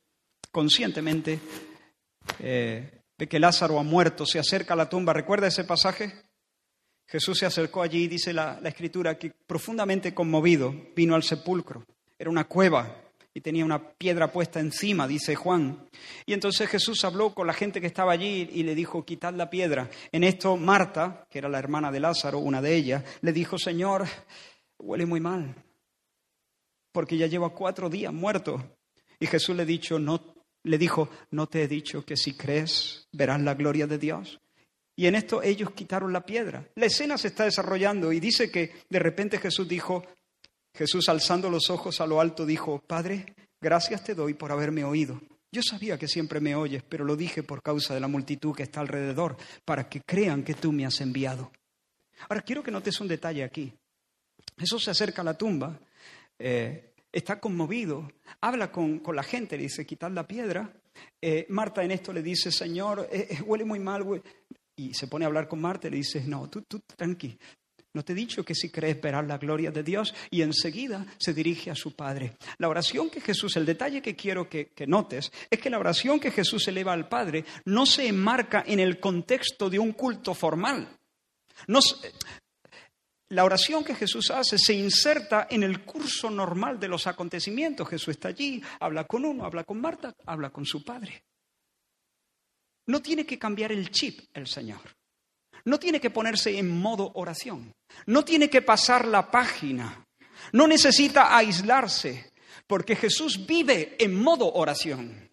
conscientemente, 0.50 1.38
eh, 2.38 3.02
de 3.18 3.28
que 3.28 3.38
Lázaro 3.38 3.78
ha 3.78 3.82
muerto, 3.82 4.26
se 4.26 4.38
acerca 4.38 4.74
a 4.74 4.76
la 4.76 4.88
tumba. 4.88 5.12
¿Recuerda 5.12 5.46
ese 5.46 5.64
pasaje? 5.64 6.12
Jesús 7.06 7.38
se 7.38 7.46
acercó 7.46 7.82
allí 7.82 8.04
y 8.04 8.08
dice 8.08 8.32
la, 8.32 8.60
escritura 8.64 9.16
que 9.16 9.30
profundamente 9.30 10.12
conmovido 10.12 10.74
vino 10.94 11.14
al 11.14 11.22
sepulcro. 11.22 11.86
Era 12.18 12.30
una 12.30 12.44
cueva 12.44 13.02
y 13.32 13.40
tenía 13.40 13.64
una 13.64 13.90
piedra 13.92 14.32
puesta 14.32 14.60
encima, 14.60 15.06
dice 15.06 15.34
Juan. 15.36 15.88
Y 16.24 16.32
entonces 16.32 16.68
Jesús 16.68 17.04
habló 17.04 17.34
con 17.34 17.46
la 17.46 17.52
gente 17.52 17.80
que 17.80 17.86
estaba 17.86 18.12
allí 18.12 18.48
y 18.52 18.62
le 18.64 18.74
dijo, 18.74 19.04
quitad 19.04 19.34
la 19.34 19.50
piedra. 19.50 19.88
En 20.10 20.24
esto 20.24 20.56
Marta, 20.56 21.26
que 21.30 21.38
era 21.38 21.48
la 21.48 21.58
hermana 21.58 21.92
de 21.92 22.00
Lázaro, 22.00 22.38
una 22.38 22.60
de 22.60 22.74
ellas, 22.74 23.04
le 23.20 23.32
dijo, 23.32 23.56
Señor, 23.58 24.06
huele 24.78 25.06
muy 25.06 25.20
mal, 25.20 25.54
porque 26.92 27.16
ya 27.16 27.26
lleva 27.26 27.50
cuatro 27.50 27.88
días 27.88 28.12
muerto. 28.12 28.78
Y 29.20 29.26
Jesús 29.26 29.54
le, 29.54 29.64
dicho, 29.64 29.98
no, 29.98 30.36
le 30.66 30.78
dijo, 30.78 31.08
¿no 31.30 31.46
te 31.46 31.62
he 31.62 31.68
dicho 31.68 32.04
que 32.04 32.16
si 32.16 32.34
crees 32.34 33.06
verás 33.12 33.40
la 33.40 33.54
gloria 33.54 33.86
de 33.86 33.98
Dios? 33.98 34.40
Y 34.96 35.06
en 35.06 35.14
esto 35.14 35.42
ellos 35.42 35.70
quitaron 35.72 36.12
la 36.12 36.26
piedra. 36.26 36.68
La 36.74 36.86
escena 36.86 37.16
se 37.18 37.28
está 37.28 37.44
desarrollando 37.44 38.12
y 38.12 38.20
dice 38.20 38.50
que 38.50 38.72
de 38.88 38.98
repente 38.98 39.38
Jesús 39.38 39.68
dijo, 39.68 40.04
Jesús 40.74 41.08
alzando 41.08 41.50
los 41.50 41.70
ojos 41.70 42.00
a 42.00 42.06
lo 42.06 42.20
alto 42.20 42.44
dijo, 42.44 42.82
Padre, 42.86 43.34
gracias 43.60 44.02
te 44.02 44.14
doy 44.14 44.34
por 44.34 44.50
haberme 44.50 44.84
oído. 44.84 45.20
Yo 45.52 45.62
sabía 45.62 45.98
que 45.98 46.08
siempre 46.08 46.40
me 46.40 46.56
oyes, 46.56 46.82
pero 46.82 47.04
lo 47.04 47.14
dije 47.14 47.42
por 47.42 47.62
causa 47.62 47.94
de 47.94 48.00
la 48.00 48.08
multitud 48.08 48.54
que 48.54 48.64
está 48.64 48.80
alrededor, 48.80 49.36
para 49.64 49.88
que 49.88 50.00
crean 50.00 50.42
que 50.42 50.54
tú 50.54 50.72
me 50.72 50.84
has 50.84 51.00
enviado. 51.00 51.52
Ahora 52.28 52.42
quiero 52.42 52.62
que 52.62 52.70
notes 52.70 53.00
un 53.00 53.08
detalle 53.08 53.44
aquí. 53.44 53.72
Jesús 54.58 54.84
se 54.84 54.90
acerca 54.90 55.22
a 55.22 55.24
la 55.24 55.38
tumba, 55.38 55.78
eh, 56.38 56.92
está 57.16 57.40
conmovido, 57.40 58.12
habla 58.42 58.70
con, 58.70 59.02
la 59.14 59.22
gente, 59.22 59.56
le 59.56 59.64
dice, 59.64 59.86
quitad 59.86 60.10
la 60.10 60.26
piedra. 60.26 60.70
Eh, 61.20 61.46
Marta 61.48 61.82
en 61.82 61.90
esto 61.90 62.12
le 62.12 62.22
dice, 62.22 62.52
Señor, 62.52 63.08
eh, 63.10 63.28
eh, 63.30 63.42
huele 63.42 63.64
muy 63.64 63.78
mal. 63.78 64.04
Y 64.76 64.92
se 64.92 65.06
pone 65.06 65.24
a 65.24 65.28
hablar 65.28 65.48
con 65.48 65.60
Marta 65.60 65.88
y 65.88 65.92
le 65.92 65.96
dice, 65.96 66.22
no, 66.26 66.50
tú, 66.50 66.62
tú 66.62 66.80
tranqui, 66.80 67.38
no 67.94 68.04
te 68.04 68.12
he 68.12 68.16
dicho 68.16 68.44
que 68.44 68.54
si 68.54 68.70
crees 68.70 69.00
verás 69.00 69.26
la 69.26 69.38
gloria 69.38 69.70
de 69.70 69.82
Dios. 69.82 70.14
Y 70.30 70.42
enseguida 70.42 71.06
se 71.18 71.32
dirige 71.32 71.70
a 71.70 71.74
su 71.74 71.96
Padre. 71.96 72.36
La 72.58 72.68
oración 72.68 73.08
que 73.08 73.22
Jesús, 73.22 73.56
el 73.56 73.64
detalle 73.64 74.02
que 74.02 74.14
quiero 74.14 74.50
que, 74.50 74.68
que, 74.74 74.86
notes, 74.86 75.32
es 75.48 75.58
que 75.58 75.70
la 75.70 75.78
oración 75.78 76.20
que 76.20 76.30
Jesús 76.30 76.68
eleva 76.68 76.92
al 76.92 77.08
Padre 77.08 77.46
no 77.64 77.86
se 77.86 78.06
enmarca 78.06 78.62
en 78.66 78.80
el 78.80 79.00
contexto 79.00 79.70
de 79.70 79.78
un 79.78 79.92
culto 79.92 80.34
formal. 80.34 80.86
No, 81.68 81.80
la 83.30 83.44
oración 83.44 83.82
que 83.82 83.94
Jesús 83.94 84.30
hace 84.30 84.56
se 84.58 84.74
inserta 84.74 85.48
en 85.50 85.64
el 85.64 85.84
curso 85.84 86.30
normal 86.30 86.78
de 86.78 86.88
los 86.88 87.06
acontecimientos. 87.06 87.88
Jesús 87.88 88.08
está 88.08 88.28
allí, 88.28 88.62
habla 88.78 89.04
con 89.04 89.24
uno, 89.24 89.44
habla 89.44 89.64
con 89.64 89.80
Marta, 89.80 90.14
habla 90.26 90.50
con 90.50 90.64
su 90.64 90.84
padre. 90.84 91.24
No 92.86 93.02
tiene 93.02 93.26
que 93.26 93.38
cambiar 93.38 93.72
el 93.72 93.90
chip 93.90 94.20
el 94.32 94.46
Señor. 94.46 94.80
No 95.64 95.78
tiene 95.78 96.00
que 96.00 96.10
ponerse 96.10 96.56
en 96.56 96.70
modo 96.70 97.10
oración. 97.14 97.72
No 98.06 98.24
tiene 98.24 98.48
que 98.48 98.62
pasar 98.62 99.08
la 99.08 99.28
página. 99.28 100.06
No 100.52 100.68
necesita 100.68 101.36
aislarse, 101.36 102.32
porque 102.68 102.94
Jesús 102.94 103.44
vive 103.44 103.96
en 103.98 104.14
modo 104.14 104.52
oración. 104.52 105.25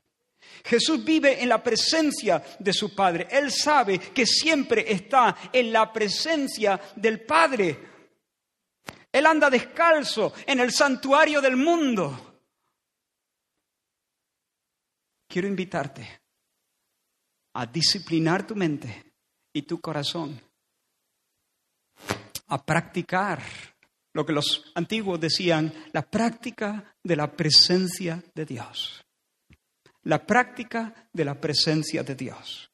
Jesús 0.64 1.04
vive 1.04 1.42
en 1.44 1.50
la 1.50 1.62
presencia 1.62 2.42
de 2.58 2.72
su 2.72 2.96
Padre. 2.96 3.28
Él 3.30 3.52
sabe 3.52 4.00
que 4.00 4.26
siempre 4.26 4.92
está 4.92 5.36
en 5.52 5.74
la 5.74 5.92
presencia 5.92 6.80
del 6.96 7.26
Padre. 7.26 7.92
Él 9.12 9.26
anda 9.26 9.50
descalzo 9.50 10.34
en 10.48 10.62
el 10.62 10.72
santuario 10.72 11.42
del 11.42 11.58
mundo. 11.58 12.40
Quiero 15.28 15.48
invitarte 15.48 16.22
a 17.56 17.66
disciplinar 17.66 18.48
tu 18.48 18.56
mente 18.56 19.14
y 19.52 19.64
tu 19.64 19.82
corazón, 19.82 20.40
a 22.48 22.66
practicar 22.66 23.44
lo 24.14 24.26
que 24.26 24.34
los 24.34 24.72
antiguos 24.76 25.20
decían, 25.20 25.74
la 25.92 26.04
práctica 26.04 26.96
de 27.04 27.16
la 27.16 27.32
presencia 27.32 28.24
de 28.34 28.46
Dios 28.46 29.04
la 30.04 30.26
práctica 30.26 30.94
de 31.12 31.26
la 31.26 31.40
presencia 31.40 32.04
de 32.04 32.16
Dios. 32.16 32.72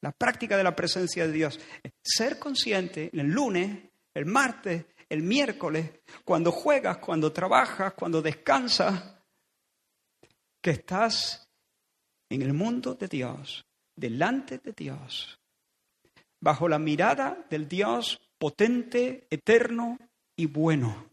La 0.00 0.12
práctica 0.12 0.56
de 0.56 0.64
la 0.64 0.74
presencia 0.74 1.26
de 1.26 1.32
Dios. 1.32 1.60
Ser 2.02 2.38
consciente 2.38 3.10
el 3.12 3.28
lunes, 3.28 3.90
el 4.14 4.26
martes, 4.26 4.86
el 5.08 5.22
miércoles, 5.22 6.00
cuando 6.24 6.50
juegas, 6.50 6.98
cuando 6.98 7.32
trabajas, 7.32 7.94
cuando 7.94 8.22
descansas, 8.22 9.16
que 10.60 10.70
estás 10.70 11.48
en 12.30 12.42
el 12.42 12.52
mundo 12.52 12.94
de 12.94 13.08
Dios, 13.08 13.66
delante 13.94 14.58
de 14.58 14.72
Dios, 14.72 15.38
bajo 16.40 16.68
la 16.68 16.78
mirada 16.78 17.46
del 17.50 17.68
Dios 17.68 18.20
potente, 18.38 19.26
eterno 19.30 19.98
y 20.36 20.46
bueno. 20.46 21.11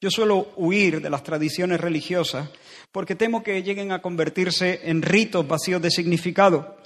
Yo 0.00 0.10
suelo 0.10 0.52
huir 0.56 1.02
de 1.02 1.10
las 1.10 1.22
tradiciones 1.22 1.80
religiosas 1.80 2.48
porque 2.90 3.14
temo 3.14 3.42
que 3.42 3.62
lleguen 3.62 3.92
a 3.92 4.00
convertirse 4.00 4.80
en 4.84 5.02
ritos 5.02 5.46
vacíos 5.46 5.82
de 5.82 5.90
significado. 5.90 6.78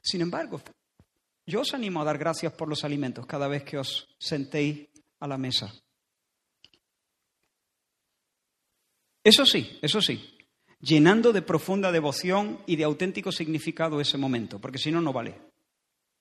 Sin 0.00 0.22
embargo, 0.22 0.62
yo 1.46 1.60
os 1.60 1.74
animo 1.74 2.00
a 2.00 2.04
dar 2.04 2.16
gracias 2.16 2.52
por 2.54 2.68
los 2.68 2.84
alimentos 2.84 3.26
cada 3.26 3.48
vez 3.48 3.64
que 3.64 3.78
os 3.78 4.08
sentéis 4.18 4.88
a 5.20 5.26
la 5.28 5.36
mesa. 5.36 5.72
Eso 9.22 9.44
sí, 9.44 9.78
eso 9.82 10.00
sí, 10.00 10.38
llenando 10.80 11.34
de 11.34 11.42
profunda 11.42 11.92
devoción 11.92 12.60
y 12.66 12.76
de 12.76 12.84
auténtico 12.84 13.30
significado 13.30 14.00
ese 14.00 14.16
momento, 14.16 14.58
porque 14.58 14.78
si 14.78 14.90
no, 14.90 15.02
no 15.02 15.12
vale. 15.12 15.38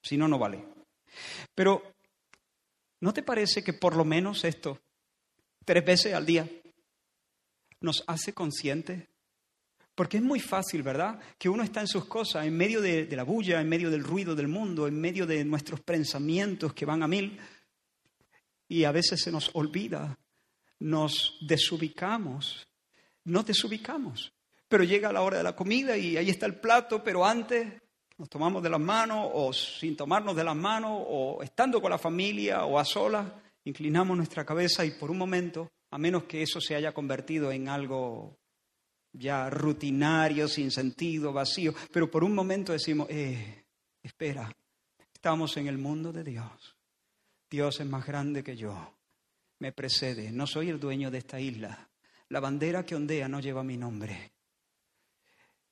Si 0.01 0.17
no, 0.17 0.27
no 0.27 0.37
vale. 0.37 0.65
Pero, 1.55 1.93
¿no 2.99 3.13
te 3.13 3.23
parece 3.23 3.63
que 3.63 3.71
por 3.73 3.95
lo 3.95 4.03
menos 4.03 4.43
esto 4.43 4.81
tres 5.67 5.83
veces 5.83 6.13
al 6.13 6.25
día. 6.25 6.49
nos 7.81 8.03
hace 8.07 8.33
conscientes? 8.33 9.03
Porque 9.93 10.17
es 10.17 10.23
muy 10.23 10.39
fácil, 10.39 10.81
¿verdad? 10.81 11.19
Que 11.37 11.49
uno 11.49 11.61
está 11.61 11.81
en 11.81 11.87
sus 11.87 12.05
cosas, 12.05 12.45
en 12.45 12.55
medio 12.55 12.81
de, 12.81 13.05
la 13.11 13.23
bulla, 13.23 13.59
en 13.59 13.67
medio 13.67 13.91
del 13.91 14.03
ruido 14.03 14.33
del 14.33 14.47
mundo, 14.47 14.87
en 14.87 14.99
medio 14.99 15.27
de 15.27 15.43
nuestros 15.43 15.81
pensamientos 15.81 16.73
que 16.73 16.85
van 16.85 17.03
a 17.03 17.07
mil, 17.07 17.37
y 18.69 18.85
a 18.85 18.91
veces 18.91 19.21
se 19.21 19.31
nos 19.31 19.51
olvida, 19.55 20.17
nos 20.79 21.37
desubicamos, 21.41 22.65
nos 23.25 23.45
desubicamos. 23.45 24.31
Pero 24.69 24.85
llega 24.85 25.11
la 25.11 25.21
hora 25.21 25.37
de 25.37 25.43
la 25.43 25.55
comida 25.55 25.97
y 25.97 26.15
ahí 26.15 26.29
está 26.29 26.45
el 26.45 26.59
plato, 26.61 27.03
pero 27.03 27.25
antes 27.25 27.73
nos 28.17 28.29
tomamos 28.29 28.63
de 28.63 28.69
las 28.69 28.79
manos 28.79 29.29
o 29.33 29.51
sin 29.51 29.97
tomarnos 29.97 30.35
de 30.35 30.43
las 30.43 30.55
manos 30.55 31.03
o 31.07 31.43
estando 31.43 31.81
con 31.81 31.91
la 31.91 31.97
familia 31.97 32.63
o 32.65 32.79
a 32.79 32.85
solas, 32.85 33.27
inclinamos 33.67 34.15
nuestra 34.15 34.45
cabeza 34.45 34.85
y 34.85 34.91
por 34.91 35.11
un 35.11 35.17
momento, 35.17 35.71
a 35.91 35.97
menos 35.97 36.23
que 36.23 36.41
eso 36.41 36.61
se 36.61 36.75
haya 36.75 36.93
convertido 36.93 37.51
en 37.51 37.69
algo 37.69 38.37
ya 39.11 39.49
rutinario, 39.49 40.47
sin 40.47 40.71
sentido, 40.71 41.33
vacío, 41.33 41.73
pero 41.91 42.09
por 42.09 42.23
un 42.23 42.33
momento 42.35 42.71
decimos, 42.71 43.07
eh, 43.09 43.65
espera, 44.01 44.51
estamos 45.13 45.57
en 45.57 45.67
el 45.67 45.77
mundo 45.77 46.11
de 46.11 46.23
Dios. 46.23 46.75
Dios 47.49 47.79
es 47.79 47.87
más 47.87 48.05
grande 48.05 48.43
que 48.43 48.55
yo, 48.55 48.93
me 49.59 49.71
precede, 49.71 50.31
no 50.31 50.45
soy 50.47 50.69
el 50.69 50.79
dueño 50.79 51.09
de 51.09 51.19
esta 51.19 51.39
isla. 51.39 51.89
La 52.29 52.41
bandera 52.41 52.85
que 52.85 52.95
ondea 52.95 53.29
no 53.29 53.39
lleva 53.39 53.63
mi 53.63 53.77
nombre. 53.77 54.33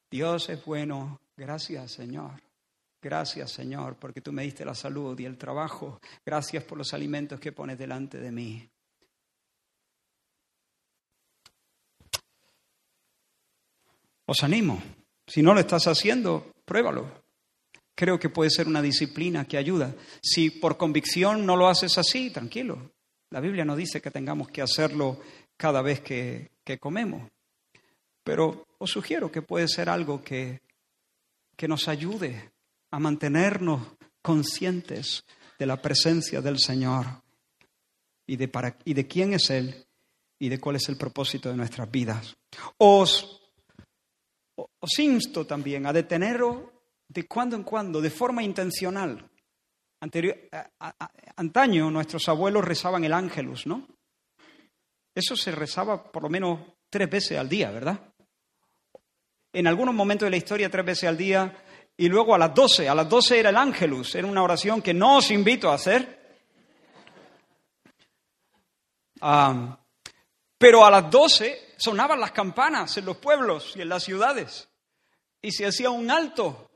Dios 0.10 0.48
es 0.50 0.64
bueno, 0.64 1.20
Gracias, 1.38 1.92
Señor. 1.92 2.42
Gracias, 3.06 3.52
Señor, 3.52 3.98
porque 3.98 4.20
tú 4.20 4.34
me 4.34 4.42
diste 4.42 4.66
la 4.66 4.74
salud 4.74 5.20
y 5.20 5.26
el 5.26 5.38
trabajo. 5.38 6.02
Gracias 6.26 6.64
por 6.64 6.76
los 6.76 6.92
alimentos 6.92 7.40
que 7.40 7.52
pones 7.52 7.78
delante 7.78 8.18
de 8.18 8.32
mí. 8.32 8.68
Os 14.26 14.44
animo. 14.44 14.82
Si 15.28 15.44
no 15.44 15.54
lo 15.54 15.60
estás 15.60 15.86
haciendo, 15.86 16.52
pruébalo. 16.66 17.24
Creo 17.94 18.18
que 18.18 18.30
puede 18.30 18.50
ser 18.50 18.68
una 18.68 18.82
disciplina 18.82 19.46
que 19.46 19.58
ayuda. 19.58 19.94
Si 20.20 20.50
por 20.50 20.76
convicción 20.76 21.46
no 21.46 21.56
lo 21.56 21.68
haces 21.68 22.00
así, 22.00 22.32
tranquilo. 22.32 22.94
La 23.30 23.40
Biblia 23.40 23.66
no 23.66 23.76
dice 23.76 24.02
que 24.02 24.10
tengamos 24.10 24.48
que 24.48 24.64
hacerlo 24.64 25.20
cada 25.58 25.84
vez 25.84 26.02
que, 26.02 26.50
comemos. 26.80 27.30
Pero 28.24 28.66
os 28.80 28.90
sugiero 28.90 29.32
que 29.32 29.44
puede 29.44 29.68
ser 29.68 29.90
algo 29.90 30.24
que 30.24 30.66
que 31.56 31.68
nos 31.68 31.88
ayude 31.88 32.52
a 32.96 33.00
mantenernos 33.00 33.82
conscientes 34.22 35.26
de 35.60 35.66
la 35.66 35.82
presencia 35.82 36.40
del 36.40 36.58
Señor 36.58 37.06
y 38.26 38.38
de, 38.38 38.48
para, 38.48 38.78
y 38.86 38.94
de 38.94 39.06
quién 39.06 39.34
es 39.34 39.50
Él 39.50 39.86
y 40.40 40.48
de 40.48 40.62
cuál 40.62 40.78
es 40.78 40.88
el 40.88 40.96
propósito 40.96 41.50
de 41.50 41.58
nuestras 41.58 41.92
vidas. 41.92 42.38
Os, 42.78 43.52
os 44.56 45.00
insto 45.00 45.46
también 45.46 45.86
a 45.86 45.92
deteneros 45.92 46.70
de 47.10 47.28
cuando 47.28 47.58
en 47.58 47.64
cuando, 47.64 48.00
de 48.00 48.10
forma 48.10 48.42
intencional. 48.42 49.30
Anterior, 50.00 50.48
antaño 51.36 51.92
nuestros 51.92 52.30
abuelos 52.30 52.64
rezaban 52.64 53.04
el 53.04 53.12
ángelus, 53.12 53.68
¿no? 53.68 53.86
Eso 55.14 55.36
se 55.36 55.52
rezaba 55.52 56.02
por 56.14 56.24
lo 56.24 56.30
menos 56.30 56.62
tres 56.90 57.10
veces 57.10 57.38
al 57.38 57.50
día, 57.50 57.72
¿verdad? 57.72 58.16
en 59.56 59.68
algunos 59.68 59.96
momentos 59.96 60.26
de 60.26 60.32
la 60.32 60.38
historia 60.38 60.70
tres 60.70 60.86
veces 60.86 61.10
al 61.10 61.18
día 61.18 61.56
y 61.98 62.08
luego 62.10 62.36
a 62.36 62.38
las 62.38 62.54
doce. 62.54 62.90
A 62.90 62.96
las 62.96 63.08
doce 63.08 63.40
era 63.40 63.50
el 63.50 63.58
ángelus, 63.58 64.16
era 64.16 64.28
una 64.28 64.44
oración 64.44 64.82
que 64.82 64.94
no 64.94 65.18
os 65.18 65.32
invito 65.32 65.70
a 65.70 65.76
hacer. 65.76 66.24
pero 70.58 70.86
a 70.86 70.92
las 70.92 71.10
doce 71.10 71.74
sonaban 71.78 72.20
las 72.20 72.32
campanas 72.32 72.98
en 72.98 73.06
los 73.06 73.18
pueblos 73.18 73.74
y 73.76 73.82
en 73.82 73.90
las 73.90 74.04
ciudades 74.04 74.70
y 75.42 75.52
se 75.52 75.66
hacía 75.66 75.90
un 75.90 76.10
alto 76.10 76.70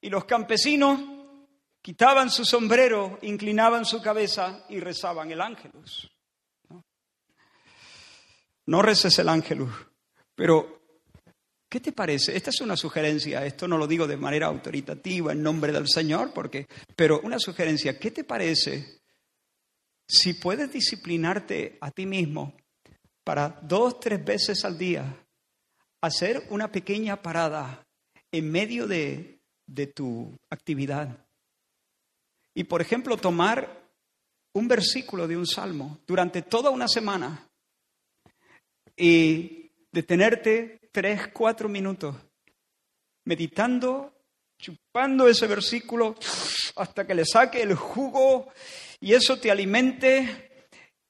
y 0.00 0.10
los 0.10 0.24
campesinos 0.26 1.00
quitaban 1.80 2.30
su 2.30 2.44
sombrero, 2.44 3.18
inclinaban 3.22 3.84
su 3.84 4.02
cabeza 4.02 4.64
y 4.68 4.80
rezaban 4.80 5.30
el 5.30 5.40
ángelus. 5.40 6.10
No, 6.68 6.84
no 8.66 8.82
el 8.82 9.28
ángelus, 9.28 9.72
pero 10.34 10.73
¿Qué 11.74 11.80
te 11.80 11.90
parece? 11.90 12.36
Esta 12.36 12.50
es 12.50 12.60
una 12.60 12.76
sugerencia, 12.76 13.44
esto 13.44 13.66
no 13.66 13.76
lo 13.76 13.88
digo 13.88 14.06
de 14.06 14.16
manera 14.16 14.46
autoritativa 14.46 15.32
en 15.32 15.42
nombre 15.42 15.72
del 15.72 15.88
Señor, 15.88 16.32
porque, 16.32 16.68
pero 16.94 17.20
una 17.22 17.40
sugerencia, 17.40 17.98
¿qué 17.98 18.12
te 18.12 18.22
parece 18.22 19.00
si 20.06 20.34
puedes 20.34 20.72
disciplinarte 20.72 21.76
a 21.80 21.90
ti 21.90 22.06
mismo 22.06 22.56
para 23.24 23.58
dos, 23.60 23.98
tres 23.98 24.24
veces 24.24 24.64
al 24.64 24.78
día 24.78 25.26
hacer 26.00 26.46
una 26.50 26.70
pequeña 26.70 27.20
parada 27.20 27.84
en 28.30 28.52
medio 28.52 28.86
de, 28.86 29.40
de 29.66 29.88
tu 29.88 30.32
actividad? 30.50 31.26
Y, 32.54 32.62
por 32.62 32.82
ejemplo, 32.82 33.16
tomar 33.16 33.82
un 34.52 34.68
versículo 34.68 35.26
de 35.26 35.36
un 35.36 35.46
salmo 35.48 35.98
durante 36.06 36.42
toda 36.42 36.70
una 36.70 36.86
semana 36.86 37.48
y 38.96 39.72
detenerte 39.90 40.83
tres, 40.94 41.26
cuatro 41.32 41.68
minutos, 41.68 42.14
meditando, 43.24 44.14
chupando 44.56 45.26
ese 45.26 45.48
versículo 45.48 46.14
hasta 46.76 47.04
que 47.04 47.16
le 47.16 47.24
saque 47.24 47.62
el 47.62 47.74
jugo 47.74 48.52
y 49.00 49.12
eso 49.12 49.40
te 49.40 49.50
alimente, 49.50 50.68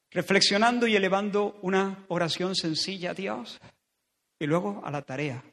reflexionando 0.09 0.87
y 0.87 0.95
elevando 0.95 1.59
una 1.61 2.03
oración 2.07 2.55
sencilla 2.55 3.11
a 3.11 3.13
Dios 3.13 3.61
y 4.39 4.47
luego 4.47 4.81
a 4.83 4.89
la 4.89 5.03
tarea. 5.03 5.43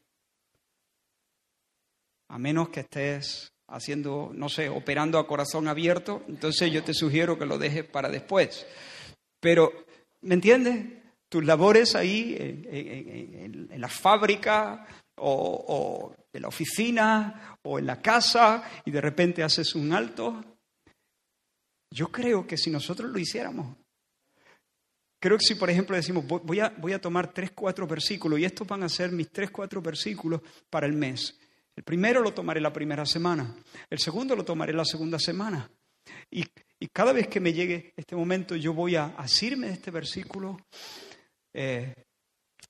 A 2.28 2.39
menos 2.39 2.70
que 2.70 2.80
estés 2.80 3.53
haciendo, 3.68 4.30
no 4.33 4.49
sé, 4.49 4.70
operando 4.70 5.18
a 5.18 5.26
corazón 5.26 5.68
abierto, 5.68 6.22
entonces 6.26 6.72
yo 6.72 6.83
te 6.83 6.95
sugiero 6.95 7.39
que 7.39 7.45
lo 7.45 7.59
dejes 7.59 7.85
para 7.85 8.09
después. 8.09 8.66
Pero, 9.41 9.85
¿me 10.22 10.37
entiendes? 10.37 11.01
Tus 11.33 11.47
labores 11.47 11.95
ahí 11.95 12.37
en, 12.39 13.80
la 13.80 13.89
fábrica 13.89 14.87
o, 15.16 16.14
en 16.30 16.43
la 16.43 16.49
oficina 16.49 17.57
o 17.62 17.78
en 17.78 17.87
la 17.87 18.03
casa 18.03 18.62
y 18.85 18.91
de 18.91 19.01
repente 19.01 19.43
haces 19.43 19.74
un 19.74 19.95
alto. 19.95 20.45
Yo 21.91 22.12
creo 22.12 22.47
que 22.47 22.59
si 22.59 22.68
nosotros 22.68 23.11
lo 23.11 23.18
hiciéramos, 23.18 23.78
creo 25.18 25.39
que 25.39 25.45
si 25.47 25.55
por 25.55 25.70
ejemplo 25.70 25.97
decimos 25.97 26.26
voy 26.26 26.61
a, 26.61 26.68
voy 26.76 26.93
a 26.93 27.01
tomar 27.01 27.33
tres, 27.33 27.53
cuatro 27.53 27.87
versículos 27.87 28.39
y 28.39 28.45
estos 28.45 28.68
van 28.68 28.83
a 28.83 28.91
ser 28.91 29.11
mis 29.11 29.30
tres, 29.30 29.51
cuatro 29.51 29.80
versículos 29.80 30.43
para 30.68 30.87
el 30.87 30.93
mes. 30.93 31.39
El 31.74 31.83
primero 31.83 32.20
lo 32.20 32.35
tomaré 32.35 32.61
la 32.61 32.74
primera 32.74 33.07
semana, 33.07 33.57
el 33.89 33.99
segundo 33.99 34.37
lo 34.37 34.45
tomaré 34.45 34.74
la 34.74 34.85
segunda 34.85 35.18
semana. 35.18 35.70
Y, 36.30 36.45
y 36.78 36.89
cada 36.89 37.14
vez 37.14 37.26
que 37.28 37.41
me 37.41 37.55
llegue 37.55 37.95
este 37.97 38.16
momento 38.16 38.55
yo 38.55 38.74
voy 38.74 38.97
a 38.97 39.14
asirme 39.16 39.68
de 39.68 39.72
este 39.72 39.91
versículo 39.91 40.59
eh, 41.55 41.94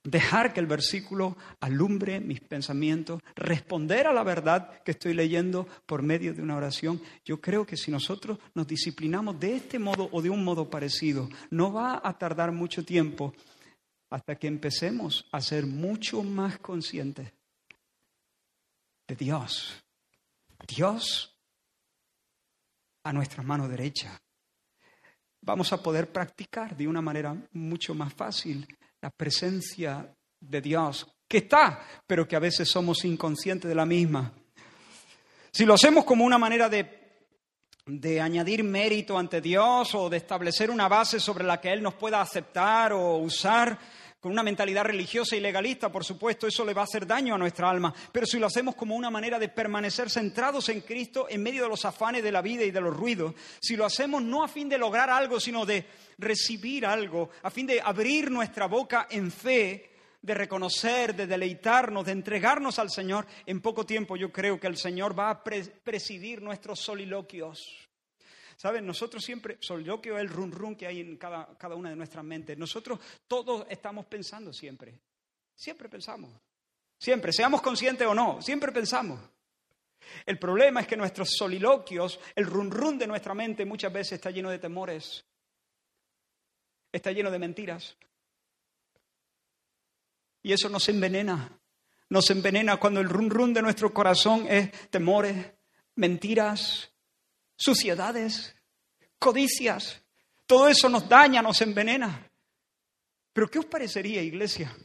dejar 0.03 0.53
que 0.53 0.59
el 0.59 0.67
versículo 0.67 1.37
alumbre 1.59 2.19
mis 2.19 2.41
pensamientos, 2.41 3.21
responder 3.35 4.07
a 4.07 4.13
la 4.13 4.23
verdad 4.23 4.81
que 4.83 4.91
estoy 4.91 5.13
leyendo 5.13 5.67
por 5.85 6.01
medio 6.01 6.33
de 6.33 6.41
una 6.41 6.57
oración. 6.57 7.01
Yo 7.23 7.39
creo 7.39 7.65
que 7.65 7.77
si 7.77 7.91
nosotros 7.91 8.37
nos 8.53 8.67
disciplinamos 8.67 9.39
de 9.39 9.55
este 9.55 9.79
modo 9.79 10.09
o 10.11 10.21
de 10.21 10.29
un 10.29 10.43
modo 10.43 10.69
parecido, 10.69 11.29
no 11.49 11.71
va 11.71 12.01
a 12.03 12.17
tardar 12.17 12.51
mucho 12.51 12.83
tiempo 12.83 13.33
hasta 14.09 14.35
que 14.35 14.47
empecemos 14.47 15.27
a 15.31 15.41
ser 15.41 15.65
mucho 15.65 16.21
más 16.21 16.59
conscientes 16.59 17.31
de 19.07 19.15
Dios. 19.15 19.83
Dios 20.67 21.35
a 23.03 23.11
nuestra 23.11 23.43
mano 23.43 23.67
derecha 23.67 24.22
vamos 25.43 25.73
a 25.73 25.81
poder 25.81 26.11
practicar 26.11 26.75
de 26.75 26.87
una 26.87 27.01
manera 27.01 27.35
mucho 27.51 27.93
más 27.93 28.13
fácil 28.13 28.65
la 29.01 29.09
presencia 29.09 30.13
de 30.39 30.61
Dios, 30.61 31.07
que 31.27 31.39
está, 31.39 31.81
pero 32.07 32.27
que 32.27 32.35
a 32.35 32.39
veces 32.39 32.69
somos 32.69 33.03
inconscientes 33.05 33.67
de 33.67 33.75
la 33.75 33.85
misma. 33.85 34.31
Si 35.51 35.65
lo 35.65 35.73
hacemos 35.73 36.05
como 36.05 36.25
una 36.25 36.37
manera 36.37 36.69
de, 36.69 37.25
de 37.85 38.21
añadir 38.21 38.63
mérito 38.63 39.17
ante 39.17 39.41
Dios 39.41 39.93
o 39.95 40.09
de 40.09 40.17
establecer 40.17 40.71
una 40.71 40.87
base 40.87 41.19
sobre 41.19 41.43
la 41.43 41.59
que 41.59 41.71
Él 41.71 41.83
nos 41.83 41.95
pueda 41.95 42.21
aceptar 42.21 42.93
o 42.93 43.17
usar, 43.17 43.77
con 44.23 44.31
una 44.31 44.41
mentalidad 44.41 44.85
religiosa 44.85 45.35
y 45.35 45.41
legalista, 45.41 45.91
por 45.91 46.05
supuesto, 46.05 46.47
eso 46.47 46.63
le 46.63 46.73
va 46.73 46.79
a 46.79 46.85
hacer 46.85 47.05
daño 47.05 47.35
a 47.35 47.37
nuestra 47.37 47.69
alma, 47.69 47.93
pero 48.09 48.25
si 48.25 48.39
lo 48.39 48.47
hacemos 48.47 48.73
como 48.73 48.95
una 48.95 49.09
manera 49.09 49.37
de 49.37 49.49
permanecer 49.49 50.09
centrados 50.09 50.69
en 50.69 50.79
Cristo 50.79 51.27
en 51.29 51.43
medio 51.43 51.63
de 51.63 51.67
los 51.67 51.83
afanes 51.83 52.23
de 52.23 52.31
la 52.31 52.41
vida 52.41 52.63
y 52.63 52.71
de 52.71 52.79
los 52.79 52.95
ruidos, 52.95 53.33
si 53.59 53.75
lo 53.75 53.83
hacemos 53.83 54.23
no 54.23 54.41
a 54.41 54.47
fin 54.47 54.69
de 54.69 54.77
lograr 54.77 55.09
algo, 55.09 55.41
sino 55.41 55.65
de 55.65 55.85
recibir 56.19 56.85
algo, 56.85 57.31
a 57.41 57.51
fin 57.51 57.67
de 57.67 57.81
abrir 57.81 58.31
nuestra 58.31 58.67
boca 58.67 59.07
en 59.11 59.29
fe, 59.29 59.91
de 60.21 60.33
reconocer, 60.33 61.13
de 61.13 61.27
deleitarnos, 61.27 62.05
de 62.05 62.13
entregarnos 62.13 62.79
al 62.79 62.91
Señor, 62.91 63.27
en 63.45 63.59
poco 63.59 63.85
tiempo 63.85 64.15
yo 64.15 64.31
creo 64.31 64.57
que 64.57 64.67
el 64.67 64.77
Señor 64.77 65.19
va 65.19 65.31
a 65.31 65.43
presidir 65.43 66.41
nuestros 66.41 66.79
soliloquios. 66.79 67.89
¿Saben? 68.57 68.85
Nosotros 68.85 69.23
siempre, 69.23 69.57
soliloquio 69.59 70.17
es 70.17 70.21
el 70.21 70.29
run 70.29 70.51
run 70.51 70.75
que 70.75 70.87
hay 70.87 71.01
en 71.01 71.17
cada, 71.17 71.57
cada 71.57 71.75
una 71.75 71.89
de 71.89 71.95
nuestras 71.95 72.23
mentes. 72.23 72.57
Nosotros 72.57 72.99
todos 73.27 73.65
estamos 73.69 74.05
pensando 74.05 74.53
siempre. 74.53 74.99
Siempre 75.55 75.89
pensamos. 75.89 76.31
Siempre, 76.97 77.33
seamos 77.33 77.61
conscientes 77.61 78.07
o 78.07 78.13
no, 78.13 78.41
siempre 78.41 78.71
pensamos. 78.71 79.19
El 80.25 80.39
problema 80.39 80.81
es 80.81 80.87
que 80.87 80.97
nuestros 80.97 81.31
soliloquios, 81.37 82.19
el 82.35 82.45
run 82.45 82.71
run 82.71 82.97
de 82.97 83.07
nuestra 83.07 83.33
mente 83.33 83.65
muchas 83.65 83.91
veces 83.91 84.13
está 84.13 84.31
lleno 84.31 84.49
de 84.49 84.59
temores, 84.59 85.25
está 86.91 87.11
lleno 87.11 87.31
de 87.31 87.39
mentiras. 87.39 87.97
Y 90.43 90.53
eso 90.53 90.69
nos 90.69 90.87
envenena. 90.89 91.59
Nos 92.09 92.29
envenena 92.29 92.77
cuando 92.77 92.99
el 92.99 93.09
run 93.09 93.29
run 93.29 93.53
de 93.53 93.61
nuestro 93.61 93.93
corazón 93.93 94.45
es 94.47 94.71
temores, 94.89 95.53
mentiras, 95.95 96.92
suciedades, 97.63 98.55
codicias. 99.17 100.01
Todo 100.45 100.67
eso 100.67 100.89
nos 100.89 101.07
daña, 101.07 101.41
nos 101.41 101.61
envenena. 101.61 102.29
Pero 103.31 103.49
¿qué 103.49 103.59
os 103.59 103.65
parecería, 103.65 104.21
iglesia, 104.21 104.75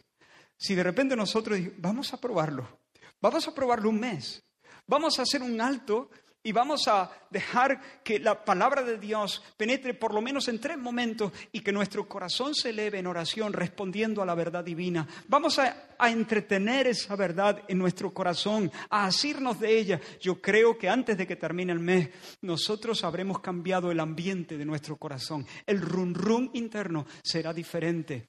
si 0.57 0.74
de 0.74 0.83
repente 0.83 1.16
nosotros 1.16 1.59
vamos 1.76 2.12
a 2.12 2.20
probarlo? 2.20 2.81
Vamos 3.20 3.49
a 3.49 3.55
probarlo 3.55 3.91
un 3.91 4.01
mes. 4.01 4.43
Vamos 4.87 5.18
a 5.18 5.22
hacer 5.22 5.43
un 5.43 5.61
alto 5.61 6.11
y 6.49 6.53
vamos 6.53 6.88
a 6.88 7.11
dejar 7.28 8.03
que 8.03 8.18
la 8.18 8.42
palabra 8.42 8.82
de 8.82 8.96
Dios 8.96 9.42
penetre 9.59 9.92
por 9.92 10.14
lo 10.14 10.22
menos 10.22 10.49
en 10.49 10.59
tres 10.59 10.78
momentos 10.78 11.30
y 11.53 11.61
que 11.61 11.72
nuestro 11.72 12.09
corazón 12.09 12.55
se 12.55 12.70
eleve 12.70 12.99
en 12.99 13.07
oración 13.07 13.53
respondiendo 13.53 14.22
a 14.22 14.24
la 14.24 14.34
verdad 14.34 14.64
divina. 14.64 15.07
Vamos 15.26 15.59
a, 15.59 15.88
entretener 16.09 16.86
esa 16.86 17.16
verdad 17.16 17.64
en 17.68 17.76
nuestro 17.76 18.14
corazón, 18.14 18.72
a 18.88 19.05
asirnos 19.05 19.61
de 19.61 19.78
ella. 19.78 20.01
Yo 20.22 20.40
creo 20.40 20.78
que 20.78 20.88
antes 20.88 21.18
de 21.18 21.26
que 21.26 21.36
termine 21.36 21.70
el 21.74 21.80
mes, 21.80 22.09
nosotros 22.40 23.05
habremos 23.05 23.40
cambiado 23.40 23.90
el 23.90 24.01
ambiente 24.01 24.57
de 24.57 24.64
nuestro 24.64 24.96
corazón. 24.96 25.46
El 25.66 25.82
run 25.82 26.14
run 26.14 26.51
interno 26.55 27.05
será 27.22 27.53
diferente. 27.53 28.26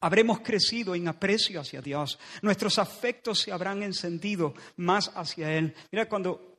Habremos 0.00 0.40
crecido 0.40 0.96
en 0.96 1.06
aprecio 1.06 1.60
hacia 1.60 1.80
Dios. 1.80 2.18
Nuestros 2.42 2.78
afectos 2.80 3.38
se 3.38 3.52
habrán 3.52 3.84
encendido 3.84 4.54
más 4.76 5.12
hacia 5.14 5.52
Él. 5.52 5.74
Mira, 5.92 6.08
cuando 6.08 6.49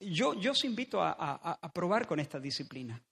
yo, 0.00 0.34
yo 0.34 0.52
os 0.52 0.64
invito 0.64 1.02
a, 1.02 1.72
probar 1.72 2.06
con 2.06 2.20
esta 2.20 2.38
disciplina. 2.38 3.02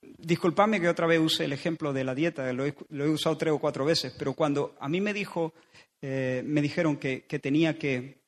Disculpadme 0.00 0.80
que 0.80 0.88
otra 0.88 1.06
vez 1.06 1.20
use 1.20 1.44
el 1.44 1.52
ejemplo 1.52 1.92
de 1.92 2.04
la 2.04 2.14
dieta, 2.14 2.52
lo 2.52 2.66
he, 2.66 3.08
usado 3.08 3.36
tres 3.36 3.52
o 3.52 3.58
cuatro 3.58 3.84
veces, 3.84 4.14
pero 4.18 4.34
cuando 4.34 4.76
a 4.80 4.88
mí 4.88 5.00
me 5.00 5.12
dijo, 5.12 5.54
eh, 6.00 6.42
me 6.44 6.62
dijeron 6.62 6.96
que, 6.96 7.20
tenía 7.42 7.78
que, 7.78 8.22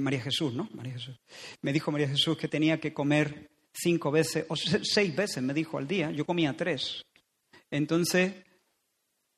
María 0.00 0.20
Jesús, 0.20 0.54
¿no? 0.54 0.68
María 0.74 0.94
Jesús. 0.94 1.18
Me 1.62 1.72
dijo 1.72 1.90
María 1.90 2.08
Jesús 2.08 2.36
que 2.36 2.48
tenía 2.48 2.78
que 2.80 2.92
comer 2.92 3.50
cinco 3.72 4.10
veces, 4.10 4.46
o 4.48 4.56
seis 4.56 5.14
veces 5.14 5.42
me 5.42 5.54
dijo 5.54 5.78
al 5.78 5.86
día, 5.86 6.10
yo 6.10 6.24
comía 6.24 6.56
tres. 6.56 7.02
Entonces, 7.70 8.34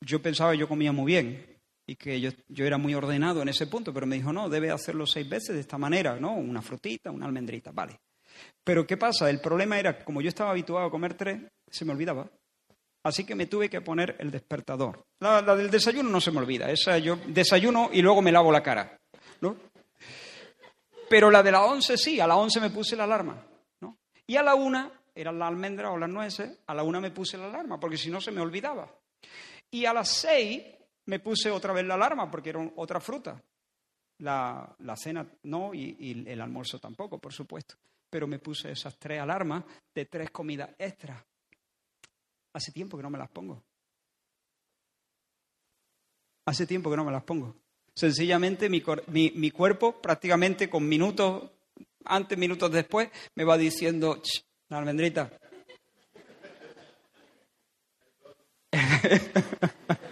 yo 0.00 0.20
pensaba 0.20 0.54
yo 0.54 0.68
comía 0.68 0.92
muy 0.92 1.06
bien 1.06 1.55
y 1.86 1.96
que 1.96 2.20
yo, 2.20 2.30
yo, 2.48 2.66
era 2.66 2.78
muy 2.78 2.94
ordenado 2.94 3.42
en 3.42 3.48
ese 3.48 3.66
punto, 3.66 3.94
pero 3.94 4.06
me 4.06 4.16
dijo, 4.16 4.32
no, 4.32 4.48
debe 4.48 4.70
hacerlo 4.70 5.06
seis 5.06 5.28
veces 5.28 5.54
de 5.54 5.60
esta 5.60 5.78
manera, 5.78 6.18
¿no? 6.18 6.34
Una 6.34 6.60
frutita, 6.60 7.10
una 7.10 7.26
almendrita, 7.26 7.70
vale. 7.72 8.00
Pero 8.64 8.86
¿qué 8.86 8.96
pasa? 8.96 9.30
El 9.30 9.40
problema 9.40 9.78
era 9.78 9.96
que 9.96 10.04
como 10.04 10.20
yo 10.20 10.28
estaba 10.28 10.50
habituado 10.50 10.86
a 10.86 10.90
comer 10.90 11.14
tres, 11.14 11.40
se 11.70 11.84
me 11.84 11.92
olvidaba. 11.92 12.28
Así 13.04 13.24
que 13.24 13.36
me 13.36 13.46
tuve 13.46 13.70
que 13.70 13.80
poner 13.80 14.16
el 14.18 14.32
despertador. 14.32 15.04
La, 15.20 15.40
la 15.40 15.54
del 15.54 15.70
desayuno 15.70 16.10
no 16.10 16.20
se 16.20 16.32
me 16.32 16.38
olvida, 16.38 16.70
esa 16.70 16.98
yo 16.98 17.18
desayuno 17.28 17.90
y 17.92 18.02
luego 18.02 18.20
me 18.20 18.32
lavo 18.32 18.50
la 18.50 18.62
cara, 18.62 18.98
¿no? 19.40 19.56
Pero 21.08 21.30
la 21.30 21.42
de 21.42 21.52
la 21.52 21.64
once 21.64 21.96
sí, 21.96 22.18
a 22.18 22.26
la 22.26 22.36
once 22.36 22.60
me 22.60 22.70
puse 22.70 22.96
la 22.96 23.04
alarma. 23.04 23.46
Y 24.26 24.36
a 24.36 24.42
la 24.42 24.56
una, 24.56 24.90
eran 25.14 25.38
las 25.38 25.48
almendras 25.48 25.92
o 25.92 25.98
las 25.98 26.10
nueces, 26.10 26.58
a 26.66 26.74
la 26.74 26.82
una 26.82 27.00
me 27.00 27.12
puse 27.12 27.38
la 27.38 27.46
alarma, 27.46 27.78
porque 27.78 27.96
si 27.96 28.10
no 28.10 28.20
se 28.20 28.32
me 28.32 28.40
olvidaba. 28.40 28.92
Y 29.70 29.84
a 29.84 29.92
las 29.92 30.08
seis 30.08 30.62
me 31.06 31.20
puse 31.20 31.50
otra 31.50 31.72
vez 31.72 31.84
la 31.86 31.94
alarma, 31.94 32.30
porque 32.30 32.50
era 32.50 32.70
otra 32.76 33.00
fruta. 33.00 33.42
La, 34.18 34.76
cena 34.96 35.26
no 35.44 35.74
y, 35.74 36.24
el 36.26 36.40
almuerzo 36.40 36.78
tampoco, 36.78 37.18
por 37.18 37.32
supuesto. 37.32 37.76
Pero 38.08 38.26
me 38.26 38.38
puse 38.38 38.70
esas 38.70 38.98
tres 38.98 39.20
alarmas 39.20 39.64
de 39.94 40.06
tres 40.06 40.30
comidas 40.30 40.70
extras. 40.78 41.22
Hace 42.52 42.72
tiempo 42.72 42.96
que 42.96 43.02
no 43.02 43.10
me 43.10 43.18
las 43.18 43.28
pongo. 43.28 43.62
Hace 46.46 46.66
tiempo 46.66 46.90
que 46.90 46.96
no 46.96 47.04
me 47.04 47.12
las 47.12 47.24
pongo. 47.24 47.56
Sencillamente 47.94 48.68
mi, 48.68 48.82
mi 49.34 49.50
cuerpo 49.50 50.00
prácticamente 50.00 50.70
con 50.70 50.88
minutos 50.88 51.50
antes, 52.06 52.38
minutos 52.38 52.70
después, 52.70 53.10
me 53.34 53.44
va 53.44 53.58
diciendo, 53.58 54.22
la 54.68 54.78
almendrita. 54.78 55.30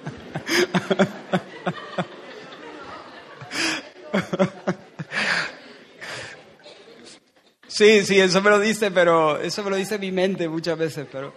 Sí, 7.67 8.05
sí, 8.05 8.21
eso 8.21 8.41
me 8.41 8.51
lo 8.51 8.61
dice, 8.61 8.93
pero 8.93 9.41
eso 9.41 9.65
me 9.65 9.71
lo 9.71 9.77
dice 9.77 9.99
mi 9.99 10.13
mente 10.13 10.49
muchas 10.49 10.79
veces, 10.79 11.09
pero 11.11 11.35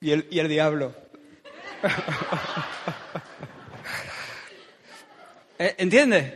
y 0.00 0.10
el, 0.10 0.26
y 0.30 0.40
el 0.40 0.48
diablo. 0.48 0.92
¿Eh? 5.58 5.76
¿Entiendes? 5.78 6.34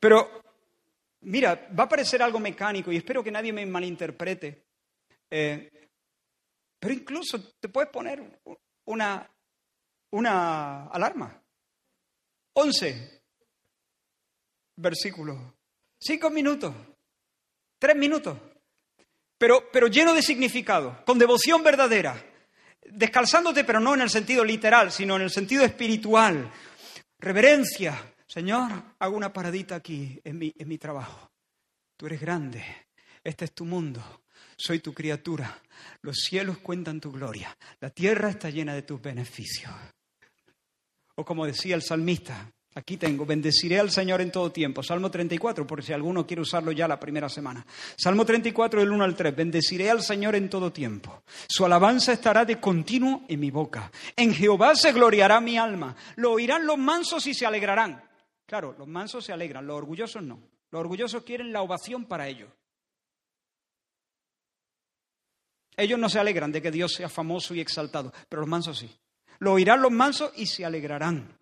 Pero 0.00 0.40
Mira, 1.22 1.68
va 1.78 1.84
a 1.84 1.88
parecer 1.88 2.22
algo 2.22 2.38
mecánico 2.38 2.90
y 2.90 2.96
espero 2.96 3.22
que 3.22 3.30
nadie 3.30 3.52
me 3.52 3.66
malinterprete, 3.66 4.64
eh, 5.30 5.70
pero 6.78 6.94
incluso 6.94 7.52
te 7.60 7.68
puedes 7.68 7.90
poner 7.90 8.40
una, 8.86 9.30
una 10.10 10.86
alarma. 10.86 11.40
11 12.54 13.22
versículos, 14.76 15.38
5 16.00 16.30
minutos, 16.30 16.74
3 17.78 17.96
minutos, 17.96 18.38
pero, 19.38 19.70
pero 19.72 19.86
lleno 19.86 20.14
de 20.14 20.22
significado, 20.22 21.04
con 21.04 21.18
devoción 21.18 21.62
verdadera, 21.62 22.22
descalzándote, 22.84 23.64
pero 23.64 23.80
no 23.80 23.94
en 23.94 24.02
el 24.02 24.10
sentido 24.10 24.44
literal, 24.44 24.90
sino 24.90 25.16
en 25.16 25.22
el 25.22 25.30
sentido 25.30 25.64
espiritual, 25.64 26.50
reverencia, 27.18 28.14
Señor, 28.26 28.70
hago 28.98 29.16
una 29.16 29.32
paradita 29.32 29.76
aquí 29.76 30.20
en 30.24 30.38
mi, 30.38 30.52
en 30.56 30.68
mi 30.68 30.78
trabajo. 30.78 31.30
Tú 31.96 32.06
eres 32.06 32.20
grande, 32.20 32.64
este 33.22 33.44
es 33.44 33.52
tu 33.52 33.64
mundo, 33.64 34.22
soy 34.56 34.80
tu 34.80 34.94
criatura. 34.94 35.60
Los 36.02 36.18
cielos 36.18 36.58
cuentan 36.58 37.00
tu 37.00 37.12
gloria, 37.12 37.56
la 37.80 37.90
tierra 37.90 38.30
está 38.30 38.50
llena 38.50 38.74
de 38.74 38.82
tus 38.82 39.00
beneficios. 39.00 39.72
O 41.20 41.24
como 41.24 41.44
decía 41.44 41.74
el 41.74 41.82
salmista, 41.82 42.50
aquí 42.74 42.96
tengo, 42.96 43.26
bendeciré 43.26 43.78
al 43.78 43.90
Señor 43.90 44.22
en 44.22 44.32
todo 44.32 44.50
tiempo. 44.50 44.82
Salmo 44.82 45.10
34, 45.10 45.66
por 45.66 45.84
si 45.84 45.92
alguno 45.92 46.26
quiere 46.26 46.40
usarlo 46.40 46.72
ya 46.72 46.88
la 46.88 46.98
primera 46.98 47.28
semana. 47.28 47.66
Salmo 47.94 48.24
34 48.24 48.80
del 48.80 48.90
1 48.90 49.04
al 49.04 49.14
3, 49.14 49.36
bendeciré 49.36 49.90
al 49.90 50.02
Señor 50.02 50.34
en 50.34 50.48
todo 50.48 50.72
tiempo. 50.72 51.22
Su 51.46 51.66
alabanza 51.66 52.14
estará 52.14 52.46
de 52.46 52.58
continuo 52.58 53.26
en 53.28 53.38
mi 53.38 53.50
boca. 53.50 53.92
En 54.16 54.32
Jehová 54.32 54.74
se 54.74 54.92
gloriará 54.92 55.42
mi 55.42 55.58
alma. 55.58 55.94
Lo 56.16 56.32
oirán 56.32 56.64
los 56.64 56.78
mansos 56.78 57.26
y 57.26 57.34
se 57.34 57.44
alegrarán. 57.44 58.02
Claro, 58.46 58.74
los 58.78 58.88
mansos 58.88 59.26
se 59.26 59.34
alegran, 59.34 59.66
los 59.66 59.76
orgullosos 59.76 60.22
no. 60.22 60.40
Los 60.70 60.80
orgullosos 60.80 61.22
quieren 61.22 61.52
la 61.52 61.60
ovación 61.60 62.06
para 62.06 62.28
ellos. 62.28 62.48
Ellos 65.76 65.98
no 65.98 66.08
se 66.08 66.18
alegran 66.18 66.50
de 66.50 66.62
que 66.62 66.70
Dios 66.70 66.94
sea 66.94 67.10
famoso 67.10 67.54
y 67.54 67.60
exaltado, 67.60 68.10
pero 68.26 68.40
los 68.40 68.48
mansos 68.48 68.78
sí. 68.78 68.90
Lo 69.40 69.52
oirán 69.52 69.82
los 69.82 69.90
mansos 69.90 70.32
y 70.36 70.46
se 70.46 70.64
alegrarán. 70.64 71.36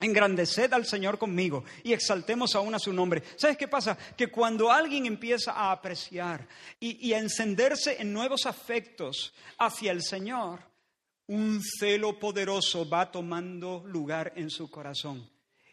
Engrandeced 0.00 0.72
al 0.72 0.86
Señor 0.86 1.18
conmigo 1.18 1.64
y 1.82 1.92
exaltemos 1.92 2.54
aún 2.54 2.74
a 2.74 2.78
su 2.78 2.92
nombre. 2.92 3.22
¿Sabes 3.36 3.58
qué 3.58 3.66
pasa? 3.66 3.98
Que 4.16 4.28
cuando 4.28 4.70
alguien 4.70 5.06
empieza 5.06 5.52
a 5.52 5.72
apreciar 5.72 6.46
y, 6.78 7.08
y, 7.08 7.12
a 7.14 7.18
encenderse 7.18 8.00
en 8.00 8.12
nuevos 8.12 8.46
afectos 8.46 9.34
hacia 9.58 9.90
el 9.90 10.04
Señor, 10.04 10.60
un 11.26 11.60
celo 11.60 12.16
poderoso 12.16 12.88
va 12.88 13.10
tomando 13.10 13.82
lugar 13.86 14.32
en 14.36 14.50
su 14.50 14.70
corazón 14.70 15.28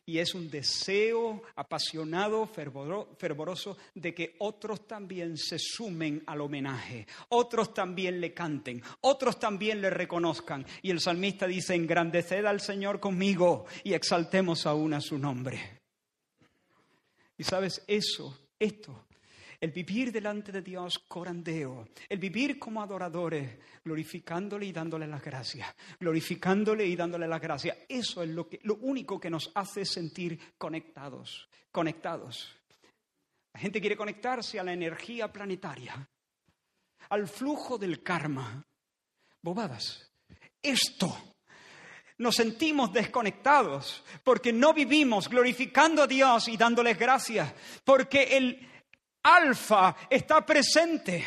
y 0.06 0.20
es 0.20 0.36
un 0.36 0.50
deseo 0.50 1.42
apasionado, 1.56 2.48
fervoroso, 2.48 3.78
de 3.94 4.14
que 4.14 4.36
otros 4.40 4.88
también 4.88 5.38
se 5.38 5.58
sumen 5.60 6.24
al 6.28 6.42
homenaje, 6.42 7.08
otros 7.30 7.74
también 7.74 8.22
le 8.22 8.34
canten, 8.34 8.84
otros 9.02 9.40
también 9.40 9.82
le 9.82 9.90
reconozcan. 9.90 10.66
Y 10.82 10.92
el 10.92 11.00
salmista 11.00 11.48
dice, 11.48 11.74
engrandeced 11.74 12.46
al 12.46 12.62
Señor 12.62 13.00
conmigo 13.00 13.66
y 13.84 13.94
exaltemos 13.94 14.66
aún 14.66 14.94
a 14.94 15.02
su 15.02 15.18
nombre. 15.18 15.82
Y 17.38 17.44
sabes, 17.44 17.84
eso, 17.88 18.48
esto 18.60 19.06
el 19.60 19.72
vivir 19.72 20.12
delante 20.12 20.52
de 20.52 20.62
Dios 20.62 21.00
corandeo, 21.08 21.90
el 22.10 22.20
vivir 22.20 22.60
como 22.60 22.82
adoradores, 22.82 23.58
glorificándole 23.84 24.66
y 24.66 24.72
dándole 24.72 25.08
las 25.08 25.24
gracias, 25.24 25.74
glorificándole 26.00 26.86
y 26.86 26.96
dándole 26.96 27.28
las 27.28 27.42
gracias. 27.42 27.78
Eso 27.88 28.24
es 28.24 28.30
lo, 28.30 28.48
que, 28.48 28.60
lo 28.64 28.76
único 28.76 29.20
que 29.20 29.30
nos 29.30 29.52
hace 29.56 29.86
sentir 29.86 30.54
conectados, 30.58 31.48
conectados. 31.72 32.56
La 33.54 33.60
gente 33.60 33.80
quiere 33.80 33.96
conectarse 33.96 34.60
a 34.60 34.64
la 34.64 34.74
energía 34.74 35.32
planetaria, 35.32 36.08
al 37.10 37.28
flujo 37.28 37.78
del 37.78 38.04
karma. 38.04 38.66
Bobadas. 39.42 40.12
esto. 40.60 41.16
Nos 42.18 42.36
sentimos 42.36 42.92
desconectados 42.92 44.04
porque 44.24 44.52
no 44.52 44.74
vivimos 44.74 45.30
glorificando 45.30 46.02
a 46.02 46.08
Dios 46.08 46.48
y 46.48 46.58
dándoles 46.58 46.98
gracias, 46.98 47.54
porque 47.84 48.38
el 48.38 48.75
alfa 49.26 49.96
está 50.10 50.46
presente, 50.46 51.26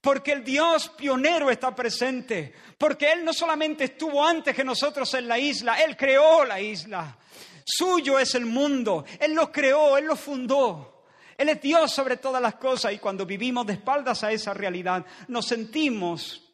porque 0.00 0.32
el 0.32 0.44
Dios 0.44 0.90
pionero 0.90 1.50
está 1.50 1.74
presente, 1.74 2.54
porque 2.78 3.12
Él 3.12 3.24
no 3.24 3.32
solamente 3.32 3.84
estuvo 3.84 4.24
antes 4.24 4.54
que 4.54 4.64
nosotros 4.64 5.12
en 5.14 5.26
la 5.26 5.38
isla, 5.38 5.82
Él 5.82 5.96
creó 5.96 6.44
la 6.44 6.60
isla. 6.60 7.18
Suyo 7.64 8.18
es 8.18 8.34
el 8.36 8.46
mundo, 8.46 9.04
Él 9.18 9.34
lo 9.34 9.50
creó, 9.50 9.98
Él 9.98 10.06
lo 10.06 10.16
fundó. 10.16 11.04
Él 11.36 11.50
es 11.50 11.60
Dios 11.60 11.92
sobre 11.92 12.16
todas 12.16 12.40
las 12.40 12.54
cosas 12.54 12.92
y 12.92 12.98
cuando 12.98 13.26
vivimos 13.26 13.66
de 13.66 13.74
espaldas 13.74 14.24
a 14.24 14.32
esa 14.32 14.54
realidad 14.54 15.04
nos 15.28 15.46
sentimos 15.46 16.45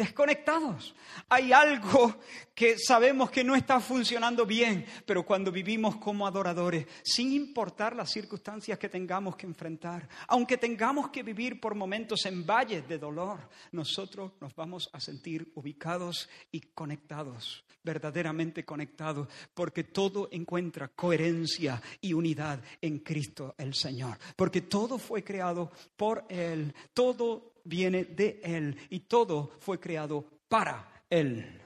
desconectados. 0.00 0.94
Hay 1.28 1.52
algo 1.52 2.16
que 2.54 2.78
sabemos 2.78 3.30
que 3.30 3.44
no 3.44 3.54
está 3.54 3.80
funcionando 3.80 4.46
bien, 4.46 4.86
pero 5.04 5.26
cuando 5.26 5.52
vivimos 5.52 5.96
como 5.96 6.26
adoradores, 6.26 6.86
sin 7.04 7.32
importar 7.32 7.94
las 7.94 8.10
circunstancias 8.10 8.78
que 8.78 8.88
tengamos 8.88 9.36
que 9.36 9.46
enfrentar, 9.46 10.08
aunque 10.28 10.56
tengamos 10.56 11.10
que 11.10 11.22
vivir 11.22 11.60
por 11.60 11.74
momentos 11.74 12.24
en 12.24 12.46
valles 12.46 12.88
de 12.88 12.98
dolor, 12.98 13.40
nosotros 13.72 14.32
nos 14.40 14.54
vamos 14.54 14.88
a 14.94 15.00
sentir 15.00 15.52
ubicados 15.54 16.30
y 16.50 16.60
conectados, 16.60 17.62
verdaderamente 17.84 18.64
conectados, 18.64 19.28
porque 19.52 19.84
todo 19.84 20.30
encuentra 20.32 20.88
coherencia 20.88 21.80
y 22.00 22.14
unidad 22.14 22.62
en 22.80 23.00
Cristo 23.00 23.54
el 23.58 23.74
Señor, 23.74 24.16
porque 24.34 24.62
todo 24.62 24.98
fue 24.98 25.22
creado 25.22 25.70
por 25.94 26.24
Él, 26.30 26.74
todo 26.94 27.49
viene 27.64 28.04
de 28.04 28.40
Él 28.42 28.76
y 28.90 29.00
todo 29.00 29.52
fue 29.60 29.78
creado 29.78 30.24
para 30.48 31.04
Él. 31.08 31.60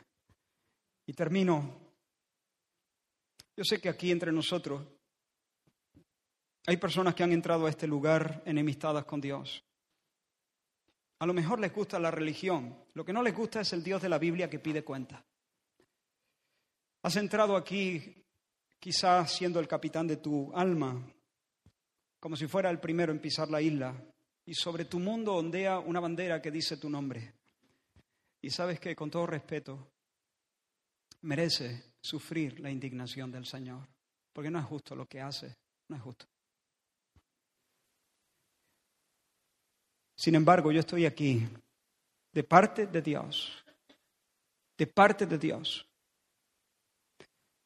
Y 1.07 1.13
termino. 1.13 1.81
Yo 3.57 3.65
sé 3.65 3.81
que 3.81 3.89
aquí 3.89 4.11
entre 4.11 4.33
nosotros 4.33 4.83
hay 6.67 6.77
personas 6.79 7.15
que 7.15 7.23
han 7.23 7.33
entrado 7.33 7.67
a 7.67 7.71
este 7.71 7.87
lugar 7.87 8.43
enemistadas 8.47 9.05
con 9.05 9.21
Dios. 9.21 9.63
A 11.19 11.27
lo 11.27 11.35
mejor 11.35 11.61
les 11.61 11.73
gusta 11.73 11.99
la 11.99 12.11
religión, 12.11 12.77
lo 12.95 13.05
que 13.05 13.13
no 13.13 13.23
les 13.23 13.35
gusta 13.35 13.61
es 13.61 13.73
el 13.73 13.83
Dios 13.83 14.03
de 14.03 14.09
la 14.09 14.19
Biblia 14.19 14.51
que 14.51 14.59
pide 14.59 14.83
cuenta. 14.83 15.25
Has 17.03 17.17
entrado 17.17 17.57
aquí 17.57 18.25
quizás 18.79 19.31
siendo 19.33 19.61
el 19.61 19.69
capitán 19.69 20.07
de 20.07 20.17
tu 20.17 20.53
alma, 20.55 21.07
como 22.19 22.37
si 22.37 22.47
fuera 22.47 22.71
el 22.71 22.81
primero 22.81 23.13
en 23.13 23.21
pisar 23.21 23.51
la 23.51 23.61
isla, 23.61 23.95
y 24.47 24.55
sobre 24.55 24.85
tu 24.85 24.99
mundo 24.99 25.35
ondea 25.35 25.79
una 25.79 26.01
bandera 26.01 26.41
que 26.41 26.51
dice 26.51 26.77
tu 26.77 26.91
nombre. 26.91 27.33
Y 28.43 28.51
sabes 28.51 28.79
que, 28.79 28.95
con 28.95 29.11
todo 29.11 29.27
respeto, 29.27 29.91
merece 31.23 31.95
sufrir 32.01 32.61
la 32.61 32.71
indignación 32.71 33.33
del 33.33 33.47
Señor, 33.47 33.89
porque 34.33 34.51
no 34.51 34.59
es 34.59 34.65
justo 34.67 34.95
lo 34.95 35.07
que 35.07 35.21
hace, 35.21 35.57
no 35.89 35.97
es 35.97 36.03
justo. 36.03 36.27
Sin 40.17 40.35
embargo, 40.35 40.71
yo 40.71 40.81
estoy 40.81 41.07
aquí 41.07 41.47
de 42.33 42.45
parte 42.45 42.87
de 42.87 43.01
Dios, 43.01 43.65
de 44.77 44.87
parte 44.87 45.27
de 45.27 45.39
Dios, 45.39 45.87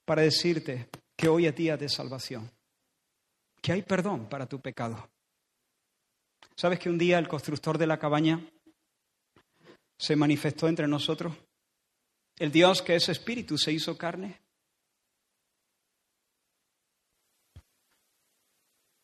para 0.04 0.22
decirte 0.22 0.88
que 1.16 1.28
hoy 1.28 1.46
es 1.46 1.56
día 1.56 1.76
de 1.76 1.88
salvación, 1.88 2.48
que 3.60 3.72
hay 3.72 3.82
perdón 3.82 4.28
para 4.28 4.46
tu 4.46 4.60
pecado 4.60 5.10
¿Sabes 6.58 6.80
que 6.80 6.90
un 6.90 6.98
día 6.98 7.20
el 7.20 7.28
constructor 7.28 7.78
de 7.78 7.86
la 7.86 8.00
cabaña 8.00 8.44
se 9.96 10.16
manifestó 10.16 10.66
entre 10.66 10.88
nosotros? 10.88 11.32
El 12.36 12.50
Dios 12.50 12.82
que 12.82 12.96
es 12.96 13.08
espíritu 13.08 13.56
se 13.56 13.70
hizo 13.70 13.96
carne 13.96 14.40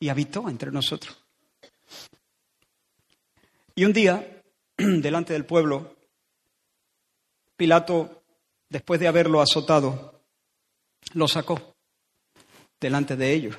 y 0.00 0.08
habitó 0.08 0.48
entre 0.48 0.72
nosotros. 0.72 1.16
Y 3.76 3.84
un 3.84 3.92
día, 3.92 4.42
delante 4.76 5.32
del 5.32 5.46
pueblo, 5.46 5.94
Pilato, 7.56 8.24
después 8.68 8.98
de 8.98 9.06
haberlo 9.06 9.40
azotado, 9.40 10.24
lo 11.12 11.28
sacó 11.28 11.76
delante 12.80 13.14
de 13.14 13.32
ellos. 13.32 13.56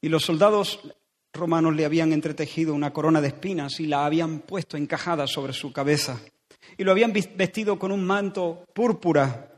Y 0.00 0.08
los 0.08 0.24
soldados 0.24 0.80
romanos 1.32 1.74
le 1.74 1.84
habían 1.84 2.12
entretejido 2.12 2.74
una 2.74 2.92
corona 2.92 3.20
de 3.20 3.28
espinas 3.28 3.80
y 3.80 3.86
la 3.86 4.04
habían 4.04 4.40
puesto 4.40 4.76
encajada 4.76 5.26
sobre 5.26 5.52
su 5.52 5.72
cabeza. 5.72 6.20
Y 6.76 6.84
lo 6.84 6.92
habían 6.92 7.12
vestido 7.12 7.78
con 7.78 7.92
un 7.92 8.04
manto 8.04 8.64
púrpura 8.74 9.54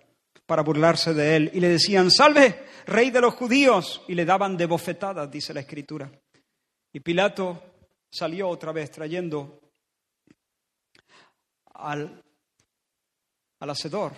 para 0.47 0.63
burlarse 0.63 1.15
de 1.15 1.37
él. 1.37 1.51
Y 1.55 1.61
le 1.61 1.69
decían, 1.69 2.11
salve, 2.11 2.67
rey 2.87 3.11
de 3.11 3.21
los 3.21 3.35
judíos. 3.35 4.03
Y 4.09 4.15
le 4.15 4.25
daban 4.25 4.57
de 4.57 4.67
bofetadas, 4.67 5.31
dice 5.31 5.55
la 5.55 5.61
escritura. 5.61 6.11
Y 6.93 7.01
Pilato 7.01 7.63
salió 8.11 8.49
otra 8.49 8.73
vez 8.73 8.91
trayendo 8.91 9.61
al, 11.75 12.23
al 13.61 13.71
hacedor, 13.71 14.13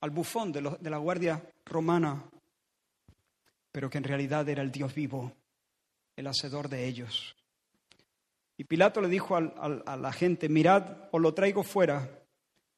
al 0.00 0.10
bufón 0.10 0.52
de, 0.52 0.76
de 0.78 0.90
la 0.90 0.98
guardia 0.98 1.42
romana, 1.64 2.22
pero 3.72 3.88
que 3.88 3.98
en 3.98 4.04
realidad 4.04 4.48
era 4.48 4.62
el 4.62 4.70
Dios 4.70 4.94
vivo 4.94 5.32
el 6.16 6.26
hacedor 6.26 6.68
de 6.68 6.86
ellos. 6.86 7.36
Y 8.56 8.64
Pilato 8.64 9.00
le 9.00 9.08
dijo 9.08 9.36
a 9.36 9.96
la 9.96 10.12
gente, 10.12 10.48
mirad, 10.48 11.08
os 11.10 11.20
lo 11.20 11.34
traigo 11.34 11.62
fuera 11.62 12.24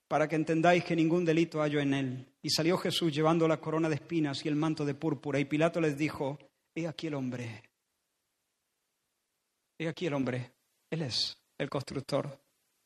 para 0.09 0.29
que 0.29 0.37
entendáis 0.37 0.85
que 0.85 0.97
ningún 0.97 1.25
delito 1.25 1.61
hallo 1.61 1.81
en 1.81 1.95
él. 1.95 2.27
Y 2.41 2.51
salió 2.51 2.79
Jesús 2.79 3.13
llevando 3.13 3.47
la 3.47 3.59
corona 3.59 3.89
de 3.89 3.97
espinas 3.97 4.45
y 4.45 4.49
el 4.49 4.57
manto 4.57 4.85
de 4.85 4.95
púrpura. 4.95 5.39
Y 5.39 5.45
Pilato 5.45 5.81
les 5.81 5.99
dijo, 5.99 6.39
he 6.75 6.87
aquí 6.87 7.09
el 7.09 7.15
hombre. 7.15 7.63
He 9.79 9.89
aquí 9.89 10.07
el 10.07 10.15
hombre. 10.15 10.53
Él 10.91 11.03
es 11.03 11.37
el 11.59 11.69
constructor 11.69 12.39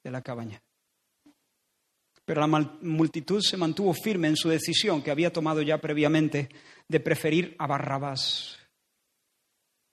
de 0.03 0.11
la 0.11 0.23
cabaña. 0.23 0.61
Pero 2.25 2.41
la 2.41 2.47
multitud 2.83 3.41
se 3.41 3.57
mantuvo 3.57 3.93
firme 3.93 4.29
en 4.29 4.37
su 4.37 4.49
decisión 4.49 5.03
que 5.03 5.11
había 5.11 5.33
tomado 5.33 5.63
ya 5.63 5.79
previamente 5.79 6.49
de 6.89 7.01
preferir 7.01 7.55
a 7.59 7.67
Barrabás 7.67 8.60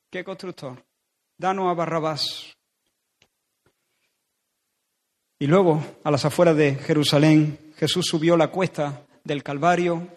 ¿Qué 0.10 0.24
constructor? 0.24 0.82
Danos 1.38 1.70
a 1.70 1.74
Barrabás. 1.74 2.56
Y 5.38 5.48
luego, 5.48 5.84
a 6.02 6.10
las 6.12 6.24
afueras 6.24 6.56
de 6.56 6.76
Jerusalén, 6.76 7.74
Jesús 7.76 8.06
subió 8.06 8.38
la 8.38 8.48
cuesta 8.48 9.06
del 9.26 9.44
Calvario, 9.44 10.08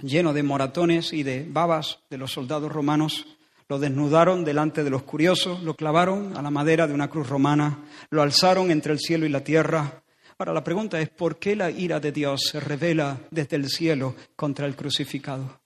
lleno 0.00 0.32
de 0.32 0.44
moratones 0.44 1.12
y 1.12 1.24
de 1.24 1.44
babas 1.44 1.98
de 2.08 2.18
los 2.18 2.30
soldados 2.30 2.70
romanos. 2.70 3.26
Lo 3.68 3.80
desnudaron 3.80 4.44
delante 4.44 4.84
de 4.84 4.90
los 4.90 5.02
curiosos, 5.02 5.60
lo 5.60 5.74
clavaron 5.74 6.36
a 6.36 6.42
la 6.42 6.50
madera 6.50 6.86
de 6.86 6.94
una 6.94 7.10
cruz 7.10 7.28
romana, 7.28 7.84
lo 8.10 8.22
alzaron 8.22 8.70
entre 8.70 8.92
el 8.92 9.00
cielo 9.00 9.26
y 9.26 9.28
la 9.28 9.42
tierra. 9.42 10.04
Ahora 10.38 10.54
la 10.54 10.62
pregunta 10.62 11.00
es, 11.00 11.08
¿por 11.08 11.40
qué 11.40 11.56
la 11.56 11.72
ira 11.72 11.98
de 11.98 12.12
Dios 12.12 12.42
se 12.52 12.60
revela 12.60 13.18
desde 13.32 13.56
el 13.56 13.68
cielo 13.68 14.14
contra 14.36 14.66
el 14.66 14.76
crucificado? 14.76 15.65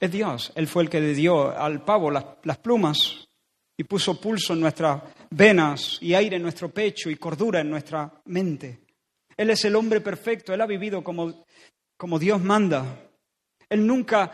Es 0.00 0.10
Dios. 0.10 0.50
Él 0.54 0.66
fue 0.66 0.84
el 0.84 0.88
que 0.88 0.98
le 0.98 1.12
dio 1.12 1.54
al 1.56 1.84
pavo 1.84 2.10
las, 2.10 2.58
plumas 2.58 3.28
y 3.76 3.84
puso 3.84 4.18
pulso 4.18 4.54
en 4.54 4.60
nuestras 4.60 5.02
venas 5.28 5.98
y 6.00 6.14
aire 6.14 6.36
en 6.36 6.42
nuestro 6.42 6.70
pecho 6.70 7.10
y 7.10 7.16
cordura 7.16 7.60
en 7.60 7.68
nuestra 7.68 8.10
mente. 8.24 8.80
Él 9.36 9.50
es 9.50 9.62
el 9.66 9.76
hombre 9.76 10.00
perfecto. 10.00 10.54
Él 10.54 10.60
ha 10.62 10.66
vivido 10.66 11.04
como, 11.04 11.44
como 11.98 12.18
Dios 12.18 12.40
manda. 12.40 13.10
Él 13.68 13.86
nunca 13.86 14.32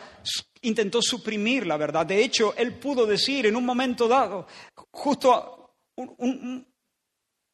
intentó 0.63 1.03
suprimir 1.03 1.67
la 1.67 1.77
verdad. 1.77 2.07
De 2.07 2.23
hecho, 2.23 2.55
él 2.57 2.75
pudo 2.75 3.05
decir 3.05 3.47
en 3.47 3.57
un 3.57 3.67
momento 3.67 4.07
dado, 4.07 4.47
justo 4.93 5.75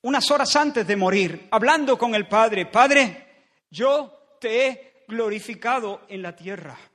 unas 0.03 0.31
horas 0.31 0.55
antes 0.57 0.87
de 0.87 0.97
morir, 0.97 1.49
hablando 1.51 1.97
con 1.97 2.15
el 2.15 2.29
Padre, 2.29 2.67
Padre, 2.67 3.27
yo 3.71 4.37
te 4.39 4.67
he 4.67 5.05
glorificado 5.09 6.03
en 6.09 6.23
la 6.23 6.37
tierra 6.37 6.92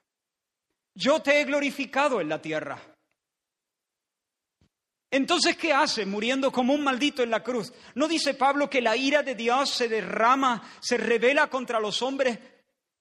yo 0.98 1.22
te 1.22 1.40
he 1.40 1.46
glorificado 1.46 2.20
en 2.20 2.28
la 2.28 2.42
tierra. 2.42 2.82
Entonces, 5.12 5.56
¿qué 5.56 5.72
hace 5.72 6.06
muriendo 6.06 6.52
como 6.52 6.74
un 6.74 6.84
maldito 6.84 7.22
en 7.22 7.30
la 7.30 7.44
cruz? 7.44 7.72
¿No 7.96 8.08
dice 8.08 8.34
Pablo 8.34 8.70
que 8.70 8.82
la 8.82 8.98
ira 8.98 9.22
de 9.22 9.36
Dios 9.36 9.70
se 9.70 9.88
derrama, 9.88 10.70
se 10.82 10.98
revela 10.98 11.50
contra 11.50 11.80
los 11.80 12.02
hombres 12.02 12.40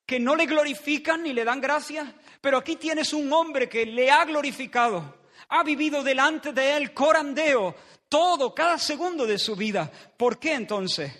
que 0.05 0.21
no 0.21 0.37
le 0.37 0.47
glorifican 0.47 1.23
ni 1.23 1.33
le 1.33 1.45
dan 1.45 1.61
gracias? 1.61 2.15
Pero 2.41 2.59
aquí 2.59 2.77
tienes 2.77 3.13
un 3.13 3.33
hombre 3.33 3.69
que 3.69 3.87
le 3.87 4.11
ha 4.11 4.25
glorificado, 4.25 5.23
ha 5.49 5.65
vivido 5.65 6.05
delante 6.05 6.53
de 6.53 6.77
él 6.77 6.93
corandeo 6.93 7.75
todo, 8.09 8.55
cada 8.55 8.79
segundo 8.79 9.27
de 9.27 9.39
su 9.39 9.57
vida. 9.57 9.91
¿Por 10.17 10.39
qué 10.39 10.53
entonces? 10.53 11.13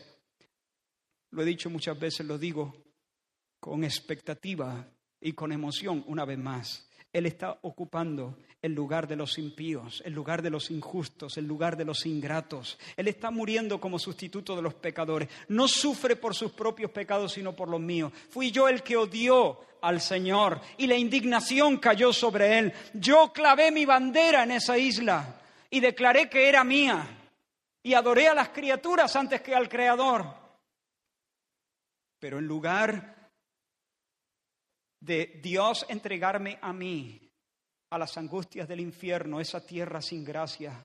Lo 1.31 1.43
he 1.43 1.47
dicho 1.47 1.71
muchas 1.71 1.99
veces, 1.99 2.27
lo 2.27 2.39
digo 2.39 2.85
con 3.59 3.83
expectativa 3.83 4.87
y 5.21 5.33
con 5.33 5.53
emoción 5.53 6.05
una 6.07 6.25
vez 6.25 6.39
más. 6.39 6.89
Él 7.13 7.27
está 7.27 7.59
ocupando 7.63 8.37
el 8.61 8.75
lugar 8.75 9.07
de 9.07 9.17
los 9.17 9.39
impíos, 9.39 10.03
el 10.05 10.13
lugar 10.13 10.43
de 10.43 10.51
los 10.51 10.71
injustos, 10.71 11.37
el 11.39 11.47
lugar 11.47 11.77
de 11.77 11.85
los 11.85 12.05
ingratos. 12.05 12.79
Él 12.97 13.09
está 13.09 13.31
muriendo 13.31 13.81
como 13.81 13.99
sustituto 13.99 14.57
de 14.57 14.63
los 14.63 14.75
pecadores. 14.75 15.29
No 15.49 15.69
sufre 15.69 16.17
por 16.17 16.35
sus 16.35 16.53
propios 16.53 16.91
pecados, 16.91 17.33
sino 17.33 17.55
por 17.55 17.69
los 17.69 17.81
míos. 17.81 18.13
Fui 18.31 18.51
yo 18.51 18.69
el 18.69 18.83
que 18.83 18.97
odió 18.97 19.61
al 19.81 20.01
Señor 20.01 20.61
y 20.77 20.87
la 20.87 20.97
indignación 20.97 21.79
cayó 21.79 22.13
sobre 22.13 22.59
él. 22.59 22.73
Yo 22.93 23.33
clavé 23.33 23.71
mi 23.71 23.87
bandera 23.87 24.43
en 24.43 24.51
esa 24.51 24.77
isla 24.77 25.41
y 25.71 25.81
declaré 25.81 26.29
que 26.29 26.49
era 26.49 26.65
mía 26.65 27.07
y 27.83 27.95
adoré 27.95 28.29
a 28.29 28.35
las 28.35 28.49
criaturas 28.49 29.15
antes 29.15 29.41
que 29.43 29.55
al 29.55 29.69
Creador. 29.69 30.27
Pero 32.19 32.39
en 32.39 32.47
lugar 32.47 33.16
de 35.07 35.41
Dios 35.43 35.87
entregarme 35.89 36.59
a 36.61 36.73
mí, 36.73 37.21
a 37.91 37.99
las 37.99 38.19
angustias 38.19 38.67
del 38.67 38.81
infierno, 38.81 39.41
esa 39.41 39.65
tierra 39.65 40.03
sin 40.03 40.25
gracia, 40.25 40.85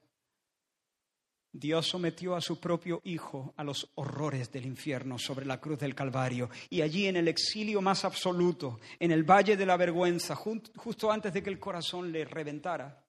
Dios 1.54 1.88
sometió 1.88 2.36
a 2.36 2.42
su 2.42 2.60
propio 2.60 3.02
Hijo 3.04 3.54
a 3.58 3.64
los 3.64 3.90
horrores 3.96 4.52
del 4.52 4.66
infierno 4.66 5.18
sobre 5.20 5.46
la 5.46 5.60
cruz 5.60 5.80
del 5.80 5.94
Calvario. 5.94 6.50
Y 6.70 6.82
allí 6.82 7.08
en 7.08 7.18
el 7.18 7.28
exilio 7.28 7.82
más 7.82 8.06
absoluto, 8.06 8.80
en 9.00 9.12
el 9.12 9.24
valle 9.24 9.58
de 9.58 9.66
la 9.66 9.76
vergüenza, 9.76 10.36
justo 10.36 11.12
antes 11.12 11.34
de 11.34 11.44
que 11.44 11.50
el 11.50 11.60
corazón 11.60 12.12
le 12.12 12.24
reventara, 12.24 13.04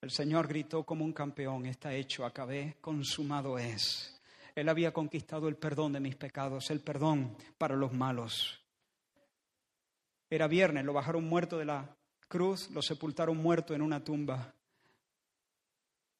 el 0.00 0.10
Señor 0.10 0.48
gritó 0.48 0.84
como 0.84 1.04
un 1.04 1.12
campeón, 1.12 1.66
está 1.66 1.92
hecho, 1.92 2.24
acabé, 2.24 2.76
consumado 2.80 3.58
es. 3.58 4.18
Él 4.54 4.68
había 4.68 4.92
conquistado 4.92 5.48
el 5.48 5.56
perdón 5.56 5.92
de 5.94 6.00
mis 6.00 6.16
pecados, 6.16 6.70
el 6.70 6.80
perdón 6.80 7.36
para 7.58 7.76
los 7.76 7.92
malos. 7.92 8.63
Era 10.34 10.48
viernes, 10.48 10.84
lo 10.84 10.92
bajaron 10.92 11.22
muerto 11.22 11.58
de 11.58 11.64
la 11.64 11.96
cruz, 12.26 12.68
lo 12.70 12.82
sepultaron 12.82 13.36
muerto 13.36 13.72
en 13.72 13.80
una 13.80 14.02
tumba. 14.02 14.52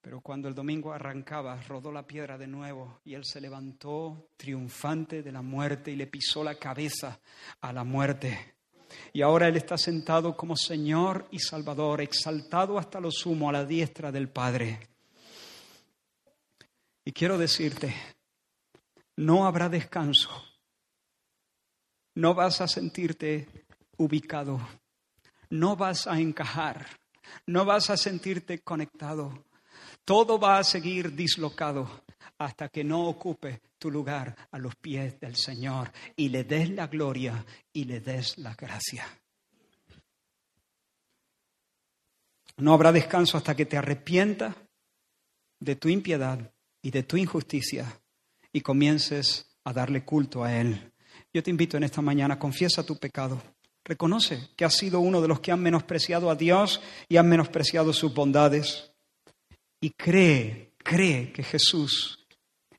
Pero 0.01 0.21
cuando 0.21 0.47
el 0.47 0.55
domingo 0.55 0.93
arrancaba, 0.93 1.61
rodó 1.63 1.91
la 1.91 2.07
piedra 2.07 2.39
de 2.39 2.47
nuevo 2.47 3.01
y 3.05 3.15
él 3.15 3.25
se 3.25 3.41
levantó 3.41 4.29
triunfante 4.37 5.25
de 5.25 5.33
la 5.33 5.43
muerte 5.43 5.91
y 5.91 5.97
le 5.97 6.07
pisó 6.07 6.45
la 6.45 6.55
cabeza 6.55 7.19
a 7.61 7.73
la 7.73 7.83
muerte. 7.83 8.55
Y 9.13 9.21
ahora 9.21 9.49
él 9.49 9.57
está 9.57 9.77
sentado 9.77 10.37
como 10.37 10.55
Señor 10.55 11.27
y 11.33 11.41
Salvador, 11.41 12.01
exaltado 12.01 12.79
hasta 12.79 13.01
lo 13.01 13.11
sumo 13.11 13.49
a 13.49 13.53
la 13.53 13.65
diestra 13.65 14.13
del 14.13 14.29
Padre. 14.29 14.79
Y 17.05 17.11
quiero 17.11 17.37
decirte, 17.37 17.93
no 19.17 19.45
habrá 19.45 19.69
descanso. 19.69 20.31
No 22.15 22.33
vas 22.33 22.61
a 22.61 22.69
sentirte 22.69 23.64
ubicado. 23.99 24.61
No 25.51 25.77
vas 25.77 26.07
a 26.07 26.21
encajar. 26.21 26.87
No 27.47 27.65
vas 27.65 27.91
a 27.91 27.97
sentirte 27.97 28.61
conectado. 28.61 29.45
Todo 30.05 30.39
va 30.39 30.59
a 30.59 30.65
seguir 30.65 31.15
dislocado 31.15 32.05
hasta 32.39 32.69
que 32.69 32.85
no 32.85 33.07
ocupe 33.07 33.63
tu 33.79 33.91
lugar 33.91 34.35
a 34.51 34.59
los 34.59 34.77
pies 34.77 35.19
del 35.21 35.37
Señor 35.37 35.93
y 36.17 36.29
le 36.29 36.45
des 36.45 36.71
la 36.71 36.87
gloria 36.87 37.45
y 37.73 37.85
le 37.85 38.01
des 38.01 38.39
la 38.39 38.55
gracia. 38.55 39.07
No 42.57 42.73
habrá 42.73 42.93
descanso 42.93 43.37
hasta 43.37 43.57
que 43.57 43.67
te 43.67 43.77
arrepientas 43.77 44.55
de 45.59 45.77
tu 45.77 45.89
impiedad 45.89 46.53
y 46.83 46.91
de 46.91 47.03
tu 47.03 47.17
injusticia 47.17 48.01
y 48.53 48.61
comiences 48.61 49.57
a 49.65 49.73
darle 49.73 50.05
culto 50.05 50.45
a 50.45 50.55
Él. 50.55 50.93
Yo 51.33 51.43
te 51.43 51.51
invito 51.51 51.77
en 51.77 51.85
esta 51.85 52.03
mañana, 52.03 52.39
confiesa 52.39 52.85
tu 52.85 52.97
pecado. 52.97 53.43
Reconoce 53.85 54.49
que 54.57 54.65
has 54.65 54.75
sido 54.75 55.01
uno 55.01 55.21
de 55.21 55.29
los 55.29 55.41
que 55.41 55.53
han 55.53 55.61
menospreciado 55.61 56.31
a 56.31 56.35
Dios 56.35 56.81
y 57.09 57.19
han 57.19 57.29
menospreciado 57.29 57.93
sus 57.93 58.15
bondades. 58.15 58.91
Y 59.81 59.91
cree, 59.91 60.73
cree 60.79 61.33
que 61.33 61.43
Jesús 61.43 62.27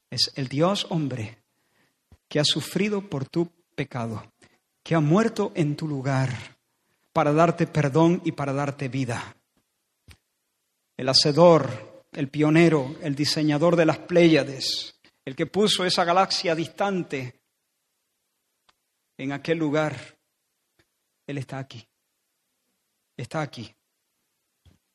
es 0.09 0.31
el 0.35 0.47
Dios 0.47 0.87
hombre 0.89 1.43
que 2.27 2.39
ha 2.39 2.43
sufrido 2.43 3.07
por 3.07 3.29
tu 3.29 3.51
pecado, 3.75 4.31
que 4.83 4.95
ha 4.95 4.99
muerto 4.99 5.51
en 5.55 5.75
tu 5.75 5.87
lugar 5.87 6.57
para 7.13 7.31
darte 7.31 7.67
perdón 7.67 8.21
y 8.25 8.31
para 8.31 8.53
darte 8.53 8.89
vida. 8.89 9.37
El 10.97 11.07
hacedor, 11.09 12.03
el 12.13 12.29
pionero, 12.29 12.95
el 13.01 13.15
diseñador 13.15 13.75
de 13.75 13.85
las 13.85 13.99
Pléyades, 13.99 14.99
el 15.23 15.35
que 15.35 15.45
puso 15.45 15.85
esa 15.85 16.03
galaxia 16.03 16.55
distante 16.55 17.41
en 19.17 19.31
aquel 19.31 19.59
lugar 19.59 20.14
él 21.27 21.37
está 21.37 21.59
aquí. 21.59 21.87
Está 23.17 23.41
aquí. 23.41 23.73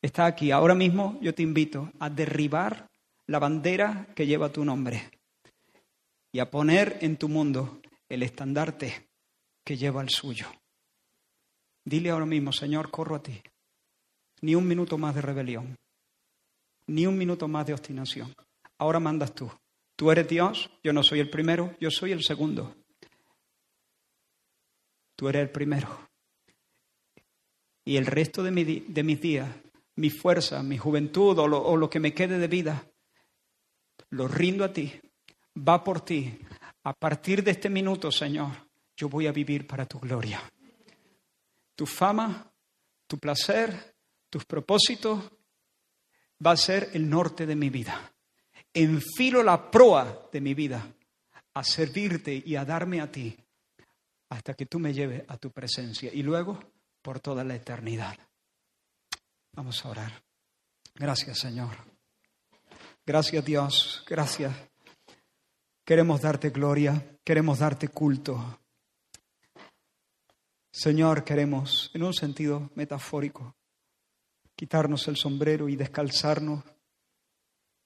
Está 0.02 0.26
aquí. 0.26 0.50
Ahora 0.50 0.74
mismo 0.74 1.18
yo 1.20 1.34
te 1.34 1.42
invito 1.42 1.90
a 1.98 2.08
derribar 2.08 2.88
la 3.26 3.38
bandera 3.38 4.06
que 4.14 4.26
lleva 4.26 4.52
tu 4.52 4.64
nombre 4.64 5.10
y 6.32 6.38
a 6.38 6.50
poner 6.50 6.98
en 7.00 7.16
tu 7.16 7.28
mundo 7.28 7.80
el 8.08 8.22
estandarte 8.22 9.08
que 9.64 9.76
lleva 9.76 10.02
el 10.02 10.10
suyo. 10.10 10.46
Dile 11.84 12.10
ahora 12.10 12.26
mismo, 12.26 12.52
Señor, 12.52 12.90
corro 12.90 13.16
a 13.16 13.22
ti. 13.22 13.40
Ni 14.42 14.54
un 14.54 14.66
minuto 14.66 14.96
más 14.96 15.14
de 15.14 15.22
rebelión, 15.22 15.76
ni 16.86 17.06
un 17.06 17.16
minuto 17.16 17.46
más 17.46 17.66
de 17.66 17.74
obstinación. 17.74 18.34
Ahora 18.78 19.00
mandas 19.00 19.34
tú. 19.34 19.50
Tú 19.96 20.10
eres 20.10 20.26
Dios, 20.28 20.70
yo 20.82 20.94
no 20.94 21.02
soy 21.02 21.20
el 21.20 21.28
primero, 21.28 21.76
yo 21.78 21.90
soy 21.90 22.12
el 22.12 22.22
segundo. 22.22 22.74
Tú 25.14 25.28
eres 25.28 25.42
el 25.42 25.50
primero 25.50 26.09
y 27.90 27.96
el 27.96 28.06
resto 28.06 28.44
de, 28.44 28.52
mis 28.52 29.20
días, 29.20 29.48
mi 29.96 30.10
fuerza, 30.10 30.62
mi 30.62 30.78
juventud 30.78 31.36
o 31.36 31.48
lo, 31.48 31.60
o 31.60 31.76
lo 31.76 31.90
que 31.90 31.98
me 31.98 32.14
quede 32.14 32.38
de 32.38 32.46
vida, 32.46 32.88
lo 34.10 34.28
rindo 34.28 34.64
a 34.64 34.72
ti, 34.72 34.92
va 35.56 35.82
por 35.82 36.00
ti. 36.04 36.38
A 36.84 36.92
partir 36.92 37.42
de 37.42 37.50
este 37.50 37.68
minuto, 37.68 38.12
Señor, 38.12 38.52
yo 38.96 39.08
voy 39.08 39.26
a 39.26 39.32
vivir 39.32 39.66
para 39.66 39.86
tu 39.86 39.98
gloria. 39.98 40.40
Tu 41.74 41.84
fama, 41.84 42.48
tu 43.08 43.18
placer, 43.18 43.96
tus 44.30 44.44
propósitos 44.44 45.28
va 46.46 46.52
a 46.52 46.56
ser 46.56 46.90
el 46.92 47.10
norte 47.10 47.44
de 47.44 47.56
mi 47.56 47.70
vida. 47.70 48.12
Enfilo 48.72 49.42
la 49.42 49.68
proa 49.68 50.28
de 50.30 50.40
mi 50.40 50.54
vida 50.54 50.94
a 51.54 51.64
servirte 51.64 52.40
y 52.46 52.54
a 52.54 52.64
darme 52.64 53.00
a 53.00 53.10
ti 53.10 53.36
hasta 54.28 54.54
que 54.54 54.66
tú 54.66 54.78
me 54.78 54.94
lleves 54.94 55.24
a 55.26 55.36
tu 55.38 55.50
presencia. 55.50 56.12
Y 56.14 56.22
luego 56.22 56.60
por 57.02 57.20
toda 57.20 57.44
la 57.44 57.54
eternidad. 57.54 58.18
Vamos 59.52 59.84
a 59.84 59.88
orar. 59.88 60.22
Gracias, 60.94 61.38
Señor. 61.38 61.76
Gracias, 63.04 63.44
Dios. 63.44 64.04
Gracias. 64.06 64.54
Queremos 65.84 66.20
darte 66.20 66.50
gloria, 66.50 67.18
queremos 67.24 67.58
darte 67.58 67.88
culto. 67.88 68.60
Señor, 70.70 71.24
queremos, 71.24 71.90
en 71.94 72.04
un 72.04 72.14
sentido 72.14 72.70
metafórico, 72.76 73.56
quitarnos 74.54 75.08
el 75.08 75.16
sombrero 75.16 75.68
y 75.68 75.74
descalzarnos, 75.74 76.62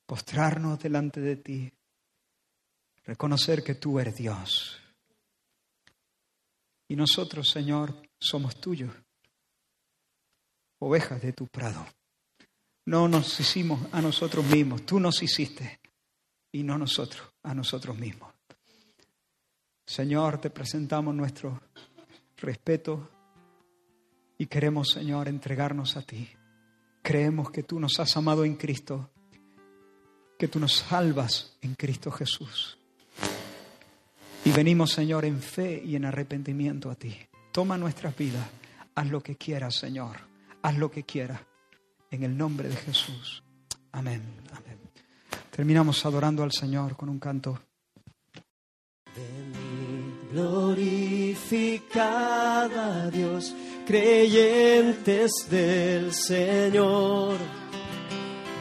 postrarnos 0.05 0.79
delante 0.79 1.21
de 1.21 1.37
ti, 1.37 1.73
reconocer 3.05 3.65
que 3.65 3.77
tú 3.77 3.99
eres 3.99 4.17
Dios. 4.17 4.79
Y 6.89 6.97
nosotros, 6.97 7.49
Señor, 7.49 8.03
somos 8.19 8.61
tuyos 8.61 9.04
ovejas 10.85 11.23
de 11.23 11.33
tu 11.33 11.47
prado. 11.47 11.85
No 12.87 13.09
nos 13.09 13.41
hicimos 13.41 13.81
a 13.93 14.03
nosotros 14.03 14.45
mismos, 14.45 14.85
tú 14.85 15.01
nos 15.01 15.23
hiciste 15.23 15.81
y 16.53 16.63
no 16.63 16.77
nosotros 16.77 17.27
a 17.43 17.55
nosotros 17.55 17.99
mismos. 17.99 18.33
Señor, 19.87 20.39
te 20.39 20.51
presentamos 20.51 21.15
nuestro 21.15 21.61
respeto 22.37 23.11
y 24.37 24.47
queremos, 24.47 24.91
Señor, 24.91 25.29
entregarnos 25.29 25.97
a 25.97 26.03
ti. 26.03 26.29
Creemos 27.03 27.51
que 27.51 27.63
tú 27.63 27.81
nos 27.81 27.99
has 28.01 28.17
amado 28.17 28.45
en 28.45 28.57
Cristo, 28.57 29.11
que 30.39 30.49
tú 30.49 30.59
nos 30.59 30.75
salvas 30.75 31.57
en 31.63 31.75
Cristo 31.75 32.11
Jesús. 32.11 32.79
Y 34.45 34.53
venimos, 34.53 34.91
Señor, 34.91 35.25
en 35.25 35.41
fe 35.41 35.83
y 35.83 35.97
en 35.97 36.05
arrepentimiento 36.05 36.91
a 36.91 36.95
ti. 36.95 37.17
Toma 37.53 37.79
nuestras 37.79 38.15
vidas, 38.17 38.47
haz 38.95 39.09
lo 39.09 39.23
que 39.23 39.37
quieras, 39.37 39.77
Señor 39.77 40.34
haz 40.65 40.77
lo 40.79 40.91
que 40.91 41.05
quieras. 41.05 41.41
En 42.11 42.25
el 42.25 42.37
nombre 42.37 42.69
de 42.69 42.77
Jesús. 42.77 43.45
Amén. 43.93 44.23
Amén. 44.51 44.81
Terminamos 45.51 46.05
adorando 46.07 46.43
al 46.43 46.53
Señor 46.53 46.97
con 46.97 47.09
un 47.09 47.19
canto. 47.19 47.61
glorificada 50.33 51.89
Dios, 53.11 53.55
creyentes 53.87 55.31
del 55.49 56.13
Señor. 56.13 57.37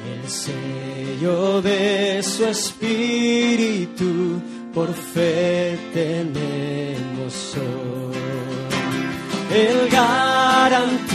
El 0.05 0.29
sello 0.29 1.61
de 1.61 2.21
su 2.21 2.45
espíritu 2.45 4.41
por 4.73 4.93
fe 4.93 5.79
tenemos 5.93 7.55
hoy. 7.55 8.13
El 9.51 9.89
garantía 9.89 11.12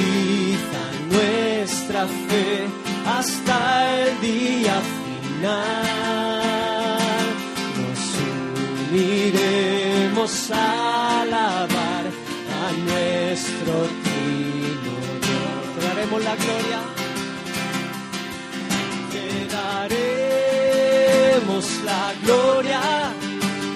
fe 2.06 2.66
hasta 3.06 4.00
el 4.00 4.20
día 4.20 4.74
final. 4.98 5.62
Nos 7.78 8.02
uniremos 8.90 10.50
a 10.50 11.22
alabar 11.22 12.04
a 12.60 12.62
nuestro 12.88 13.74
Trino 14.02 14.94
daremos 15.80 16.20
la 16.24 16.34
gloria. 16.36 16.80
Te 19.12 19.26
daremos 19.56 21.64
la 21.84 22.02
gloria 22.24 22.82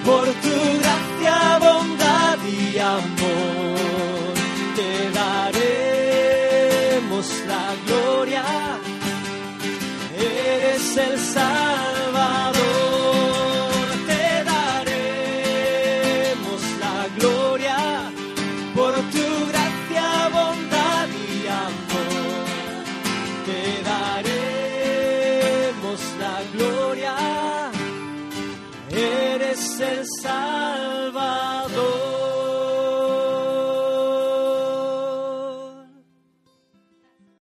por 0.05 0.25
tu 0.25 0.55
gracia, 0.79 1.35
bondad 1.59 2.37
y 2.45 2.77
amor. 2.79 3.22
Eres 11.35 11.72